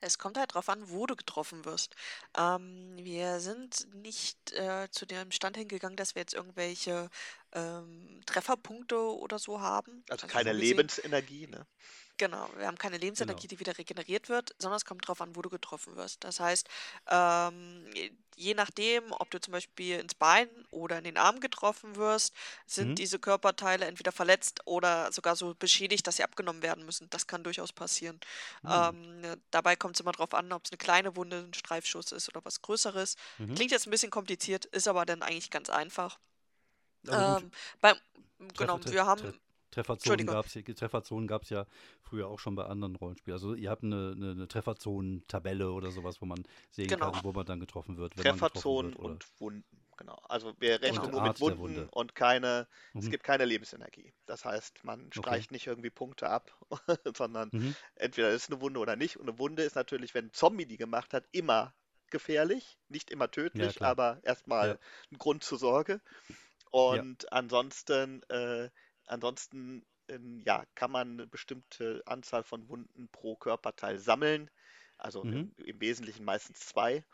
Es 0.00 0.18
kommt 0.18 0.38
halt 0.38 0.54
drauf 0.54 0.68
an, 0.68 0.88
wo 0.90 1.06
du 1.06 1.14
getroffen 1.16 1.64
wirst. 1.64 1.94
Ähm, 2.36 2.96
wir 2.98 3.40
sind 3.40 3.86
nicht 3.94 4.52
äh, 4.52 4.88
zu 4.90 5.06
dem 5.06 5.30
Stand 5.30 5.56
hingegangen, 5.56 5.96
dass 5.96 6.14
wir 6.14 6.22
jetzt 6.22 6.34
irgendwelche 6.34 7.10
ähm, 7.52 8.20
Trefferpunkte 8.26 8.96
oder 8.98 9.38
so 9.38 9.60
haben. 9.60 10.04
Also 10.08 10.26
Also 10.26 10.26
keine 10.26 10.52
so 10.52 10.56
gesehen, 10.56 10.88
Lebensenergie, 10.88 11.46
ne? 11.46 11.66
Genau, 12.18 12.48
wir 12.56 12.66
haben 12.66 12.76
keine 12.78 12.98
Lebensenergie, 12.98 13.46
Genau. 13.46 13.50
die 13.50 13.60
wieder 13.60 13.78
regeneriert 13.78 14.28
wird, 14.28 14.54
sondern 14.58 14.76
es 14.76 14.84
kommt 14.84 15.06
drauf 15.06 15.20
an, 15.20 15.34
wo 15.36 15.42
du 15.42 15.48
getroffen 15.48 15.96
wirst. 15.96 16.24
Das 16.24 16.40
heißt, 16.40 16.68
ähm, 17.08 17.86
je 18.36 18.54
nachdem, 18.54 19.10
ob 19.12 19.30
du 19.30 19.40
zum 19.40 19.52
Beispiel 19.52 19.98
ins 19.98 20.14
Bein 20.14 20.48
oder 20.70 20.98
in 20.98 21.04
den 21.04 21.16
Arm 21.16 21.40
getroffen 21.40 21.96
wirst, 21.96 22.34
sind 22.66 22.90
Mhm. 22.90 22.94
diese 22.96 23.18
Körperteile 23.18 23.86
entweder 23.86 24.12
verletzt 24.12 24.60
oder 24.64 25.10
sogar 25.12 25.34
so 25.34 25.54
beschädigt, 25.54 26.06
dass 26.06 26.16
sie 26.16 26.24
abgenommen 26.24 26.62
werden 26.62 26.84
müssen. 26.84 27.08
Das 27.10 27.26
kann 27.26 27.42
durchaus 27.42 27.72
passieren. 27.72 28.20
Hm. 28.62 29.22
Ähm, 29.24 29.42
dabei 29.50 29.74
kommt 29.76 29.96
es 29.96 30.00
immer 30.00 30.12
darauf 30.12 30.34
an, 30.34 30.52
ob 30.52 30.64
es 30.64 30.70
eine 30.70 30.78
kleine 30.78 31.16
Wunde, 31.16 31.38
ein 31.48 31.54
Streifschuss 31.54 32.12
ist 32.12 32.28
oder 32.28 32.44
was 32.44 32.62
Größeres. 32.62 33.16
Mhm. 33.38 33.54
Klingt 33.54 33.72
jetzt 33.72 33.86
ein 33.86 33.90
bisschen 33.90 34.10
kompliziert, 34.10 34.66
ist 34.66 34.86
aber 34.86 35.06
dann 35.06 35.22
eigentlich 35.22 35.50
ganz 35.50 35.70
einfach. 35.70 36.18
Ähm, 37.08 37.50
beim, 37.80 37.96
genau, 38.56 38.78
wir 38.84 39.06
haben, 39.06 39.40
Trefferzonen 39.70 40.26
gab 40.26 40.46
es 40.46 40.52
Trefferzonen 40.52 41.26
gab's 41.26 41.50
ja 41.50 41.66
früher 42.02 42.28
auch 42.28 42.38
schon 42.38 42.54
bei 42.54 42.64
anderen 42.64 42.96
Rollenspielen. 42.96 43.34
Also 43.34 43.54
ihr 43.54 43.70
habt 43.70 43.82
eine, 43.84 44.12
eine, 44.16 44.30
eine 44.32 44.48
Trefferzonen-Tabelle 44.48 45.70
oder 45.72 45.90
sowas, 45.90 46.20
wo 46.20 46.26
man 46.26 46.42
sehen 46.70 46.88
genau, 46.88 47.10
kann, 47.12 47.24
wo 47.24 47.32
man 47.32 47.46
dann 47.46 47.60
getroffen 47.60 47.96
wird, 47.96 48.16
man 48.16 48.38
getroffen 48.38 48.42
Trefferzonen 48.54 48.92
wird. 48.98 48.98
Und 48.98 49.40
Wunden, 49.40 49.64
genau. 49.96 50.18
Also 50.28 50.54
wir 50.58 50.80
rechnen 50.82 51.06
genau. 51.06 51.12
nur 51.12 51.20
mit 51.20 51.28
Art 51.28 51.40
Wunden 51.40 51.58
Wunde. 51.58 51.88
und 51.90 52.14
keine, 52.14 52.66
es 52.94 53.04
Mhm. 53.04 53.10
gibt 53.10 53.24
keine 53.24 53.44
Lebensenergie. 53.44 54.12
Das 54.26 54.44
heißt, 54.44 54.84
man 54.84 55.10
Okay. 55.16 55.20
streicht 55.20 55.50
nicht 55.52 55.66
irgendwie 55.66 55.90
Punkte 55.90 56.28
ab, 56.28 56.50
sondern 57.16 57.50
Mhm. 57.52 57.74
entweder 57.96 58.30
ist 58.30 58.50
eine 58.50 58.60
Wunde 58.60 58.80
oder 58.80 58.96
nicht. 58.96 59.16
Und 59.18 59.28
eine 59.28 59.38
Wunde 59.38 59.62
ist 59.62 59.76
natürlich, 59.76 60.14
wenn 60.14 60.26
ein 60.26 60.32
Zombie 60.32 60.66
die 60.66 60.76
gemacht 60.76 61.12
hat, 61.14 61.26
immer 61.32 61.74
gefährlich, 62.10 62.78
nicht 62.88 63.10
immer 63.10 63.26
Ja, 63.26 63.30
tödlich, 63.30 63.76
klar. 63.76 63.90
aber 63.90 64.20
erstmal 64.22 64.68
Ja. 64.70 64.78
ein 65.12 65.18
Grund 65.18 65.44
zur 65.44 65.58
Sorge. 65.58 66.00
Ja. 66.90 67.04
Und 67.04 67.32
ansonsten, 67.32 68.22
äh, 68.30 68.70
ansonsten 69.08 69.84
ähm, 70.08 70.40
ja, 70.44 70.64
kann 70.74 70.90
man 70.90 71.12
eine 71.12 71.26
bestimmte 71.26 72.02
Anzahl 72.06 72.44
von 72.44 72.68
Wunden 72.68 73.08
pro 73.10 73.36
Körperteil 73.36 73.98
sammeln. 73.98 74.50
Also 74.98 75.24
Mhm. 75.24 75.48
im, 75.48 75.54
im 75.58 75.80
Wesentlichen 75.80 76.24
meistens 76.24 76.60
zwei. 76.60 77.04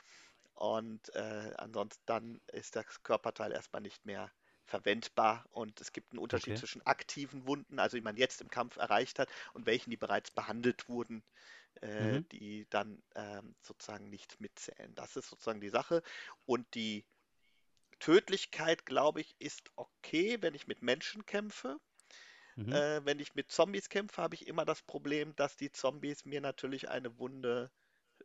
Und 0.55 1.15
äh, 1.15 1.55
ansonsten 1.59 2.03
dann 2.07 2.41
ist 2.53 2.77
das 2.77 3.03
Körperteil 3.03 3.53
erstmal 3.53 3.83
nicht 3.83 4.05
mehr 4.07 4.33
verwendbar. 4.67 5.47
Und 5.51 5.81
es 5.81 5.93
gibt 5.93 6.13
einen 6.13 6.21
Unterschied 6.21 6.57
Okay. 6.57 6.59
zwischen 6.59 6.83
aktiven 6.87 7.47
Wunden, 7.47 7.79
also 7.79 7.97
die 7.97 8.03
man 8.03 8.17
jetzt 8.17 8.41
im 8.41 8.49
Kampf 8.51 8.77
erreicht 8.77 9.19
hat, 9.19 9.31
und 9.55 9.67
welchen, 9.67 9.91
die 9.91 9.97
bereits 9.97 10.31
behandelt 10.31 10.89
wurden, 10.89 11.25
äh, 11.81 12.21
Mhm. 12.21 12.25
die 12.33 12.67
dann 12.71 13.03
ähm, 13.15 13.57
sozusagen 13.63 14.09
nicht 14.11 14.41
mitzählen. 14.41 14.95
Das 14.95 15.17
ist 15.17 15.29
sozusagen 15.29 15.61
die 15.61 15.69
Sache. 15.71 16.03
Und 16.47 16.75
die 16.75 17.07
Tödlichkeit, 17.99 18.87
glaube 18.87 19.21
ich, 19.21 19.37
ist 19.41 19.71
okay, 19.77 20.39
wenn 20.43 20.55
ich 20.55 20.67
mit 20.67 20.83
Menschen 20.83 21.27
kämpfe. 21.27 21.79
Mhm. 22.57 22.83
Äh, 22.83 23.01
wenn 23.05 23.21
ich 23.21 23.35
mit 23.35 23.51
Zombies 23.53 23.89
kämpfe, 23.89 24.23
habe 24.23 24.35
ich 24.35 24.47
immer 24.47 24.65
das 24.65 24.83
Problem, 24.83 25.37
dass 25.37 25.57
die 25.57 25.73
Zombies 25.73 26.25
mir 26.25 26.41
natürlich 26.41 26.89
eine 26.89 27.19
Wunde 27.19 27.71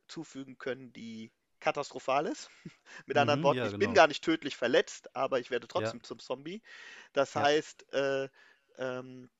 zufügen 0.07 0.57
können, 0.57 0.93
die 0.93 1.33
katastrophal 1.61 2.27
ist. 2.27 2.49
Mit 3.07 3.17
anderen 3.17 3.41
Mhm. 3.41 3.43
Worten, 3.43 3.65
Ja, 3.65 3.67
ich 3.67 3.77
bin 3.77 3.93
genau. 3.93 3.95
gar 3.95 4.07
nicht 4.07 4.23
tödlich 4.23 4.57
verletzt, 4.57 5.15
aber 5.15 5.39
ich 5.39 5.51
werde 5.51 5.67
Ja. 5.73 5.93
trotzdem 5.93 6.03
zum 6.03 6.19
Zombie. 6.19 6.61
Das 7.13 7.35
Ja. 7.35 7.49
heißt, 7.49 7.91
äh, 7.93 8.29
ähm, 8.77 9.31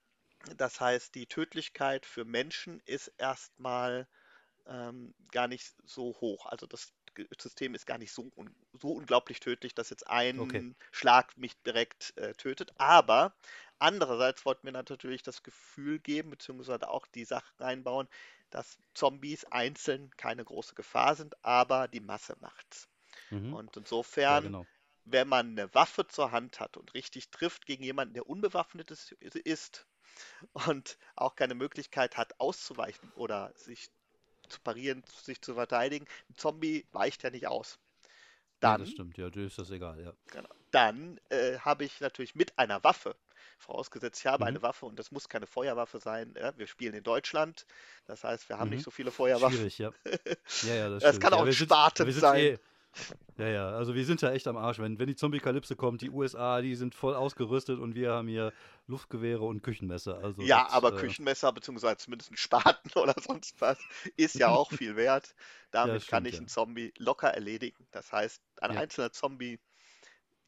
das 0.56 0.80
heißt, 0.82 1.16
die 1.16 1.28
Tödlichkeit 1.28 2.06
für 2.06 2.26
Menschen 2.26 2.82
ist 2.86 3.10
erstmal 3.18 4.08
ähm, 4.68 5.16
gar 5.32 5.48
nicht 5.48 5.76
so 5.84 6.16
hoch. 6.22 6.46
Also 6.48 6.68
das 6.68 6.94
System 7.40 7.76
ist 7.76 7.86
gar 7.86 7.98
nicht 7.98 8.12
so, 8.14 8.32
un 8.36 8.56
so 8.74 8.94
unglaublich 8.94 9.40
tödlich, 9.40 9.74
dass 9.76 9.90
jetzt 9.90 10.08
Okay. 10.38 10.64
ein 10.64 10.76
Schlag 10.92 11.38
mich 11.38 11.62
direkt 11.64 12.16
äh, 12.18 12.34
tötet. 12.34 12.72
Aber 12.78 13.36
andererseits 13.80 14.46
wollten 14.46 14.66
wir 14.68 14.72
natürlich 14.74 15.24
das 15.24 15.44
Gefühl 15.44 16.00
geben, 16.00 16.32
beziehungsweise 16.32 16.90
auch 16.90 17.08
die 17.08 17.26
Sache 17.26 17.52
reinbauen, 17.60 18.08
dass 18.52 18.78
Zombies 18.94 19.46
einzeln 19.46 20.12
keine 20.18 20.44
große 20.46 20.76
Gefahr 20.76 21.16
sind, 21.16 21.36
aber 21.44 21.88
die 21.88 22.02
Masse 22.02 22.36
macht's. 22.40 22.88
Mhm. 23.32 23.60
Und 23.60 23.76
Ja, 24.28 24.38
insofern, 24.38 24.40
genau. 24.40 24.68
wenn 25.06 25.28
man 25.28 25.50
eine 25.58 25.74
Waffe 25.74 26.08
zur 26.08 26.32
Hand 26.32 26.60
hat 26.60 26.78
und 26.78 26.94
richtig 26.94 27.32
trifft 27.32 27.66
gegen 27.66 27.84
jemanden, 27.84 28.14
der 28.14 28.28
unbewaffnet 28.28 28.92
ist, 28.92 29.12
ist 29.14 29.88
und 30.54 30.98
auch 31.16 31.36
keine 31.36 31.56
Möglichkeit 31.56 32.18
hat, 32.18 32.40
auszuweichen 32.40 33.12
oder 33.14 33.52
sich 33.56 33.90
zu 34.50 34.60
parieren, 34.62 35.04
sich 35.24 35.42
zu 35.42 35.54
verteidigen, 35.56 36.06
ein 36.30 36.36
Zombie 36.36 36.88
weicht 36.92 37.24
ja 37.24 37.30
nicht 37.32 37.48
aus. 37.48 37.80
Nee, 38.62 38.76
das 38.78 38.88
Dann, 38.88 38.92
stimmt. 38.92 39.18
Ja, 39.18 39.30
dir 39.30 39.46
ist 39.48 39.58
das 39.60 39.70
egal, 39.72 40.02
ja. 40.02 40.14
genau, 40.28 40.50
dann 40.72 41.20
äh, 41.30 41.58
habe 41.60 41.84
ich 41.86 42.00
natürlich 42.02 42.36
mit 42.36 42.58
einer 42.60 42.84
Waffe, 42.84 43.16
vorausgesetzt 43.58 44.20
ich 44.20 44.28
habe 44.28 44.46
Mhm. 44.46 44.46
eine 44.46 44.62
Waffe 44.62 44.86
und 44.86 44.98
das 45.00 45.12
muss 45.12 45.30
keine 45.30 45.48
Feuerwaffe 45.48 46.00
sein. 46.00 46.34
Ja, 46.38 46.58
wir 46.58 46.68
spielen 46.68 46.94
in 46.94 47.04
Deutschland, 47.04 47.66
das 48.06 48.24
heißt, 48.24 48.50
wir 48.50 48.58
haben 48.60 48.70
nicht 48.70 48.84
Mhm. 48.84 48.84
so 48.84 48.92
viele 48.92 49.12
Feuerwaffen. 49.12 49.68
Schwierig, 49.68 49.78
ja. 49.80 49.94
Ja, 50.62 50.76
ja, 50.76 50.90
das 50.90 51.12
Das 51.12 51.20
kann 51.20 51.34
auch 51.34 51.44
Ja, 51.44 51.46
ein 51.46 51.54
Spaten 51.54 52.12
sein. 52.14 52.52
eh, 52.54 52.60
ja, 53.38 53.48
ja, 53.48 53.70
also 53.72 53.96
wir 53.96 54.06
sind 54.06 54.22
ja 54.22 54.32
echt 54.32 54.48
am 54.48 54.58
Arsch. 54.58 54.80
Wenn, 54.80 55.00
wenn 55.00 55.08
die 55.08 55.16
Zombie-Kalypse 55.16 55.76
kommt, 55.76 56.02
die 56.02 56.10
USA, 56.10 56.62
die 56.62 56.76
sind 56.76 56.96
voll 56.96 57.16
ausgerüstet 57.16 57.80
und 57.80 57.96
wir 57.96 58.12
haben 58.12 58.28
hier 58.28 58.54
Luftgewehre 58.88 59.44
und 59.46 59.62
Küchenmesser. 59.64 60.18
Also 60.20 60.48
Ja, 60.48 60.68
das, 60.68 60.70
aber 60.70 60.92
äh, 60.92 60.94
Küchenmesser 60.94 61.52
beziehungsweise 61.52 61.98
zumindest 61.98 62.32
ein 62.32 62.38
Spaten 62.38 62.92
oder 62.98 63.14
sonst 63.22 63.60
was 63.62 63.78
ist 64.18 64.40
ja 64.40 64.50
auch 64.50 64.72
viel 64.72 64.96
wert. 64.96 65.36
ja, 65.82 66.00
Damit 66.00 66.08
kann 66.08 66.26
stimmt, 66.26 66.26
ich 66.26 66.40
ja. 66.40 66.40
einen 66.40 66.48
Zombie 66.48 66.94
locker 66.98 67.30
erledigen. 67.30 67.88
Das 67.92 68.12
heißt, 68.12 68.42
ein 68.62 68.72
Ja. 68.72 68.84
einzelner 68.84 69.12
Zombie 69.12 69.60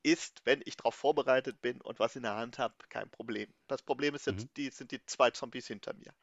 ist, 0.04 0.42
wenn 0.46 0.62
ich 0.66 0.78
darauf 0.78 0.96
vorbereitet 0.96 1.62
bin 1.62 1.82
und 1.82 2.00
was 2.00 2.16
in 2.16 2.24
der 2.24 2.36
Hand 2.38 2.60
habe, 2.60 2.76
kein 2.90 3.10
Problem. 3.12 3.54
Das 3.68 3.84
Problem 3.84 4.16
ist 4.16 4.28
jetzt, 4.28 4.48
Mhm. 4.48 4.50
die 4.58 4.70
sind 4.72 4.92
die 4.92 5.06
zwei 5.06 5.32
Zombies 5.32 5.68
hinter 5.68 5.94
mir. 5.96 6.14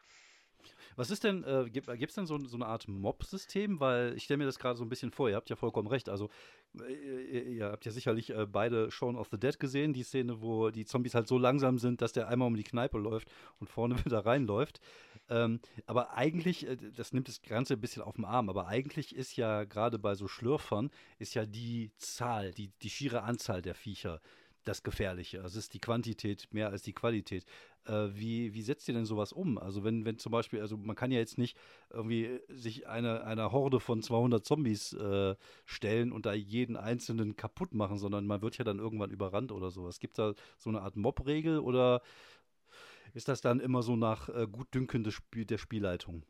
Was 0.99 1.13
ist 1.13 1.23
denn, 1.23 1.45
äh, 1.45 1.71
gibt 1.71 1.89
es 1.89 2.15
denn 2.17 2.27
so, 2.27 2.45
so, 2.45 2.57
eine 2.57 2.67
Art 2.67 2.89
Mob-System? 2.89 3.79
Weil 3.79 4.15
ich 4.17 4.25
stelle 4.25 4.39
mir 4.39 4.47
das 4.47 4.59
gerade 4.59 4.77
so 4.77 4.85
ein 4.85 4.89
bisschen 4.89 5.13
vor, 5.13 5.31
ihr 5.31 5.37
habt 5.37 5.49
ja 5.49 5.55
vollkommen 5.55 5.87
recht. 5.87 6.09
Also, 6.09 6.29
ihr, 6.75 7.47
ihr 7.47 7.67
habt 7.67 7.85
ja 7.85 7.93
sicherlich 7.93 8.31
äh, 8.31 8.47
beide 8.47 8.91
Shaun 8.91 9.15
of 9.15 9.29
the 9.31 9.39
Dead 9.39 9.61
gesehen, 9.61 9.93
die 9.93 10.03
Szene, 10.03 10.43
wo 10.43 10.71
die 10.71 10.85
Zombies 10.85 11.15
halt 11.15 11.29
so 11.29 11.39
langsam 11.39 11.79
sind, 11.79 12.03
dass 12.03 12.15
der 12.15 12.27
einmal 12.27 12.49
um 12.49 12.57
die 12.57 12.65
Kneipe 12.65 12.99
läuft 12.99 13.31
und 13.61 13.71
vorne 13.71 13.95
wieder 14.05 14.27
reinläuft. 14.27 14.81
Ähm, 15.29 15.61
aber 15.87 16.15
eigentlich, 16.15 16.67
äh, 16.67 16.77
das 16.77 17.13
nimmt 17.13 17.29
das 17.29 17.43
Ganze 17.43 17.75
ein 17.75 17.81
bisschen 17.81 18.03
auf 18.03 18.17
den 18.17 18.25
Arm, 18.25 18.49
aber 18.49 18.67
eigentlich 18.67 19.15
ist 19.15 19.37
ja 19.37 19.63
gerade 19.63 20.01
bei 20.01 20.17
so 20.17 20.27
Schlürfern, 20.27 20.91
ist 21.21 21.35
ja 21.35 21.47
die 21.47 21.93
Zahl, 21.99 22.53
die, 22.53 22.73
die 22.83 22.91
schiere 22.91 23.23
Anzahl 23.23 23.63
der 23.63 23.77
Viecher 23.77 24.21
das 24.65 24.83
Gefährliche. 24.83 25.43
Also 25.43 25.59
es 25.59 25.67
ist 25.67 25.75
die 25.75 25.81
Quantität 25.81 26.49
mehr 26.53 26.71
als 26.71 26.83
die 26.83 26.93
Qualität. 26.93 27.45
Äh, 27.89 28.15
wie, 28.15 28.55
wie 28.55 28.63
setzt 28.63 28.87
ihr 28.89 28.95
denn 28.95 29.07
sowas 29.07 29.33
um? 29.33 29.59
Also 29.59 29.83
wenn, 29.83 30.05
wenn 30.05 30.19
zum 30.19 30.31
Beispiel, 30.33 30.61
also 30.61 30.77
man 30.77 30.95
kann 30.95 31.11
ja 31.11 31.19
jetzt 31.19 31.39
nicht 31.39 31.57
irgendwie 31.91 32.41
sich 32.49 32.87
eine, 32.87 33.25
einer 33.25 33.51
Horde 33.51 33.81
von 33.81 34.03
200 34.03 34.45
Zombies 34.45 34.93
äh, 34.93 35.35
stellen 35.65 36.13
und 36.13 36.27
da 36.27 36.35
jeden 36.35 36.77
einzelnen 36.77 37.37
kaputt 37.37 37.75
machen, 37.75 37.99
sondern 37.99 38.27
man 38.27 38.43
wird 38.43 38.59
ja 38.59 38.65
dann 38.65 38.79
irgendwann 38.79 39.11
überrannt 39.11 39.53
oder 39.53 39.71
sowas. 39.71 40.01
Gibt 40.01 40.19
da 40.19 40.35
so 40.59 40.71
eine 40.71 40.83
Art 40.83 40.97
Mob-Regel 40.97 41.59
oder 41.59 42.03
ist 43.15 43.29
das 43.29 43.41
dann 43.41 43.61
immer 43.61 43.83
so 43.83 43.97
nach 43.97 44.29
äh, 44.29 44.47
Gutdünken 44.47 45.03
des 45.03 45.15
Spiel, 45.15 45.47
der 45.47 45.59
Spielleitung? 45.59 46.25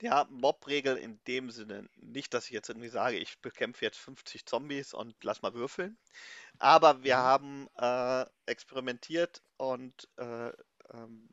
Ja, 0.00 0.26
Mob-Regel 0.30 0.96
in 0.96 1.18
dem 1.26 1.50
Sinne 1.50 1.88
nicht, 1.96 2.34
dass 2.34 2.46
ich 2.46 2.50
jetzt 2.50 2.68
irgendwie 2.68 2.88
sage, 2.88 3.16
ich 3.16 3.38
bekämpfe 3.38 3.84
jetzt 3.84 3.98
50 3.98 4.44
Zombies 4.44 4.92
und 4.92 5.14
lass 5.22 5.42
mal 5.42 5.54
würfeln. 5.54 5.96
Aber 6.58 7.02
wir 7.02 7.16
mhm. 7.16 7.20
haben 7.20 7.68
äh, 7.78 8.26
experimentiert 8.44 9.42
und 9.56 10.08
äh, 10.18 10.48
äh, 10.48 10.52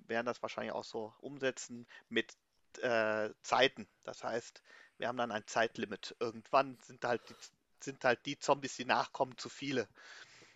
werden 0.08 0.26
das 0.26 0.42
wahrscheinlich 0.42 0.74
auch 0.74 0.86
so 0.86 1.14
umsetzen 1.20 1.88
mit 2.10 2.38
äh, 2.82 3.30
Zeiten. 3.42 3.88
Das 4.04 4.24
heißt, 4.24 4.62
wir 4.98 5.08
haben 5.08 5.18
dann 5.18 5.32
ein 5.32 5.46
Zeitlimit. 5.46 6.16
Irgendwann 6.20 6.78
sind 6.82 7.04
halt 7.04 7.22
die, 7.30 7.36
sind 7.82 8.04
halt 8.06 8.26
die 8.26 8.40
Zombies, 8.40 8.76
die 8.78 8.86
nachkommen, 8.86 9.38
zu 9.38 9.50
viele. 9.50 9.88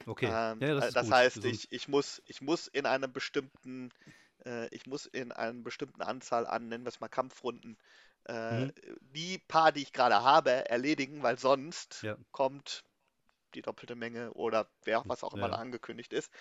Okay. 0.05 0.28
Ähm, 0.32 0.60
ja, 0.62 0.76
das, 0.76 0.93
das 0.93 1.12
heißt, 1.12 1.43
ich, 1.45 1.72
ich, 1.72 1.88
muss, 1.88 2.22
ich 2.26 2.41
muss 2.41 2.68
in 2.68 2.86
einem 2.86 3.12
bestimmten 3.12 3.91
äh, 4.48 4.68
ich 4.72 4.86
muss 4.86 5.06
in 5.06 5.32
einer 5.32 5.54
bestimmten 5.62 6.02
Anzahl 6.02 6.48
an, 6.48 6.70
nennen 6.70 6.86
wir 6.86 6.89
es 6.89 7.00
mal 7.00 7.08
Kampfrunden, 7.10 7.78
äh, 8.28 8.66
mhm. 8.66 8.74
die 9.02 9.38
paar, 9.38 9.72
die 9.72 9.82
ich 9.82 9.93
gerade 9.93 10.22
habe, 10.24 10.70
erledigen, 10.70 11.24
weil 11.24 11.38
sonst 11.38 12.02
ja. 12.04 12.18
kommt 12.32 12.84
die 13.54 13.62
doppelte 13.62 13.95
Menge 13.95 14.34
oder 14.34 14.68
wer 14.84 15.04
was 15.06 15.24
auch 15.24 15.34
immer 15.34 15.50
ja. 15.50 15.56
angekündigt 15.56 16.14
ist. 16.14 16.32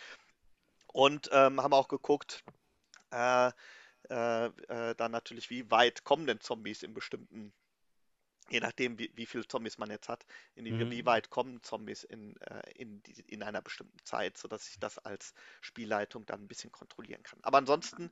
Und 0.93 1.29
ähm, 1.33 1.63
haben 1.63 1.75
auch 1.75 1.89
geguckt, 1.89 2.45
äh, 3.11 3.51
äh, 4.09 4.47
äh, 4.47 4.95
dann 4.95 5.13
natürlich, 5.13 5.51
wie 5.51 5.71
weit 5.71 6.05
kommen 6.05 6.27
denn 6.27 6.41
Zombies 6.41 6.83
in 6.83 6.95
bestimmten 6.95 7.53
je 8.49 8.61
nachdem, 8.61 8.99
wie, 8.99 9.11
wie 9.15 9.27
viele 9.27 9.47
Zombies 9.47 9.79
man 9.79 9.91
jetzt 9.91 10.09
hat, 10.09 10.25
mhm. 10.55 10.91
wie 10.91 11.05
weit 11.07 11.31
kommen 11.31 11.63
Zombies 11.63 12.05
in, 12.05 12.37
äh, 12.43 12.71
in, 12.75 13.03
die, 13.03 13.21
in 13.23 13.43
einer 13.43 13.63
bestimmten 13.63 13.99
Zeit, 14.05 14.39
sodass 14.39 14.69
ich 14.69 14.79
das 14.79 14.99
als 14.99 15.35
Spielleitung 15.61 16.27
dann 16.27 16.43
ein 16.43 16.49
bisschen 16.49 16.73
kontrollieren 16.73 17.23
kann. 17.23 17.41
Aber 17.43 17.59
ansonsten, 17.59 18.11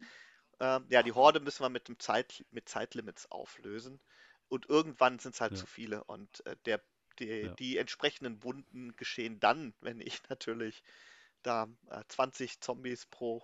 äh, 0.59 0.81
ja, 0.89 1.03
die 1.03 1.13
Horde 1.13 1.41
müssen 1.41 1.63
wir 1.63 1.69
mit, 1.69 1.89
dem 1.89 1.99
Zeit, 1.99 2.45
mit 2.51 2.69
Zeitlimits 2.69 3.31
auflösen. 3.31 4.01
Und 4.49 4.69
irgendwann 4.69 5.19
sind 5.19 5.35
es 5.35 5.41
halt 5.41 5.53
ja. 5.53 5.59
zu 5.59 5.67
viele. 5.67 6.05
Und 6.05 6.45
äh, 6.47 6.57
der, 6.67 6.83
die, 7.19 7.27
ja. 7.27 7.55
die 7.55 7.79
entsprechenden 7.79 8.43
Wunden 8.43 8.97
geschehen 8.97 9.41
dann, 9.41 9.75
wenn 9.81 10.01
ich 10.01 10.21
natürlich 10.29 10.83
da 11.43 11.69
20 12.09 12.57
äh, 12.57 12.61
Zombies 12.61 13.07
pro, 13.07 13.43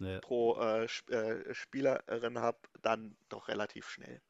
ja. 0.00 0.20
pro 0.20 0.58
äh, 0.60 0.84
äh, 0.84 1.54
Spielerin 1.54 2.38
habe, 2.38 2.58
dann 2.82 3.16
doch 3.28 3.48
relativ 3.48 3.88
schnell. 3.88 4.22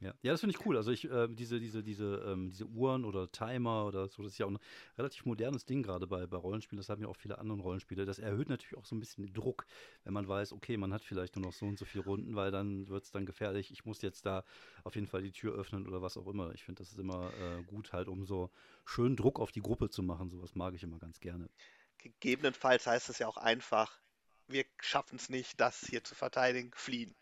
Ja, 0.00 0.14
ja 0.22 0.32
das 0.32 0.40
finde 0.40 0.56
ich 0.56 0.64
cool. 0.66 0.76
Also 0.76 0.90
ich, 0.90 1.10
äh, 1.10 1.28
diese, 1.28 1.60
diese, 1.60 1.82
diese, 1.82 2.22
ähm, 2.26 2.50
diese 2.50 2.66
Uhren 2.66 3.04
oder 3.04 3.30
Timer 3.30 3.86
oder 3.86 4.08
so, 4.08 4.22
das 4.22 4.32
ist 4.32 4.38
ja 4.38 4.46
auch 4.46 4.50
ein 4.50 4.58
relativ 4.96 5.24
modernes 5.26 5.64
Ding 5.64 5.82
gerade 5.82 6.06
bei, 6.06 6.26
bei 6.26 6.36
Rollenspielen. 6.36 6.78
Das 6.78 6.88
haben 6.88 7.02
ja 7.02 7.08
auch 7.08 7.16
viele 7.16 7.38
andere 7.38 7.60
Rollenspiele. 7.60 8.04
Das 8.04 8.18
erhöht 8.18 8.48
natürlich 8.48 8.76
auch 8.78 8.84
so 8.84 8.94
ein 8.94 9.00
bisschen 9.00 9.26
den 9.26 9.34
Druck, 9.34 9.66
wenn 10.04 10.12
man 10.12 10.28
weiß, 10.28 10.52
okay, 10.52 10.76
man 10.76 10.92
hat 10.92 11.02
vielleicht 11.02 11.36
nur 11.36 11.46
noch 11.46 11.52
so 11.52 11.66
und 11.66 11.78
so 11.78 11.84
viele 11.84 12.04
Runden, 12.04 12.36
weil 12.36 12.50
dann 12.50 12.88
wird 12.88 13.04
es 13.04 13.10
dann 13.10 13.26
gefährlich. 13.26 13.70
Ich 13.70 13.84
muss 13.84 14.02
jetzt 14.02 14.26
da 14.26 14.44
auf 14.84 14.94
jeden 14.94 15.06
Fall 15.06 15.22
die 15.22 15.32
Tür 15.32 15.54
öffnen 15.54 15.86
oder 15.86 16.02
was 16.02 16.16
auch 16.16 16.26
immer. 16.26 16.52
Ich 16.54 16.64
finde, 16.64 16.82
das 16.82 16.92
ist 16.92 16.98
immer 16.98 17.32
äh, 17.34 17.62
gut 17.64 17.92
halt, 17.92 18.08
um 18.08 18.24
so 18.24 18.50
schön 18.84 19.16
Druck 19.16 19.40
auf 19.40 19.52
die 19.52 19.62
Gruppe 19.62 19.90
zu 19.90 20.02
machen. 20.02 20.30
Sowas 20.30 20.54
mag 20.54 20.74
ich 20.74 20.82
immer 20.82 20.98
ganz 20.98 21.20
gerne. 21.20 21.48
Gegebenenfalls 21.98 22.86
heißt 22.86 23.08
es 23.08 23.18
ja 23.18 23.26
auch 23.26 23.36
einfach, 23.36 23.98
wir 24.46 24.64
schaffen 24.80 25.16
es 25.16 25.28
nicht, 25.28 25.60
das 25.60 25.84
hier 25.86 26.04
zu 26.04 26.14
verteidigen, 26.14 26.70
fliehen. 26.74 27.14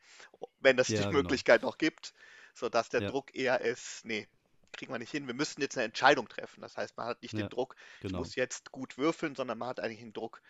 Wenn 0.61 0.79
es 0.79 0.89
ja, 0.89 0.99
die 0.99 1.05
genau. 1.05 1.19
Möglichkeit 1.23 1.63
noch 1.63 1.79
gibt 1.79 2.13
sodass 2.57 2.89
der 2.89 3.03
ja. 3.03 3.09
Druck 3.09 3.35
eher 3.35 3.61
ist, 3.61 4.05
nee, 4.05 4.27
kriegen 4.73 4.93
wir 4.93 4.99
nicht 4.99 5.11
hin. 5.11 5.27
Wir 5.27 5.35
müssen 5.35 5.61
jetzt 5.61 5.77
eine 5.77 5.85
Entscheidung 5.85 6.29
treffen. 6.29 6.61
Das 6.61 6.77
heißt, 6.77 6.97
man 6.97 7.07
hat 7.07 7.23
nicht 7.23 7.35
ja, 7.35 7.41
den 7.41 7.49
Druck, 7.49 7.77
genau. 8.01 8.19
ich 8.19 8.19
muss 8.19 8.35
jetzt 8.35 8.73
gut 8.73 8.99
würfeln, 8.99 9.35
sondern 9.35 9.59
man 9.59 9.69
hat 9.69 9.81
eigentlich 9.81 10.01
den 10.01 10.13
Druck, 10.13 10.43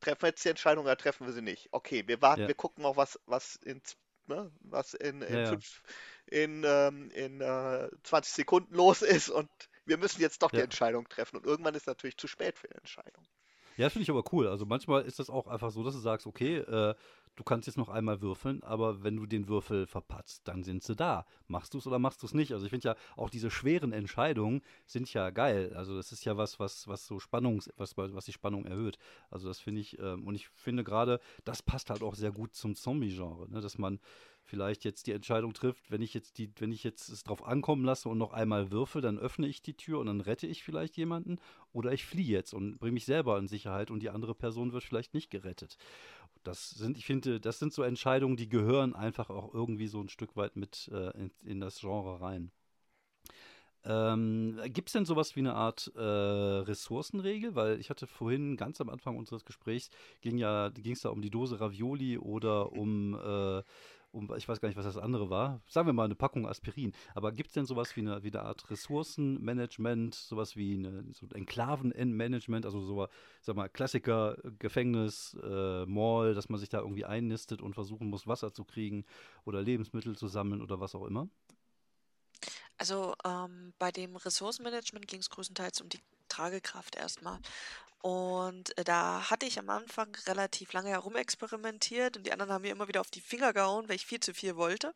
treffen 0.00 0.22
wir 0.22 0.28
jetzt 0.30 0.44
die 0.44 0.48
Entscheidung 0.48 0.84
oder 0.84 0.96
treffen 0.96 1.26
wir 1.26 1.32
sie 1.32 1.42
nicht? 1.42 1.68
Okay, 1.72 2.04
wir 2.06 2.20
warten, 2.22 2.42
ja. 2.42 2.48
wir 2.48 2.54
gucken 2.54 2.84
auch, 2.84 2.96
was, 2.96 3.20
was 3.26 3.56
in, 3.56 3.82
ne, 4.26 4.50
was 4.60 4.94
in, 4.94 5.22
in, 5.22 5.46
fünf, 5.46 5.82
in, 6.26 6.64
ähm, 6.64 7.10
in 7.10 7.40
äh, 7.40 7.88
20 8.02 8.32
Sekunden 8.32 8.74
los 8.74 9.02
ist 9.02 9.28
und 9.28 9.50
wir 9.84 9.98
müssen 9.98 10.20
jetzt 10.20 10.42
doch 10.42 10.50
die 10.50 10.60
Entscheidung 10.60 11.08
treffen. 11.08 11.36
Und 11.36 11.46
irgendwann 11.46 11.74
ist 11.74 11.86
natürlich 11.86 12.16
zu 12.16 12.28
spät 12.28 12.58
für 12.58 12.68
die 12.68 12.76
Entscheidung. 12.76 13.26
Ja, 13.76 13.88
finde 13.88 14.02
ich 14.02 14.10
aber 14.10 14.22
cool. 14.32 14.46
Also 14.46 14.66
manchmal 14.66 15.02
ist 15.02 15.18
das 15.18 15.30
auch 15.30 15.46
einfach 15.46 15.70
so, 15.70 15.82
dass 15.82 15.94
du 15.94 16.00
sagst, 16.00 16.26
okay, 16.26 16.58
äh, 16.58 16.94
du 17.40 17.44
kannst 17.44 17.66
jetzt 17.66 17.78
noch 17.78 17.88
einmal 17.88 18.20
würfeln, 18.20 18.62
aber 18.64 19.02
wenn 19.02 19.16
du 19.16 19.24
den 19.24 19.48
Würfel 19.48 19.86
verpatzt, 19.86 20.42
dann 20.46 20.62
sind 20.62 20.82
sie 20.82 20.94
da. 20.94 21.24
Machst 21.48 21.72
du 21.72 21.78
es 21.78 21.86
oder 21.86 21.98
machst 21.98 22.20
du 22.20 22.26
es 22.26 22.34
nicht? 22.34 22.52
Also 22.52 22.66
ich 22.66 22.70
finde 22.70 22.88
ja 22.88 22.96
auch 23.16 23.30
diese 23.30 23.50
schweren 23.50 23.94
Entscheidungen 23.94 24.60
sind 24.84 25.10
ja 25.14 25.30
geil. 25.30 25.72
Also 25.74 25.96
das 25.96 26.12
ist 26.12 26.26
ja 26.26 26.36
was, 26.36 26.60
was, 26.60 26.86
was 26.86 27.06
so 27.06 27.18
Spannungs, 27.18 27.70
was, 27.78 27.96
was 27.96 28.26
die 28.26 28.34
Spannung 28.34 28.66
erhöht. 28.66 28.98
Also 29.30 29.48
das 29.48 29.58
finde 29.58 29.80
ich, 29.80 29.98
ähm, 29.98 30.26
und 30.26 30.34
ich 30.34 30.48
finde 30.48 30.84
gerade, 30.84 31.18
das 31.44 31.62
passt 31.62 31.88
halt 31.88 32.02
auch 32.02 32.14
sehr 32.14 32.30
gut 32.30 32.54
zum 32.54 32.74
Zombie-Genre, 32.74 33.50
ne? 33.50 33.62
dass 33.62 33.78
man 33.78 34.00
vielleicht 34.42 34.84
jetzt 34.84 35.06
die 35.06 35.12
Entscheidung 35.12 35.54
trifft, 35.54 35.90
wenn 35.90 36.02
ich 36.02 36.12
jetzt 36.12 36.38
die, 36.38 36.50
wenn 36.58 36.72
ich 36.72 36.82
jetzt 36.82 37.08
es 37.08 37.22
drauf 37.22 37.46
ankommen 37.46 37.84
lasse 37.84 38.08
und 38.08 38.18
noch 38.18 38.32
einmal 38.32 38.70
würfe, 38.70 39.00
dann 39.00 39.18
öffne 39.18 39.46
ich 39.46 39.62
die 39.62 39.76
Tür 39.76 40.00
und 40.00 40.06
dann 40.06 40.20
rette 40.20 40.46
ich 40.46 40.64
vielleicht 40.64 40.96
jemanden 40.96 41.38
oder 41.72 41.92
ich 41.92 42.04
fliehe 42.04 42.26
jetzt 42.26 42.52
und 42.52 42.78
bringe 42.78 42.94
mich 42.94 43.04
selber 43.04 43.38
in 43.38 43.48
Sicherheit 43.48 43.90
und 43.90 44.00
die 44.00 44.10
andere 44.10 44.34
Person 44.34 44.72
wird 44.72 44.82
vielleicht 44.82 45.14
nicht 45.14 45.30
gerettet. 45.30 45.76
Das 46.42 46.70
sind, 46.70 46.96
ich 46.96 47.04
finde, 47.04 47.40
das 47.40 47.58
sind 47.58 47.72
so 47.72 47.82
Entscheidungen, 47.82 48.36
die 48.36 48.48
gehören 48.48 48.94
einfach 48.94 49.30
auch 49.30 49.52
irgendwie 49.52 49.88
so 49.88 50.00
ein 50.00 50.08
Stück 50.08 50.36
weit 50.36 50.56
mit 50.56 50.88
äh, 50.92 51.10
in, 51.18 51.30
in, 51.44 51.60
das 51.60 51.80
Genre 51.80 52.20
rein. 52.20 52.50
Ähm, 53.84 54.58
Gibt 54.66 54.88
es 54.88 54.92
denn 54.92 55.04
sowas 55.06 55.36
wie 55.36 55.40
eine 55.40 55.54
Art 55.54 55.90
äh, 55.94 56.00
Ressourcenregel? 56.00 57.54
Weil 57.54 57.80
ich 57.80 57.90
hatte 57.90 58.06
vorhin 58.06 58.56
ganz 58.56 58.80
am 58.80 58.90
Anfang 58.90 59.16
unseres 59.16 59.44
Gesprächs 59.44 59.90
ging 60.20 60.38
ja, 60.38 60.68
ging 60.70 60.92
es 60.92 61.00
da 61.00 61.10
um 61.10 61.22
die 61.22 61.30
Dose 61.30 61.60
Ravioli 61.60 62.18
oder 62.18 62.72
um 62.72 63.14
äh, 63.14 63.62
um, 64.12 64.32
ich 64.36 64.48
weiß 64.48 64.60
gar 64.60 64.68
nicht, 64.68 64.76
was 64.76 64.84
das 64.84 64.96
andere 64.96 65.30
war, 65.30 65.60
sagen 65.66 65.86
wir 65.86 65.92
mal 65.92 66.04
eine 66.04 66.14
Packung 66.14 66.46
Aspirin. 66.46 66.92
Aber 67.14 67.32
gibt 67.32 67.48
es 67.48 67.54
denn 67.54 67.66
sowas 67.66 67.96
wie 67.96 68.00
eine, 68.00 68.22
wie 68.22 68.32
eine 68.32 68.42
Art 68.42 68.70
Ressourcenmanagement, 68.70 70.14
sowas 70.14 70.56
wie 70.56 70.74
eine, 70.74 71.04
so 71.12 71.26
Enklaven-Management, 71.32 72.64
also 72.64 72.80
so, 72.80 73.08
sag 73.40 73.56
mal, 73.56 73.68
Klassiker, 73.68 74.36
Gefängnis, 74.58 75.36
äh, 75.42 75.86
Mall, 75.86 76.34
dass 76.34 76.48
man 76.48 76.58
sich 76.60 76.68
da 76.68 76.80
irgendwie 76.80 77.04
einnistet 77.04 77.62
und 77.62 77.74
versuchen 77.74 78.08
muss, 78.08 78.26
Wasser 78.26 78.52
zu 78.52 78.64
kriegen 78.64 79.04
oder 79.44 79.62
Lebensmittel 79.62 80.16
zu 80.16 80.28
sammeln 80.28 80.62
oder 80.62 80.80
was 80.80 80.94
auch 80.94 81.06
immer? 81.06 81.28
Also 82.78 83.14
ähm, 83.24 83.74
bei 83.78 83.90
dem 83.90 84.16
Ressourcenmanagement 84.16 85.06
ging 85.06 85.20
es 85.20 85.28
größtenteils 85.28 85.80
um 85.82 85.88
die 85.88 86.00
Tragekraft 86.28 86.96
erstmal. 86.96 87.38
Und 88.02 88.76
äh, 88.78 88.84
da 88.84 89.28
hatte 89.28 89.44
ich 89.44 89.58
am 89.58 89.68
Anfang 89.68 90.14
relativ 90.26 90.72
lange 90.72 90.88
herumexperimentiert 90.88 92.16
und 92.16 92.26
die 92.26 92.32
anderen 92.32 92.52
haben 92.52 92.62
mir 92.62 92.72
immer 92.72 92.88
wieder 92.88 93.02
auf 93.02 93.10
die 93.10 93.20
Finger 93.20 93.52
gehauen, 93.52 93.88
weil 93.88 93.96
ich 93.96 94.06
viel 94.06 94.20
zu 94.20 94.32
viel 94.32 94.56
wollte. 94.56 94.94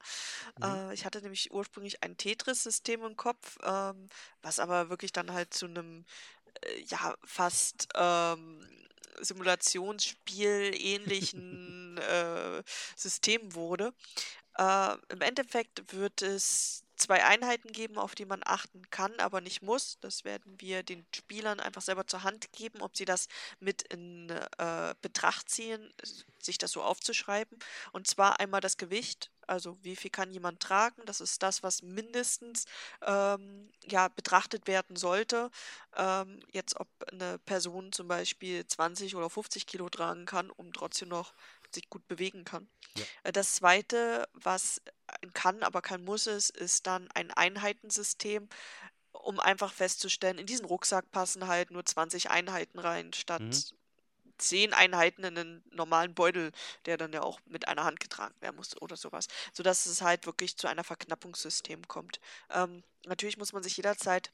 Mhm. 0.59 0.65
Äh, 0.65 0.95
ich 0.95 1.05
hatte 1.05 1.21
nämlich 1.21 1.53
ursprünglich 1.53 2.03
ein 2.03 2.17
Tetris-System 2.17 3.05
im 3.05 3.17
Kopf, 3.17 3.59
ähm, 3.63 4.09
was 4.43 4.59
aber 4.59 4.89
wirklich 4.89 5.13
dann 5.13 5.33
halt 5.33 5.53
zu 5.53 5.67
einem, 5.67 6.07
äh, 6.63 6.81
ja, 6.85 7.15
fast 7.25 7.89
ähm, 7.95 8.67
Simulationsspiel 9.21 10.73
ähnlichen 10.75 11.99
äh, 12.09 12.63
System 12.97 13.55
wurde. 13.55 13.93
Äh, 14.57 14.97
Im 15.11 15.21
Endeffekt 15.21 15.93
wird 15.93 16.23
es 16.23 16.84
zwei 16.97 17.25
Einheiten 17.25 17.73
geben, 17.73 17.99
auf 17.99 18.15
die 18.15 18.25
man 18.25 18.41
achten 18.45 18.89
kann, 18.91 19.13
aber 19.19 19.41
nicht 19.41 19.63
muss. 19.63 19.99
Das 20.01 20.25
werden 20.25 20.55
wir 20.59 20.83
den 20.83 21.07
Spielern 21.15 21.61
einfach 21.61 21.83
selber 21.83 22.07
zur 22.07 22.23
Hand 22.23 22.53
geben, 22.53 22.83
ob 22.83 22.97
sie 22.97 23.05
das 23.05 23.29
mit 23.61 23.83
in 23.83 24.31
äh, 24.31 24.95
Betracht 25.03 25.49
ziehen, 25.49 25.93
sich 26.41 26.59
das 26.59 26.73
so 26.73 26.83
aufzuschreiben. 26.83 27.59
Und 27.93 28.07
zwar 28.07 28.41
einmal 28.41 28.61
das 28.61 28.77
Gewicht, 28.77 29.31
also 29.47 29.77
wie 29.83 29.97
viel 29.97 30.11
kann 30.11 30.33
jemand 30.33 30.61
tragen. 30.61 31.03
Das 31.07 31.21
ist 31.21 31.43
das, 31.43 31.63
was 31.63 31.83
mindestens 31.83 32.65
ähm, 33.03 33.71
ja, 33.85 34.09
betrachtet 34.09 34.67
werden 34.67 34.97
sollte. 34.97 35.51
Ähm, 35.97 36.41
jetzt, 36.53 36.79
ob 36.79 36.89
eine 37.11 37.39
Person 37.39 37.93
zum 37.93 38.09
Beispiel 38.09 38.67
20 38.67 39.17
oder 39.17 39.31
50 39.31 39.67
Kilo 39.67 39.89
tragen 39.89 40.27
kann, 40.27 40.51
um 40.51 40.73
trotzdem 40.73 41.09
noch 41.09 41.33
sich 41.75 41.89
gut 41.91 42.07
bewegen 42.09 42.45
kann. 42.45 42.69
Ja. 42.97 43.05
Äh, 43.25 43.33
Das 43.33 43.55
zweite, 43.55 44.29
was 44.33 44.81
kann, 45.35 45.63
aber 45.63 45.83
kein 45.83 46.05
muss 46.05 46.27
ist, 46.27 46.51
ist 46.51 46.87
dann 46.87 47.11
ein 47.13 47.31
Einheitensystem, 47.31 48.49
um 49.13 49.41
einfach 49.41 49.73
festzustellen, 49.73 50.39
in 50.39 50.47
diesen 50.47 50.67
Rucksack 50.67 51.11
passen 51.11 51.47
halt 51.47 51.71
nur 51.71 51.85
20 51.85 52.31
Einheiten 52.31 52.79
rein, 52.79 53.13
statt 53.13 53.43
Mhm. 53.43 53.65
10 54.39 54.73
Einheiten 54.75 55.25
in 55.25 55.39
einen 55.39 55.65
normalen 55.71 56.15
Beutel, 56.15 56.51
der 56.87 56.97
dann 56.97 57.13
ja 57.13 57.23
auch 57.23 57.41
mit 57.47 57.69
einer 57.69 57.85
Hand 57.85 58.01
getragen 58.01 58.35
werden 58.41 58.57
muss 58.57 58.81
oder 58.83 58.97
sowas. 58.97 59.29
Sodass 59.53 59.87
es 59.87 60.03
halt 60.03 60.27
wirklich 60.27 60.57
zu 60.57 60.67
einer 60.67 60.85
Verknappungssystem 60.85 61.87
kommt. 61.89 62.21
Ähm, 62.51 62.83
natürlich 63.07 63.37
muss 63.39 63.53
man 63.53 63.63
sich 63.63 63.77
jederzeit 63.77 64.33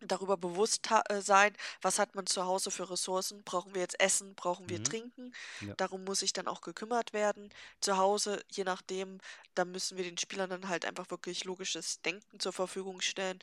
darüber 0.00 0.36
bewusst 0.36 0.88
äh, 1.08 1.20
sein, 1.20 1.54
was 1.82 1.98
hat 1.98 2.14
man 2.14 2.26
zu 2.26 2.44
Hause 2.44 2.70
für 2.70 2.90
Ressourcen? 2.90 3.42
Brauchen 3.44 3.74
wir 3.74 3.82
jetzt 3.82 3.98
Essen? 4.00 4.34
Brauchen 4.34 4.68
wir 4.68 4.78
Mhm. 4.78 4.84
Trinken? 4.84 5.34
Ja. 5.60 5.74
Darum 5.76 6.04
muss 6.04 6.20
sich 6.20 6.32
dann 6.32 6.48
auch 6.48 6.60
gekümmert 6.60 7.12
werden. 7.12 7.50
Zu 7.80 7.96
Hause, 7.96 8.42
je 8.50 8.64
nachdem, 8.64 9.18
da 9.54 9.64
müssen 9.64 9.96
wir 9.96 10.04
den 10.04 10.18
Spielern 10.18 10.50
dann 10.50 10.68
halt 10.68 10.84
einfach 10.84 11.10
wirklich 11.10 11.44
logisches 11.44 12.00
Denken 12.02 12.40
zur 12.40 12.52
Verfügung 12.52 13.00
stellen. 13.00 13.38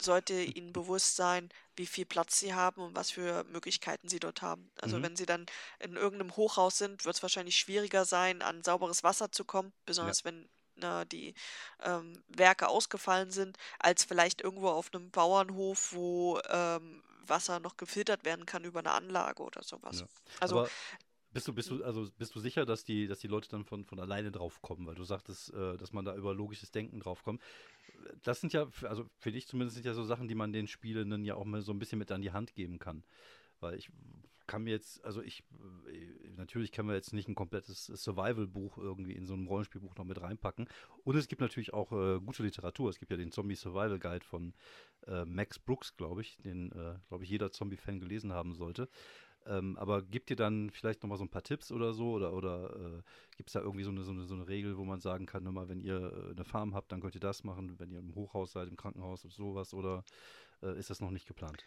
Sollte 0.00 0.34
ihnen 0.42 0.72
bewusst 0.72 1.16
sein, 1.16 1.48
wie 1.74 1.86
viel 1.86 2.06
Platz 2.06 2.38
sie 2.38 2.54
haben 2.54 2.82
und 2.82 2.94
was 2.94 3.10
für 3.10 3.42
Möglichkeiten 3.44 4.08
sie 4.08 4.20
dort 4.20 4.42
haben. 4.42 4.70
Also 4.80 4.96
Mhm. 4.98 5.02
wenn 5.02 5.16
sie 5.16 5.26
dann 5.26 5.46
in 5.80 5.96
irgendeinem 5.96 6.36
Hochhaus 6.36 6.78
sind, 6.78 7.04
wird 7.04 7.16
es 7.16 7.22
wahrscheinlich 7.22 7.56
schwieriger 7.58 8.04
sein, 8.04 8.40
an 8.42 8.62
sauberes 8.62 9.02
Wasser 9.02 9.32
zu 9.32 9.44
kommen, 9.44 9.72
besonders 9.86 10.24
wenn 10.24 10.48
na, 10.80 11.04
die 11.04 11.34
ähm, 11.82 12.22
Werke 12.28 12.68
ausgefallen 12.68 13.30
sind, 13.30 13.58
als 13.78 14.04
vielleicht 14.04 14.40
irgendwo 14.40 14.68
auf 14.68 14.92
einem 14.92 15.10
Bauernhof, 15.10 15.92
wo 15.92 16.40
ähm, 16.48 17.02
Wasser 17.26 17.60
noch 17.60 17.76
gefiltert 17.76 18.24
werden 18.24 18.46
kann 18.46 18.64
über 18.64 18.80
eine 18.80 18.92
Anlage 18.92 19.42
oder 19.42 19.62
sowas. 19.62 20.00
Ja. 20.00 20.06
Also 20.40 20.60
Aber 20.60 20.70
bist 21.30 21.46
du, 21.46 21.52
bist 21.52 21.70
du, 21.70 21.84
also 21.84 22.08
bist 22.16 22.34
du 22.34 22.40
sicher, 22.40 22.64
dass 22.64 22.84
die, 22.84 23.06
dass 23.06 23.18
die 23.18 23.28
Leute 23.28 23.48
dann 23.50 23.64
von, 23.64 23.84
von 23.84 24.00
alleine 24.00 24.32
drauf 24.32 24.62
kommen, 24.62 24.86
weil 24.86 24.94
du 24.94 25.04
sagtest, 25.04 25.52
äh, 25.52 25.76
dass 25.76 25.92
man 25.92 26.04
da 26.04 26.14
über 26.14 26.34
logisches 26.34 26.70
Denken 26.70 27.00
drauf 27.00 27.22
kommt. 27.22 27.42
Das 28.22 28.40
sind 28.40 28.52
ja, 28.52 28.66
also 28.82 29.08
für 29.18 29.30
dich 29.30 29.46
zumindest 29.46 29.74
sind 29.74 29.86
ja 29.86 29.92
so 29.92 30.04
Sachen, 30.04 30.28
die 30.28 30.34
man 30.34 30.52
den 30.52 30.66
Spielenden 30.66 31.24
ja 31.24 31.34
auch 31.34 31.44
mal 31.44 31.60
so 31.60 31.72
ein 31.72 31.78
bisschen 31.78 31.98
mit 31.98 32.10
an 32.10 32.22
die 32.22 32.32
Hand 32.32 32.54
geben 32.54 32.78
kann. 32.78 33.04
Weil 33.60 33.74
ich 33.74 33.90
kann 34.48 34.64
mir 34.64 34.70
jetzt, 34.70 35.04
also 35.04 35.22
ich, 35.22 35.44
äh, 35.86 36.30
natürlich 36.36 36.72
können 36.72 36.88
wir 36.88 36.96
jetzt 36.96 37.12
nicht 37.12 37.28
ein 37.28 37.36
komplettes 37.36 37.86
Survival-Buch 37.86 38.78
irgendwie 38.78 39.12
in 39.12 39.26
so 39.26 39.34
einem 39.34 39.46
Rollenspielbuch 39.46 39.94
noch 39.94 40.04
mit 40.04 40.20
reinpacken. 40.20 40.68
Und 41.04 41.16
es 41.16 41.28
gibt 41.28 41.40
natürlich 41.40 41.72
auch 41.72 41.92
äh, 41.92 42.18
gute 42.18 42.42
Literatur. 42.42 42.90
Es 42.90 42.98
gibt 42.98 43.12
ja 43.12 43.16
den 43.16 43.30
Zombie 43.30 43.54
Survival 43.54 44.00
Guide 44.00 44.24
von 44.24 44.54
äh, 45.06 45.24
Max 45.24 45.60
Brooks, 45.60 45.96
glaube 45.96 46.22
ich, 46.22 46.38
den, 46.38 46.72
äh, 46.72 46.96
glaube 47.08 47.22
ich, 47.22 47.30
jeder 47.30 47.52
Zombie-Fan 47.52 48.00
gelesen 48.00 48.32
haben 48.32 48.54
sollte. 48.54 48.88
Ähm, 49.46 49.76
aber 49.78 50.02
gibt 50.02 50.30
ihr 50.30 50.36
dann 50.36 50.70
vielleicht 50.70 51.02
noch 51.02 51.08
mal 51.08 51.16
so 51.16 51.24
ein 51.24 51.30
paar 51.30 51.42
Tipps 51.42 51.70
oder 51.70 51.92
so? 51.92 52.12
Oder, 52.12 52.32
oder 52.32 52.74
äh, 52.74 53.02
gibt 53.36 53.50
es 53.50 53.52
da 53.52 53.60
irgendwie 53.60 53.84
so 53.84 53.90
eine, 53.90 54.02
so, 54.02 54.10
eine, 54.10 54.24
so 54.24 54.34
eine 54.34 54.48
Regel, 54.48 54.76
wo 54.76 54.84
man 54.84 55.00
sagen 55.00 55.26
kann, 55.26 55.44
mal, 55.44 55.68
wenn 55.68 55.80
ihr 55.80 56.12
äh, 56.12 56.30
eine 56.32 56.44
Farm 56.44 56.74
habt, 56.74 56.92
dann 56.92 57.00
könnt 57.00 57.14
ihr 57.14 57.20
das 57.20 57.44
machen, 57.44 57.78
wenn 57.78 57.90
ihr 57.90 58.00
im 58.00 58.14
Hochhaus 58.14 58.52
seid, 58.52 58.68
im 58.68 58.76
Krankenhaus 58.76 59.24
oder 59.24 59.34
sowas? 59.34 59.74
Oder 59.74 60.04
äh, 60.62 60.78
ist 60.78 60.90
das 60.90 61.00
noch 61.00 61.10
nicht 61.10 61.26
geplant? 61.26 61.64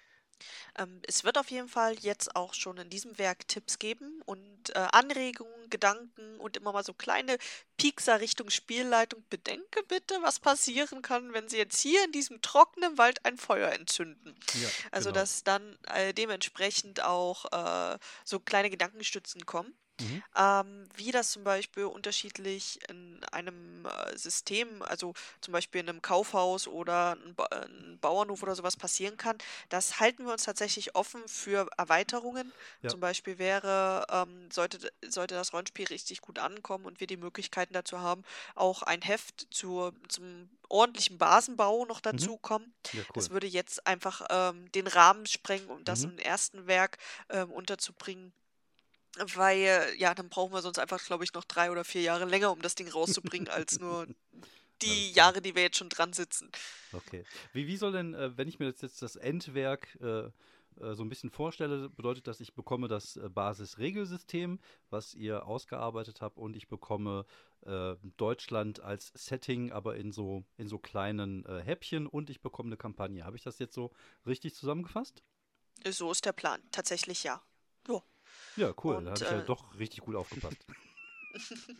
Ähm, 0.77 1.01
es 1.07 1.23
wird 1.23 1.37
auf 1.37 1.51
jeden 1.51 1.67
Fall 1.69 1.95
jetzt 1.99 2.35
auch 2.35 2.53
schon 2.53 2.77
in 2.77 2.89
diesem 2.89 3.17
Werk 3.17 3.47
Tipps 3.47 3.79
geben 3.79 4.21
und 4.25 4.69
äh, 4.75 4.87
Anregungen, 4.91 5.69
Gedanken 5.69 6.39
und 6.39 6.57
immer 6.57 6.73
mal 6.73 6.83
so 6.83 6.93
kleine 6.93 7.37
Piekser 7.77 8.19
Richtung 8.19 8.49
Spielleitung. 8.49 9.23
Bedenke 9.29 9.83
bitte, 9.83 10.17
was 10.21 10.39
passieren 10.39 11.01
kann, 11.01 11.33
wenn 11.33 11.49
Sie 11.49 11.57
jetzt 11.57 11.79
hier 11.79 12.03
in 12.05 12.11
diesem 12.11 12.41
trockenen 12.41 12.97
Wald 12.97 13.25
ein 13.25 13.37
Feuer 13.37 13.71
entzünden. 13.71 14.35
Ja, 14.53 14.69
Also, 14.91 15.09
genau. 15.09 15.21
dass 15.21 15.43
dann 15.43 15.77
äh, 15.87 16.13
dementsprechend 16.13 17.01
auch 17.03 17.45
äh, 17.51 17.97
so 18.25 18.39
kleine 18.39 18.69
Gedankenstützen 18.69 19.45
kommen. 19.45 19.73
Mhm. 20.01 20.21
Ähm, 20.35 20.87
wie 20.95 21.11
das 21.11 21.31
zum 21.31 21.43
Beispiel 21.43 21.85
unterschiedlich 21.85 22.79
in 22.89 23.23
einem 23.31 23.85
äh, 23.85 24.17
System, 24.17 24.81
also 24.81 25.13
zum 25.41 25.51
Beispiel 25.51 25.81
in 25.81 25.89
einem 25.89 26.01
Kaufhaus 26.01 26.67
oder 26.67 27.13
ein, 27.23 27.35
ba 27.35 27.45
ein 27.51 27.97
Bauernhof 28.01 28.43
oder 28.43 28.55
sowas 28.55 28.77
passieren 28.77 29.17
kann, 29.17 29.37
das 29.69 29.99
halten 29.99 30.25
wir 30.25 30.33
uns 30.33 30.43
tatsächlich 30.43 30.95
offen 30.95 31.27
für 31.27 31.67
Erweiterungen. 31.77 32.53
Ja. 32.81 32.91
Zum 32.91 32.99
Beispiel 32.99 33.37
wäre, 33.37 34.05
ähm, 34.09 34.49
sollte, 34.51 34.91
sollte 35.07 35.35
das 35.35 35.53
Rollenspiel 35.53 35.87
richtig 35.87 36.21
gut 36.21 36.39
ankommen 36.39 36.85
und 36.85 36.99
wir 36.99 37.07
die 37.07 37.17
Möglichkeiten 37.17 37.73
dazu 37.73 37.99
haben, 37.99 38.23
auch 38.55 38.81
ein 38.83 39.01
Heft 39.01 39.47
zur, 39.51 39.93
zum 40.09 40.49
ordentlichen 40.69 41.17
Basenbau 41.17 41.85
noch 41.85 41.99
dazu 41.99 42.37
kommen. 42.37 42.73
Ja, 42.93 43.03
cool. 43.09 43.13
Das 43.13 43.29
würde 43.29 43.47
jetzt 43.47 43.85
einfach 43.87 44.21
ähm, 44.29 44.71
den 44.71 44.87
Rahmen 44.87 45.25
sprengen, 45.25 45.69
um 45.69 45.83
das 45.83 46.03
Mhm. 46.03 46.05
im 46.05 46.17
ersten 46.17 46.67
Werk 46.67 46.97
ähm, 47.29 47.51
unterzubringen. 47.51 48.33
Weil, 49.17 49.93
ja, 49.97 50.13
dann 50.15 50.29
brauchen 50.29 50.53
wir 50.53 50.61
sonst 50.61 50.79
einfach, 50.79 51.03
glaube 51.03 51.23
ich, 51.23 51.33
noch 51.33 51.43
drei 51.43 51.69
oder 51.69 51.83
vier 51.83 52.01
Jahre 52.01 52.25
länger, 52.25 52.51
um 52.51 52.61
das 52.61 52.75
Ding 52.75 52.87
rauszubringen, 52.87 53.49
als 53.49 53.79
nur 53.79 54.07
die. 54.81 55.11
Jahre, 55.11 55.41
die 55.41 55.53
wir 55.55 55.63
jetzt 55.63 55.77
schon 55.77 55.89
dran 55.89 56.13
sitzen. 56.13 56.49
Okay. 56.93 57.23
Wie, 57.53 57.67
wie 57.67 57.77
soll 57.77 57.91
denn, 57.91 58.13
äh, 58.13 58.35
wenn 58.37 58.47
ich 58.47 58.59
mir 58.59 58.65
jetzt, 58.65 58.81
jetzt 58.81 59.01
das 59.01 59.15
Endwerk 59.15 59.97
äh, 60.01 60.29
äh, 60.79 60.95
so 60.95 61.03
ein 61.03 61.09
bisschen 61.09 61.29
vorstelle, 61.29 61.89
bedeutet 61.89 62.27
das, 62.27 62.39
ich 62.39 62.53
bekomme 62.53 62.87
das 62.87 63.17
äh, 63.17 63.29
Basisregelsystem, 63.29 64.59
was 64.89 65.13
ihr 65.13 65.45
ausgearbeitet 65.45 66.21
habt, 66.21 66.37
und 66.37 66.55
ich 66.55 66.67
bekomme 66.67 67.25
äh, 67.65 67.95
Deutschland 68.17 68.79
als 68.79 69.11
Setting, 69.13 69.71
aber 69.71 69.95
in 69.95 70.11
so, 70.11 70.43
in 70.57 70.67
so 70.67 70.79
kleinen 70.79 71.45
äh, 71.45 71.61
Häppchen 71.61 72.07
und 72.07 72.29
ich 72.29 72.41
bekomme 72.41 72.67
eine 72.67 72.77
Kampagne. 72.77 73.25
Habe 73.25 73.37
ich 73.37 73.43
das 73.43 73.59
jetzt 73.59 73.73
so 73.73 73.91
richtig 74.25 74.55
zusammengefasst? 74.55 75.23
So 75.87 76.11
ist 76.11 76.25
der 76.25 76.33
Plan. 76.33 76.61
Tatsächlich 76.71 77.23
ja. 77.23 77.41
Ja. 78.55 78.73
Cool. 78.83 78.95
Und, 78.95 79.05
da 79.05 79.11
habe 79.11 79.23
ich 79.23 79.29
ja 79.29 79.39
äh, 79.39 79.45
doch 79.45 79.77
richtig 79.79 80.01
gut 80.01 80.15
aufgepasst. 80.15 80.65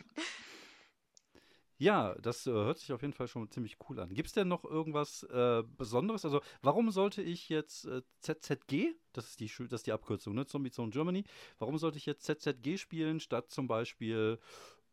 Ja, 1.78 2.14
das 2.22 2.46
äh, 2.46 2.52
hört 2.52 2.78
sich 2.78 2.92
auf 2.92 3.02
jeden 3.02 3.12
Fall 3.12 3.26
schon 3.26 3.50
ziemlich 3.50 3.76
cool 3.88 3.98
an. 3.98 4.14
Gibt 4.14 4.28
es 4.28 4.32
denn 4.34 4.46
noch 4.46 4.64
irgendwas 4.64 5.24
äh, 5.24 5.64
Besonderes? 5.76 6.24
Also, 6.24 6.40
warum 6.62 6.92
sollte 6.92 7.22
ich 7.22 7.48
jetzt 7.48 7.86
äh, 7.86 8.02
ZZG, 8.20 8.94
das 9.12 9.30
ist 9.30 9.40
die, 9.40 9.48
das 9.68 9.80
ist 9.80 9.88
die 9.88 9.92
Abkürzung, 9.92 10.32
ne? 10.36 10.46
Zombie 10.46 10.70
Zone 10.70 10.90
Germany, 10.90 11.24
warum 11.58 11.78
sollte 11.78 11.98
ich 11.98 12.06
jetzt 12.06 12.22
ZZG 12.24 12.76
spielen, 12.78 13.18
statt 13.18 13.50
zum 13.50 13.66
Beispiel 13.66 14.38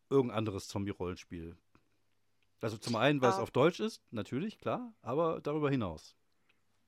irgendein 0.09 0.39
anderes 0.39 0.67
Zombie-Rollenspiel? 0.67 1.55
Also 2.59 2.77
zum 2.77 2.95
einen, 2.95 3.21
weil 3.21 3.29
es 3.29 3.37
Ah. 3.37 3.43
auf 3.43 3.51
Deutsch 3.51 3.79
ist, 3.79 4.01
natürlich, 4.09 4.57
klar, 4.57 4.91
aber 5.03 5.41
darüber 5.41 5.69
hinaus. 5.69 6.15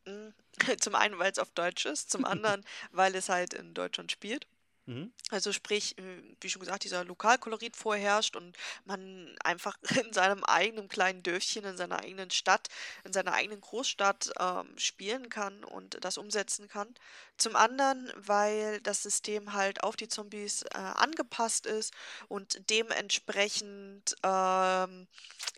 Mm, 0.06 0.30
Zum 0.80 0.96
einen, 0.96 1.20
weil 1.20 1.32
es 1.32 1.38
auf 1.38 1.52
Deutsch 1.52 1.86
ist, 1.86 2.10
zum 2.10 2.26
anderen, 2.26 2.66
weil 2.92 3.14
es 3.14 3.30
halt 3.30 3.54
in 3.54 3.76
Deutschland 3.76 4.12
spielt. 4.12 4.48
Mhm. 4.86 5.14
Also 5.30 5.54
sprich, 5.54 5.98
äh, 5.98 6.04
wie 6.42 6.50
schon 6.50 6.60
gesagt, 6.60 6.84
dieser 6.84 7.04
Lokalkolorit 7.06 7.76
vorherrscht 7.76 8.36
und 8.36 8.58
man 8.86 9.36
einfach 9.44 9.78
in 10.04 10.12
seinem 10.14 10.44
eigenen 10.44 10.88
kleinen 10.88 11.24
Dörfchen, 11.24 11.66
in 11.66 11.78
seiner 11.78 12.00
eigenen 12.00 12.32
Stadt, 12.32 12.68
in 13.04 13.14
seiner 13.14 13.34
eigenen 13.34 13.62
Großstadt 13.62 14.32
ähm, 14.40 14.78
spielen 14.78 15.30
kann 15.30 15.64
und 15.64 16.04
das 16.04 16.18
umsetzen 16.18 16.68
kann. 16.68 16.94
Zum 17.38 17.56
anderen, 17.56 18.12
weil 18.16 18.82
das 18.82 19.04
System 19.04 19.54
halt 19.54 19.84
auf 19.84 19.96
die 19.96 20.08
Zombies 20.08 20.64
äh, 20.64 20.78
angepasst 20.78 21.66
ist 21.66 21.94
und 22.28 22.70
dementsprechend 22.70 24.16
ähm, 24.24 25.08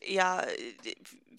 ja, 0.06 0.46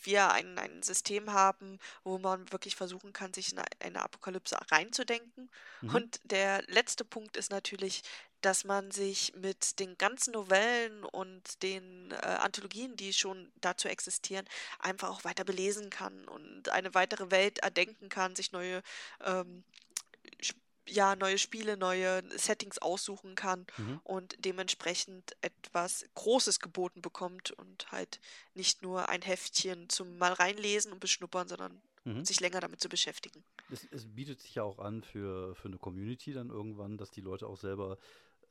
wir 0.06 0.30
ein, 0.30 0.58
ein 0.58 0.82
System 0.82 1.32
haben, 1.32 1.78
wo 2.02 2.18
man 2.18 2.50
wirklich 2.52 2.76
versuchen 2.76 3.12
kann, 3.12 3.32
sich 3.32 3.52
in 3.52 3.60
eine 3.80 4.02
Apokalypse 4.02 4.56
reinzudenken. 4.70 5.50
Mhm. 5.80 5.94
Und 5.94 6.20
der 6.24 6.62
letzte 6.68 7.04
Punkt 7.04 7.36
ist 7.36 7.50
natürlich, 7.50 7.73
dass 8.40 8.64
man 8.64 8.90
sich 8.90 9.34
mit 9.36 9.78
den 9.78 9.96
ganzen 9.96 10.32
Novellen 10.32 11.04
und 11.04 11.62
den 11.62 12.10
äh, 12.10 12.16
Anthologien, 12.16 12.94
die 12.96 13.12
schon 13.14 13.50
dazu 13.60 13.88
existieren, 13.88 14.46
einfach 14.78 15.08
auch 15.08 15.24
weiter 15.24 15.44
belesen 15.44 15.88
kann 15.88 16.26
und 16.28 16.68
eine 16.68 16.92
weitere 16.94 17.30
Welt 17.30 17.60
erdenken 17.60 18.08
kann, 18.10 18.36
sich 18.36 18.52
neue, 18.52 18.82
ähm, 19.22 19.64
ja, 20.86 21.16
neue 21.16 21.38
Spiele, 21.38 21.76
neue 21.78 22.22
Settings 22.38 22.78
aussuchen 22.78 23.34
kann 23.34 23.66
Mhm. 23.78 24.00
und 24.04 24.34
dementsprechend 24.38 25.34
etwas 25.40 26.04
Großes 26.14 26.60
geboten 26.60 27.00
bekommt 27.00 27.52
und 27.52 27.90
halt 27.90 28.20
nicht 28.52 28.82
nur 28.82 29.08
ein 29.08 29.22
Heftchen 29.22 29.88
zum 29.88 30.18
mal 30.18 30.32
reinlesen 30.34 30.92
und 30.92 31.00
beschnuppern, 31.00 31.48
sondern 31.48 31.80
Mhm. 32.04 32.24
sich 32.24 32.40
länger 32.40 32.60
damit 32.60 32.80
zu 32.80 32.88
beschäftigen. 32.88 33.42
Es, 33.72 33.86
es 33.90 34.06
bietet 34.06 34.40
sich 34.40 34.54
ja 34.54 34.62
auch 34.62 34.78
an 34.78 35.02
für, 35.02 35.54
für 35.54 35.68
eine 35.68 35.78
Community 35.78 36.32
dann 36.32 36.50
irgendwann, 36.50 36.98
dass 36.98 37.10
die 37.10 37.22
Leute 37.22 37.46
auch 37.46 37.56
selber 37.56 37.98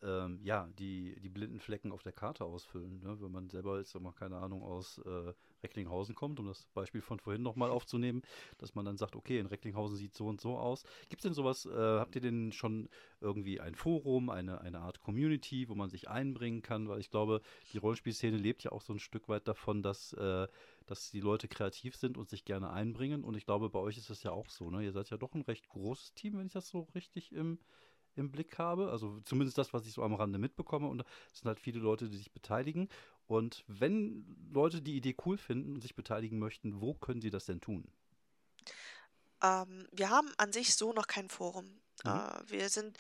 ähm, 0.01 0.39
ja, 0.43 0.69
die, 0.77 1.19
die 1.21 1.29
blinden 1.29 1.59
Flecken 1.59 1.91
auf 1.91 2.03
der 2.03 2.11
Karte 2.11 2.43
ausfüllen. 2.43 2.99
Ne? 2.99 3.21
Wenn 3.21 3.31
man 3.31 3.49
selber 3.49 3.77
jetzt 3.77 3.97
mal, 3.99 4.11
keine 4.11 4.37
Ahnung, 4.37 4.63
aus 4.63 4.97
äh, 4.99 5.33
Recklinghausen 5.63 6.15
kommt, 6.15 6.39
um 6.39 6.47
das 6.47 6.65
Beispiel 6.73 7.01
von 7.01 7.19
vorhin 7.19 7.41
nochmal 7.41 7.69
aufzunehmen, 7.69 8.21
dass 8.57 8.75
man 8.75 8.85
dann 8.85 8.97
sagt, 8.97 9.15
okay, 9.15 9.39
in 9.39 9.45
Recklinghausen 9.45 9.97
sieht 9.97 10.13
so 10.13 10.27
und 10.27 10.41
so 10.41 10.57
aus. 10.57 10.83
Gibt 11.09 11.21
es 11.21 11.23
denn 11.23 11.33
sowas, 11.33 11.65
äh, 11.65 11.71
habt 11.99 12.15
ihr 12.15 12.21
denn 12.21 12.51
schon 12.51 12.89
irgendwie 13.21 13.59
ein 13.59 13.75
Forum, 13.75 14.29
eine, 14.29 14.61
eine 14.61 14.79
Art 14.79 14.99
Community, 14.99 15.69
wo 15.69 15.75
man 15.75 15.89
sich 15.89 16.09
einbringen 16.09 16.61
kann? 16.61 16.87
Weil 16.89 16.99
ich 16.99 17.09
glaube, 17.09 17.41
die 17.71 17.77
Rollenspielszene 17.77 18.37
lebt 18.37 18.63
ja 18.63 18.71
auch 18.71 18.81
so 18.81 18.93
ein 18.93 18.99
Stück 18.99 19.29
weit 19.29 19.47
davon, 19.47 19.81
dass, 19.81 20.13
äh, 20.13 20.47
dass 20.85 21.11
die 21.11 21.21
Leute 21.21 21.47
kreativ 21.47 21.95
sind 21.95 22.17
und 22.17 22.29
sich 22.29 22.45
gerne 22.45 22.71
einbringen. 22.71 23.23
Und 23.23 23.35
ich 23.35 23.45
glaube, 23.45 23.69
bei 23.69 23.79
euch 23.79 23.97
ist 23.97 24.09
das 24.09 24.23
ja 24.23 24.31
auch 24.31 24.49
so. 24.49 24.69
Ne? 24.69 24.83
Ihr 24.83 24.91
seid 24.91 25.09
ja 25.09 25.17
doch 25.17 25.33
ein 25.33 25.41
recht 25.41 25.67
großes 25.69 26.13
Team, 26.13 26.37
wenn 26.37 26.47
ich 26.47 26.53
das 26.53 26.67
so 26.67 26.87
richtig 26.93 27.31
im, 27.31 27.59
im 28.15 28.31
Blick 28.31 28.57
habe. 28.57 28.91
Also 28.91 29.19
zumindest 29.21 29.57
das, 29.57 29.73
was 29.73 29.85
ich 29.85 29.93
so 29.93 30.03
am 30.03 30.13
Rande 30.13 30.39
mitbekomme. 30.39 30.87
Und 30.87 31.03
es 31.31 31.39
sind 31.39 31.47
halt 31.47 31.59
viele 31.59 31.79
Leute, 31.79 32.09
die 32.09 32.17
sich 32.17 32.31
beteiligen. 32.31 32.89
Und 33.27 33.63
wenn 33.67 34.25
Leute 34.51 34.81
die 34.81 34.95
Idee 34.95 35.15
cool 35.25 35.37
finden 35.37 35.75
und 35.75 35.81
sich 35.81 35.95
beteiligen 35.95 36.39
möchten, 36.39 36.81
wo 36.81 36.93
können 36.93 37.21
sie 37.21 37.29
das 37.29 37.45
denn 37.45 37.61
tun? 37.61 37.87
Ähm, 39.41 39.87
wir 39.91 40.09
haben 40.09 40.31
an 40.37 40.53
sich 40.53 40.75
so 40.75 40.93
noch 40.93 41.07
kein 41.07 41.29
Forum. 41.29 41.65
Mhm. 42.03 42.11
Äh, 42.11 42.51
wir 42.51 42.69
sind 42.69 42.97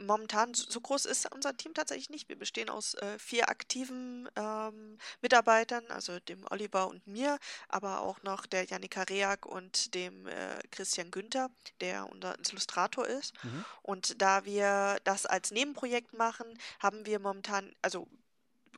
momentan, 0.00 0.52
so 0.54 0.80
groß 0.80 1.04
ist 1.06 1.32
unser 1.32 1.56
Team 1.56 1.74
tatsächlich 1.74 2.10
nicht. 2.10 2.28
Wir 2.28 2.38
bestehen 2.38 2.70
aus 2.70 2.94
äh, 2.94 3.18
vier 3.18 3.48
aktiven 3.48 4.28
ähm, 4.36 4.98
Mitarbeitern, 5.22 5.84
also 5.88 6.18
dem 6.20 6.44
Oliver 6.50 6.88
und 6.88 7.06
mir, 7.06 7.38
aber 7.68 8.00
auch 8.00 8.22
noch 8.22 8.46
der 8.46 8.64
Janika 8.64 9.02
Reak 9.02 9.46
und 9.46 9.94
dem 9.94 10.26
äh, 10.26 10.58
Christian 10.70 11.10
Günther, 11.10 11.50
der 11.80 12.10
unser 12.10 12.36
Illustrator 12.50 13.06
ist. 13.06 13.32
Mhm. 13.44 13.64
Und 13.82 14.22
da 14.22 14.44
wir 14.44 14.98
das 15.04 15.26
als 15.26 15.50
Nebenprojekt 15.52 16.14
machen, 16.14 16.58
haben 16.80 17.06
wir 17.06 17.20
momentan, 17.20 17.72
also 17.82 18.08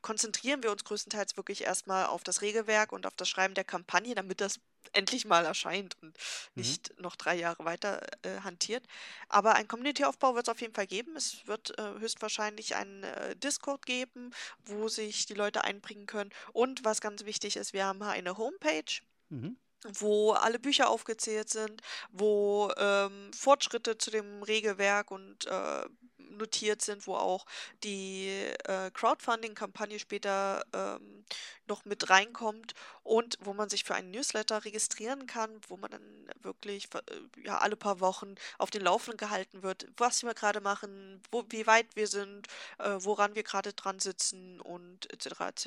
konzentrieren 0.03 0.63
wir 0.63 0.71
uns 0.71 0.85
größtenteils 0.85 1.37
wirklich 1.37 1.63
erstmal 1.65 2.07
auf 2.07 2.23
das 2.25 2.43
Regelwerk 2.43 2.93
und 2.93 3.07
auf 3.07 3.17
das 3.17 3.29
Schreiben 3.29 3.55
der 3.55 3.65
Kampagne, 3.65 4.15
damit 4.15 4.41
das 4.41 4.61
endlich 4.93 5.25
mal 5.25 5.45
erscheint 5.45 5.97
und 6.03 6.09
mhm. 6.09 6.63
nicht 6.63 7.01
noch 7.01 7.17
drei 7.17 7.37
Jahre 7.37 7.65
weiter 7.65 8.03
äh, 8.23 8.41
hantiert. 8.41 8.85
Aber 9.29 9.55
ein 9.55 9.69
Community-Aufbau 9.69 10.35
wird 10.35 10.49
es 10.49 10.53
auf 10.53 10.61
jeden 10.61 10.75
Fall 10.75 10.87
geben. 10.87 11.17
Es 11.17 11.47
wird 11.47 11.79
äh, 11.79 11.99
höchstwahrscheinlich 11.99 12.75
einen 12.75 13.05
äh, 13.05 13.37
Discord 13.37 13.87
geben, 13.87 14.33
wo 14.65 14.89
sich 14.89 15.27
die 15.27 15.35
Leute 15.35 15.65
einbringen 15.65 16.07
können. 16.07 16.31
Und 16.53 16.85
was 16.85 17.01
ganz 17.01 17.25
wichtig 17.25 17.57
ist, 17.57 17.73
wir 17.73 17.87
haben 17.87 18.03
eine 18.03 18.37
Homepage. 18.37 19.01
Mhm 19.31 19.57
wo 19.99 20.33
alle 20.33 20.59
Bücher 20.59 20.89
aufgezählt 20.89 21.51
sind, 21.51 21.83
wo 22.11 22.71
ähm, 22.77 23.31
Fortschritte 23.35 23.99
zu 23.99 24.11
dem 24.11 24.43
Regelwerk 24.43 25.11
und 25.11 25.47
äh, 25.47 25.87
notiert 26.39 26.83
sind, 26.83 27.07
wo 27.07 27.15
auch 27.15 27.47
die 27.85 28.29
äh, 28.65 28.91
Crowdfunding-Kampagne 28.93 29.99
später 29.99 30.65
ähm, 30.73 31.25
noch 31.67 31.85
mit 31.85 32.11
reinkommt 32.11 32.75
und 33.03 33.39
wo 33.41 33.53
man 33.55 33.69
sich 33.69 33.85
für 33.85 33.95
einen 33.95 34.11
Newsletter 34.11 34.65
registrieren 34.65 35.27
kann, 35.27 35.61
wo 35.69 35.77
man 35.77 35.91
dann 35.91 36.31
wirklich 36.41 36.89
äh, 36.95 37.43
ja, 37.45 37.59
alle 37.59 37.77
paar 37.77 38.01
Wochen 38.01 38.35
auf 38.59 38.71
den 38.71 38.83
Laufenden 38.83 39.17
gehalten 39.17 39.63
wird, 39.63 39.87
was 39.97 40.23
wir 40.23 40.35
gerade 40.35 40.61
machen, 40.61 41.23
wo, 41.31 41.45
wie 41.51 41.67
weit 41.67 41.87
wir 41.95 42.07
sind, 42.07 42.49
äh, 42.79 42.97
woran 42.99 43.35
wir 43.35 43.43
gerade 43.43 43.73
dran 43.73 44.01
sitzen 44.01 44.61
und 44.61 45.13
etc. 45.13 45.41
etc. 45.41 45.67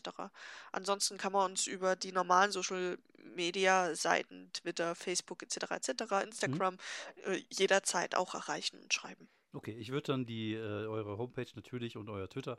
Ansonsten 0.72 1.18
kann 1.18 1.32
man 1.32 1.52
uns 1.52 1.68
über 1.68 1.96
die 1.96 2.12
normalen 2.12 2.52
Social 2.52 2.98
Media 3.36 3.96
Seiten, 3.96 4.50
Twitter, 4.54 4.96
Facebook 4.96 5.44
etc. 5.44 5.72
etc. 5.72 6.24
Instagram 6.24 6.76
mhm. 6.76 7.34
äh, 7.34 7.42
jederzeit 7.50 8.16
auch 8.16 8.34
erreichen 8.34 8.80
und 8.80 8.94
schreiben. 8.94 9.30
Okay, 9.54 9.76
ich 9.80 9.92
würde 9.92 10.08
dann 10.08 10.26
die 10.26 10.54
äh, 10.54 10.58
eure 10.58 11.18
Homepage 11.18 11.48
natürlich 11.56 11.96
und 11.96 12.10
euer 12.10 12.30
Twitter 12.30 12.58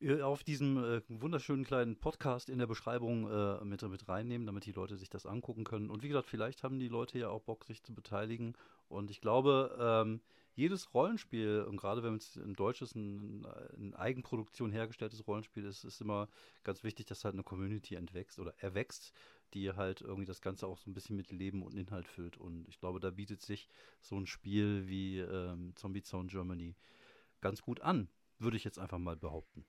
äh, 0.00 0.20
auf 0.20 0.44
diesem 0.44 0.76
äh, 0.76 1.02
wunderschönen 1.08 1.64
kleinen 1.64 1.96
Podcast 1.96 2.48
in 2.48 2.58
der 2.58 2.66
Beschreibung 2.66 3.30
äh, 3.30 3.64
mit, 3.64 3.82
mit 3.82 4.08
reinnehmen, 4.08 4.46
damit 4.46 4.66
die 4.66 4.72
Leute 4.72 4.96
sich 4.96 5.08
das 5.08 5.26
angucken 5.26 5.64
können. 5.64 5.90
Und 5.90 6.02
wie 6.02 6.08
gesagt, 6.08 6.28
vielleicht 6.28 6.62
haben 6.62 6.78
die 6.78 6.88
Leute 6.88 7.18
ja 7.18 7.28
auch 7.28 7.42
Bock, 7.42 7.64
sich 7.64 7.82
zu 7.82 7.94
beteiligen. 7.94 8.54
Und 8.88 9.10
ich 9.10 9.20
glaube, 9.20 9.76
ähm, 9.80 10.20
jedes 10.54 10.94
Rollenspiel, 10.94 11.66
und 11.68 11.76
gerade 11.76 12.02
wenn 12.02 12.16
es 12.16 12.36
ein 12.36 12.54
deutsches, 12.54 12.94
ein, 12.94 13.46
ein 13.76 13.94
Eigenproduktion 13.94 14.70
hergestelltes 14.72 15.26
Rollenspiel 15.26 15.64
ist, 15.64 15.84
ist 15.84 16.00
immer 16.00 16.28
ganz 16.62 16.82
wichtig, 16.82 17.06
dass 17.06 17.24
halt 17.24 17.34
eine 17.34 17.42
Community 17.42 17.94
entwächst 17.94 18.38
oder 18.38 18.54
erwächst 18.58 19.12
die 19.54 19.72
halt 19.72 20.00
irgendwie 20.00 20.26
das 20.26 20.40
Ganze 20.40 20.66
auch 20.66 20.78
so 20.78 20.90
ein 20.90 20.94
bisschen 20.94 21.16
mit 21.16 21.30
Leben 21.30 21.62
und 21.62 21.74
Inhalt 21.74 22.08
füllt. 22.08 22.36
Und 22.36 22.68
ich 22.68 22.78
glaube, 22.78 23.00
da 23.00 23.10
bietet 23.10 23.42
sich 23.42 23.68
so 24.00 24.16
ein 24.18 24.26
Spiel 24.26 24.86
wie 24.86 25.18
ähm, 25.18 25.74
Zombie 25.76 26.02
Zone 26.02 26.28
Germany 26.28 26.76
ganz 27.40 27.62
gut 27.62 27.80
an, 27.80 28.08
würde 28.38 28.56
ich 28.56 28.64
jetzt 28.64 28.78
einfach 28.78 28.98
mal 28.98 29.16
behaupten. 29.16 29.64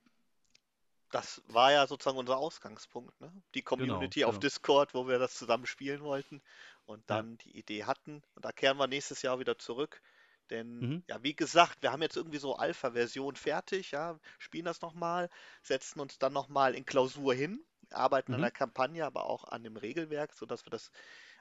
Das 1.11 1.41
war 1.47 1.71
ja 1.71 1.87
sozusagen 1.87 2.17
unser 2.17 2.37
Ausgangspunkt, 2.37 3.19
ne? 3.21 3.31
Die 3.55 3.63
genau, 3.63 3.69
Community 3.69 4.19
genau, 4.19 4.29
auf 4.29 4.35
genau. 4.35 4.41
Discord, 4.41 4.93
wo 4.93 5.07
wir 5.07 5.19
das 5.19 5.35
zusammen 5.35 5.65
spielen 5.65 6.01
wollten 6.01 6.41
und 6.85 7.09
dann 7.09 7.31
ja. 7.31 7.37
die 7.45 7.57
Idee 7.57 7.85
hatten. 7.85 8.23
Und 8.35 8.43
da 8.43 8.51
kehren 8.51 8.77
wir 8.77 8.87
nächstes 8.87 9.21
Jahr 9.21 9.39
wieder 9.39 9.57
zurück. 9.57 10.01
Denn, 10.49 10.79
mhm. 10.79 11.03
ja, 11.07 11.21
wie 11.23 11.35
gesagt, 11.35 11.81
wir 11.81 11.91
haben 11.91 12.01
jetzt 12.01 12.17
irgendwie 12.17 12.37
so 12.37 12.55
Alpha-Version 12.55 13.35
fertig, 13.35 13.91
ja, 13.91 14.19
spielen 14.37 14.65
das 14.65 14.81
nochmal, 14.81 15.29
setzen 15.61 15.99
uns 15.99 16.19
dann 16.19 16.33
nochmal 16.33 16.75
in 16.75 16.85
Klausur 16.85 17.33
hin 17.33 17.63
arbeiten 17.91 18.31
mhm. 18.31 18.35
an 18.35 18.41
der 18.41 18.51
Kampagne, 18.51 19.05
aber 19.05 19.25
auch 19.25 19.45
an 19.45 19.63
dem 19.63 19.77
Regelwerk, 19.77 20.33
sodass 20.33 20.65
wir 20.65 20.71
das 20.71 20.91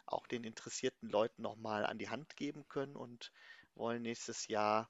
auch 0.07 0.27
den 0.27 0.45
interessierten 0.45 1.09
Leuten 1.09 1.43
nochmal 1.43 1.85
an 1.85 1.99
die 1.99 2.09
Hand 2.09 2.37
geben 2.37 2.67
können 2.69 2.97
und 2.97 3.33
wollen 3.75 4.03
nächstes 4.03 4.47
Jahr 4.49 4.89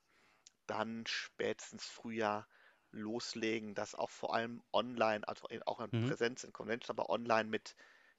dann 0.67 1.05
spätestens 1.07 1.87
Frühjahr 1.87 2.47
loslegen, 2.91 3.75
das 3.75 3.95
auch 3.95 4.11
vor 4.11 4.35
allem 4.35 4.63
online, 4.73 5.27
also 5.27 5.49
auch 5.67 5.81
in 5.81 6.01
mhm. 6.01 6.09
Präsenz 6.09 6.45
in 6.45 6.53
Convention, 6.53 6.97
aber 6.97 7.11
online 7.11 7.49
mit 7.49 7.77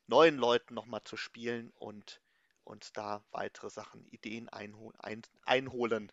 neuen 0.08 0.38
Leuten 0.38 0.74
nochmal 0.74 1.04
zu 1.04 1.18
spielen 1.18 1.72
und 1.76 2.22
uns 2.64 2.92
da 2.94 3.24
weitere 3.32 3.70
Sachen, 3.70 4.06
Ideen 4.08 4.50
einhol 4.50 4.94
ein 5.00 5.22
einholen. 5.46 6.12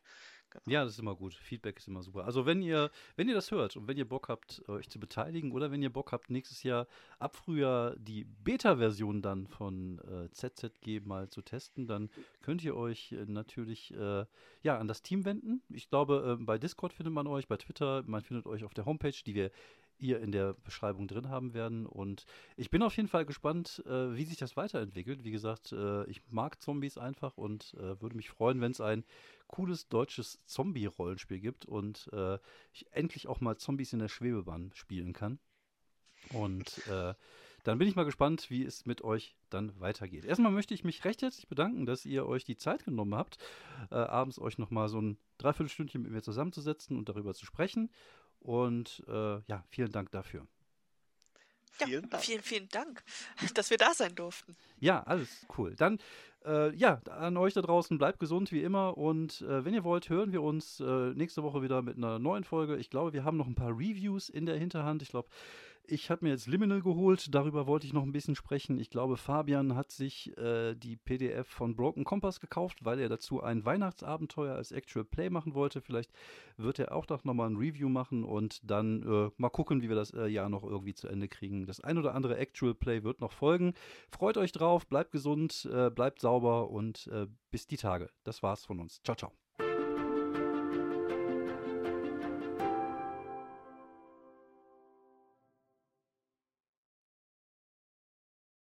Genau. 0.55 0.73
Ja, 0.73 0.85
das 0.85 0.95
ist 0.95 0.99
immer 1.01 1.17
gut. 1.17 1.35
Feedback 1.35 1.79
ist 1.79 1.89
immer 1.89 2.03
super. 2.03 2.25
Also 2.25 2.47
wenn 2.47 2.63
ihr, 2.63 2.91
wenn 3.17 3.29
ihr 3.29 3.35
das 3.35 3.51
hört 3.51 3.77
und 3.77 3.89
wenn 3.89 3.97
ihr 3.97 4.09
Bock 4.09 4.29
habt, 4.29 4.67
euch 4.69 4.89
zu 4.89 5.01
beteiligen 5.01 5.53
oder 5.53 5.71
wenn 5.71 5.83
ihr 5.83 5.93
Bock 5.93 6.13
habt, 6.13 6.31
nächstes 6.31 6.63
Jahr 6.63 6.87
ab 7.19 7.37
Frühjahr 7.37 7.97
die 7.97 8.25
Beta-Version 8.25 9.21
dann 9.21 9.47
von 9.49 9.99
äh, 9.99 10.31
ZZG 10.31 11.01
mal 11.05 11.29
zu 11.29 11.43
testen, 11.43 11.87
dann 11.87 12.09
könnt 12.41 12.63
ihr 12.63 12.77
euch 12.77 13.13
äh, 13.13 13.25
natürlich 13.27 13.93
äh, 13.95 14.25
ja, 14.63 14.79
an 14.79 14.87
das 14.89 15.03
Team 15.03 15.25
wenden. 15.25 15.63
Ich 15.71 15.89
glaube, 15.89 16.39
äh, 16.41 16.45
bei 16.45 16.57
Discord 16.59 16.93
findet 16.93 17.13
man 17.13 17.27
euch, 17.27 17.49
bei 17.49 17.57
Twitter, 17.57 18.05
man 18.07 18.23
findet 18.23 18.47
euch 18.47 18.65
auf 18.65 18.75
der 18.75 18.87
Homepage, 18.87 19.13
die 19.27 19.35
wir 19.35 19.51
ihr 19.99 20.21
in 20.21 20.33
der 20.33 20.55
Beschreibung 20.55 21.09
drin 21.09 21.29
haben 21.29 21.55
werden. 21.55 21.87
Und 21.87 22.25
ich 22.57 22.71
bin 22.71 22.83
auf 22.83 22.97
jeden 22.97 23.09
Fall 23.09 23.25
gespannt, 23.25 23.83
äh, 23.87 24.17
wie 24.17 24.25
sich 24.25 24.37
das 24.37 24.57
weiterentwickelt. 24.57 25.25
Wie 25.25 25.31
gesagt, 25.31 25.73
äh, 25.73 26.05
ich 26.05 26.23
mag 26.31 26.61
Zombies 26.61 26.99
einfach 26.99 27.37
und 27.37 27.75
äh, 27.75 28.01
würde 28.01 28.17
mich 28.17 28.31
freuen, 28.31 28.61
wenn 28.61 28.73
es 28.73 28.81
ein 28.81 29.05
cooles 29.47 29.89
deutsches 29.89 30.41
Zombie-Rollenspiel 30.47 31.41
gibt 31.41 31.67
und 31.67 32.11
äh, 32.13 32.39
ich 32.73 32.87
endlich 32.93 33.29
auch 33.29 33.41
mal 33.41 33.57
Zombies 33.57 33.93
in 33.93 33.99
der 33.99 34.09
Schwebebahn 34.09 34.73
spielen 34.75 35.13
kann. 35.13 35.39
Und 36.33 36.87
äh, 36.89 37.15
dann 37.65 37.79
bin 37.79 37.89
ich 37.89 37.97
mal 37.97 38.05
gespannt, 38.05 38.51
wie 38.51 38.63
es 38.63 38.85
mit 38.85 39.03
euch 39.03 39.35
dann 39.49 39.79
weitergeht. 39.81 40.27
Erstmal 40.27 40.53
möchte 40.53 40.75
ich 40.75 40.85
mich 40.85 41.05
recht 41.05 41.23
herzlich 41.23 41.49
bedanken, 41.49 41.87
dass 41.87 42.05
ihr 42.05 42.27
euch 42.27 42.45
die 42.45 42.57
Zeit 42.57 42.85
genommen 42.85 43.15
habt, 43.15 43.39
äh, 43.91 43.95
abends 43.95 44.39
euch 44.39 44.59
nochmal 44.59 44.89
so 44.91 45.01
ein 45.01 45.17
Dreiviertelstündchen 45.39 46.03
mit 46.03 46.13
mir 46.13 46.23
zusammenzusetzen 46.23 46.97
und 46.99 47.09
darüber 47.09 47.33
zu 47.35 47.47
sprechen. 47.47 47.91
Und 48.45 49.03
äh, 49.09 49.41
ja, 49.47 49.65
vielen 49.71 49.91
Dank 49.91 50.11
dafür. 50.11 50.47
Ja, 51.81 51.87
vielen, 51.87 52.11
Dank. 52.11 52.23
vielen, 52.23 52.43
vielen 52.43 52.69
Dank, 52.69 53.03
dass 53.55 53.71
wir 53.71 53.79
da 53.79 53.95
sein 53.95 54.15
durften. 54.15 54.55
Ja, 54.79 55.03
alles 55.05 55.47
cool. 55.57 55.75
Dann, 55.75 55.99
äh, 56.45 56.75
ja, 56.77 57.01
an 57.11 57.39
euch 57.39 57.55
da 57.55 57.63
draußen, 57.63 57.97
bleibt 57.97 58.21
gesund 58.21 58.53
wie 58.53 58.63
immer. 58.63 58.99
Und 58.99 59.41
äh, 59.41 59.65
wenn 59.65 59.73
ihr 59.73 59.83
wollt, 59.83 60.11
hören 60.11 60.33
wir 60.33 60.43
uns 60.43 60.79
äh, 60.79 61.15
nächste 61.15 61.43
Woche 61.43 61.63
wieder 61.63 61.81
mit 61.81 61.97
einer 61.97 62.19
neuen 62.19 62.45
Folge. 62.45 62.77
Ich 62.77 62.91
glaube, 62.91 63.15
wir 63.15 63.25
haben 63.25 63.39
noch 63.39 63.47
ein 63.47 63.55
paar 63.55 63.71
Reviews 63.71 64.29
in 64.29 64.45
der 64.45 64.59
Hinterhand. 64.59 65.01
Ich 65.01 65.09
glaube, 65.09 65.29
ich 65.87 66.11
habe 66.11 66.25
mir 66.25 66.31
jetzt 66.31 66.47
Liminal 66.47 66.83
geholt, 66.83 67.35
darüber 67.35 67.67
wollte 67.67 67.87
ich 67.87 67.93
noch 67.93 68.03
ein 68.03 68.13
bisschen 68.13 68.35
sprechen. 68.35 68.79
Ich 68.79 68.91
glaube, 68.91 69.17
Fabian 69.17 69.75
hat 69.75 69.93
sich 69.93 70.37
äh, 70.39 70.75
die 70.75 70.97
PDF 70.97 71.47
von 71.47 71.77
Broken 71.77 72.05
Compass 72.05 72.41
gekauft, 72.41 72.85
weil 72.85 72.99
er 72.99 73.09
dazu 73.09 73.43
ein 73.43 73.65
Weihnachtsabenteuer 73.65 74.55
als 74.55 74.73
Actual 74.73 75.05
Play 75.05 75.31
machen 75.31 75.55
wollte. 75.55 75.81
Vielleicht 75.81 76.11
wird 76.57 76.79
er 76.79 76.95
auch 76.95 77.07
noch 77.09 77.35
mal 77.35 77.49
ein 77.49 77.57
Review 77.57 77.89
machen 77.89 78.25
und 78.25 78.61
dann 78.69 79.03
äh, 79.03 79.31
mal 79.37 79.51
gucken, 79.51 79.83
wie 79.83 79.89
wir 79.89 79.97
das 79.97 80.13
äh, 80.13 80.27
Jahr 80.27 80.49
noch 80.49 80.65
irgendwie 80.65 80.95
zu 80.95 81.09
Ende 81.09 81.29
kriegen. 81.29 81.67
Das 81.67 81.81
ein 81.81 81.99
oder 81.99 82.15
andere 82.15 82.37
Actual 82.39 82.75
Play 82.75 83.03
wird 83.05 83.21
noch 83.21 83.33
folgen. 83.33 83.75
Freut 84.11 84.37
euch 84.37 84.53
drauf, 84.53 84.87
bleibt 84.87 85.13
gesund, 85.13 85.69
äh, 85.73 85.91
bleibt 85.91 86.21
sauber 86.21 86.71
und 86.71 87.07
äh, 87.09 87.27
bis 87.51 87.67
die 87.67 87.77
Tage. 87.77 88.11
Das 88.25 88.43
war's 88.43 88.65
von 88.65 88.81
uns. 88.81 89.03
Ciao, 89.03 89.17
ciao. 89.17 89.44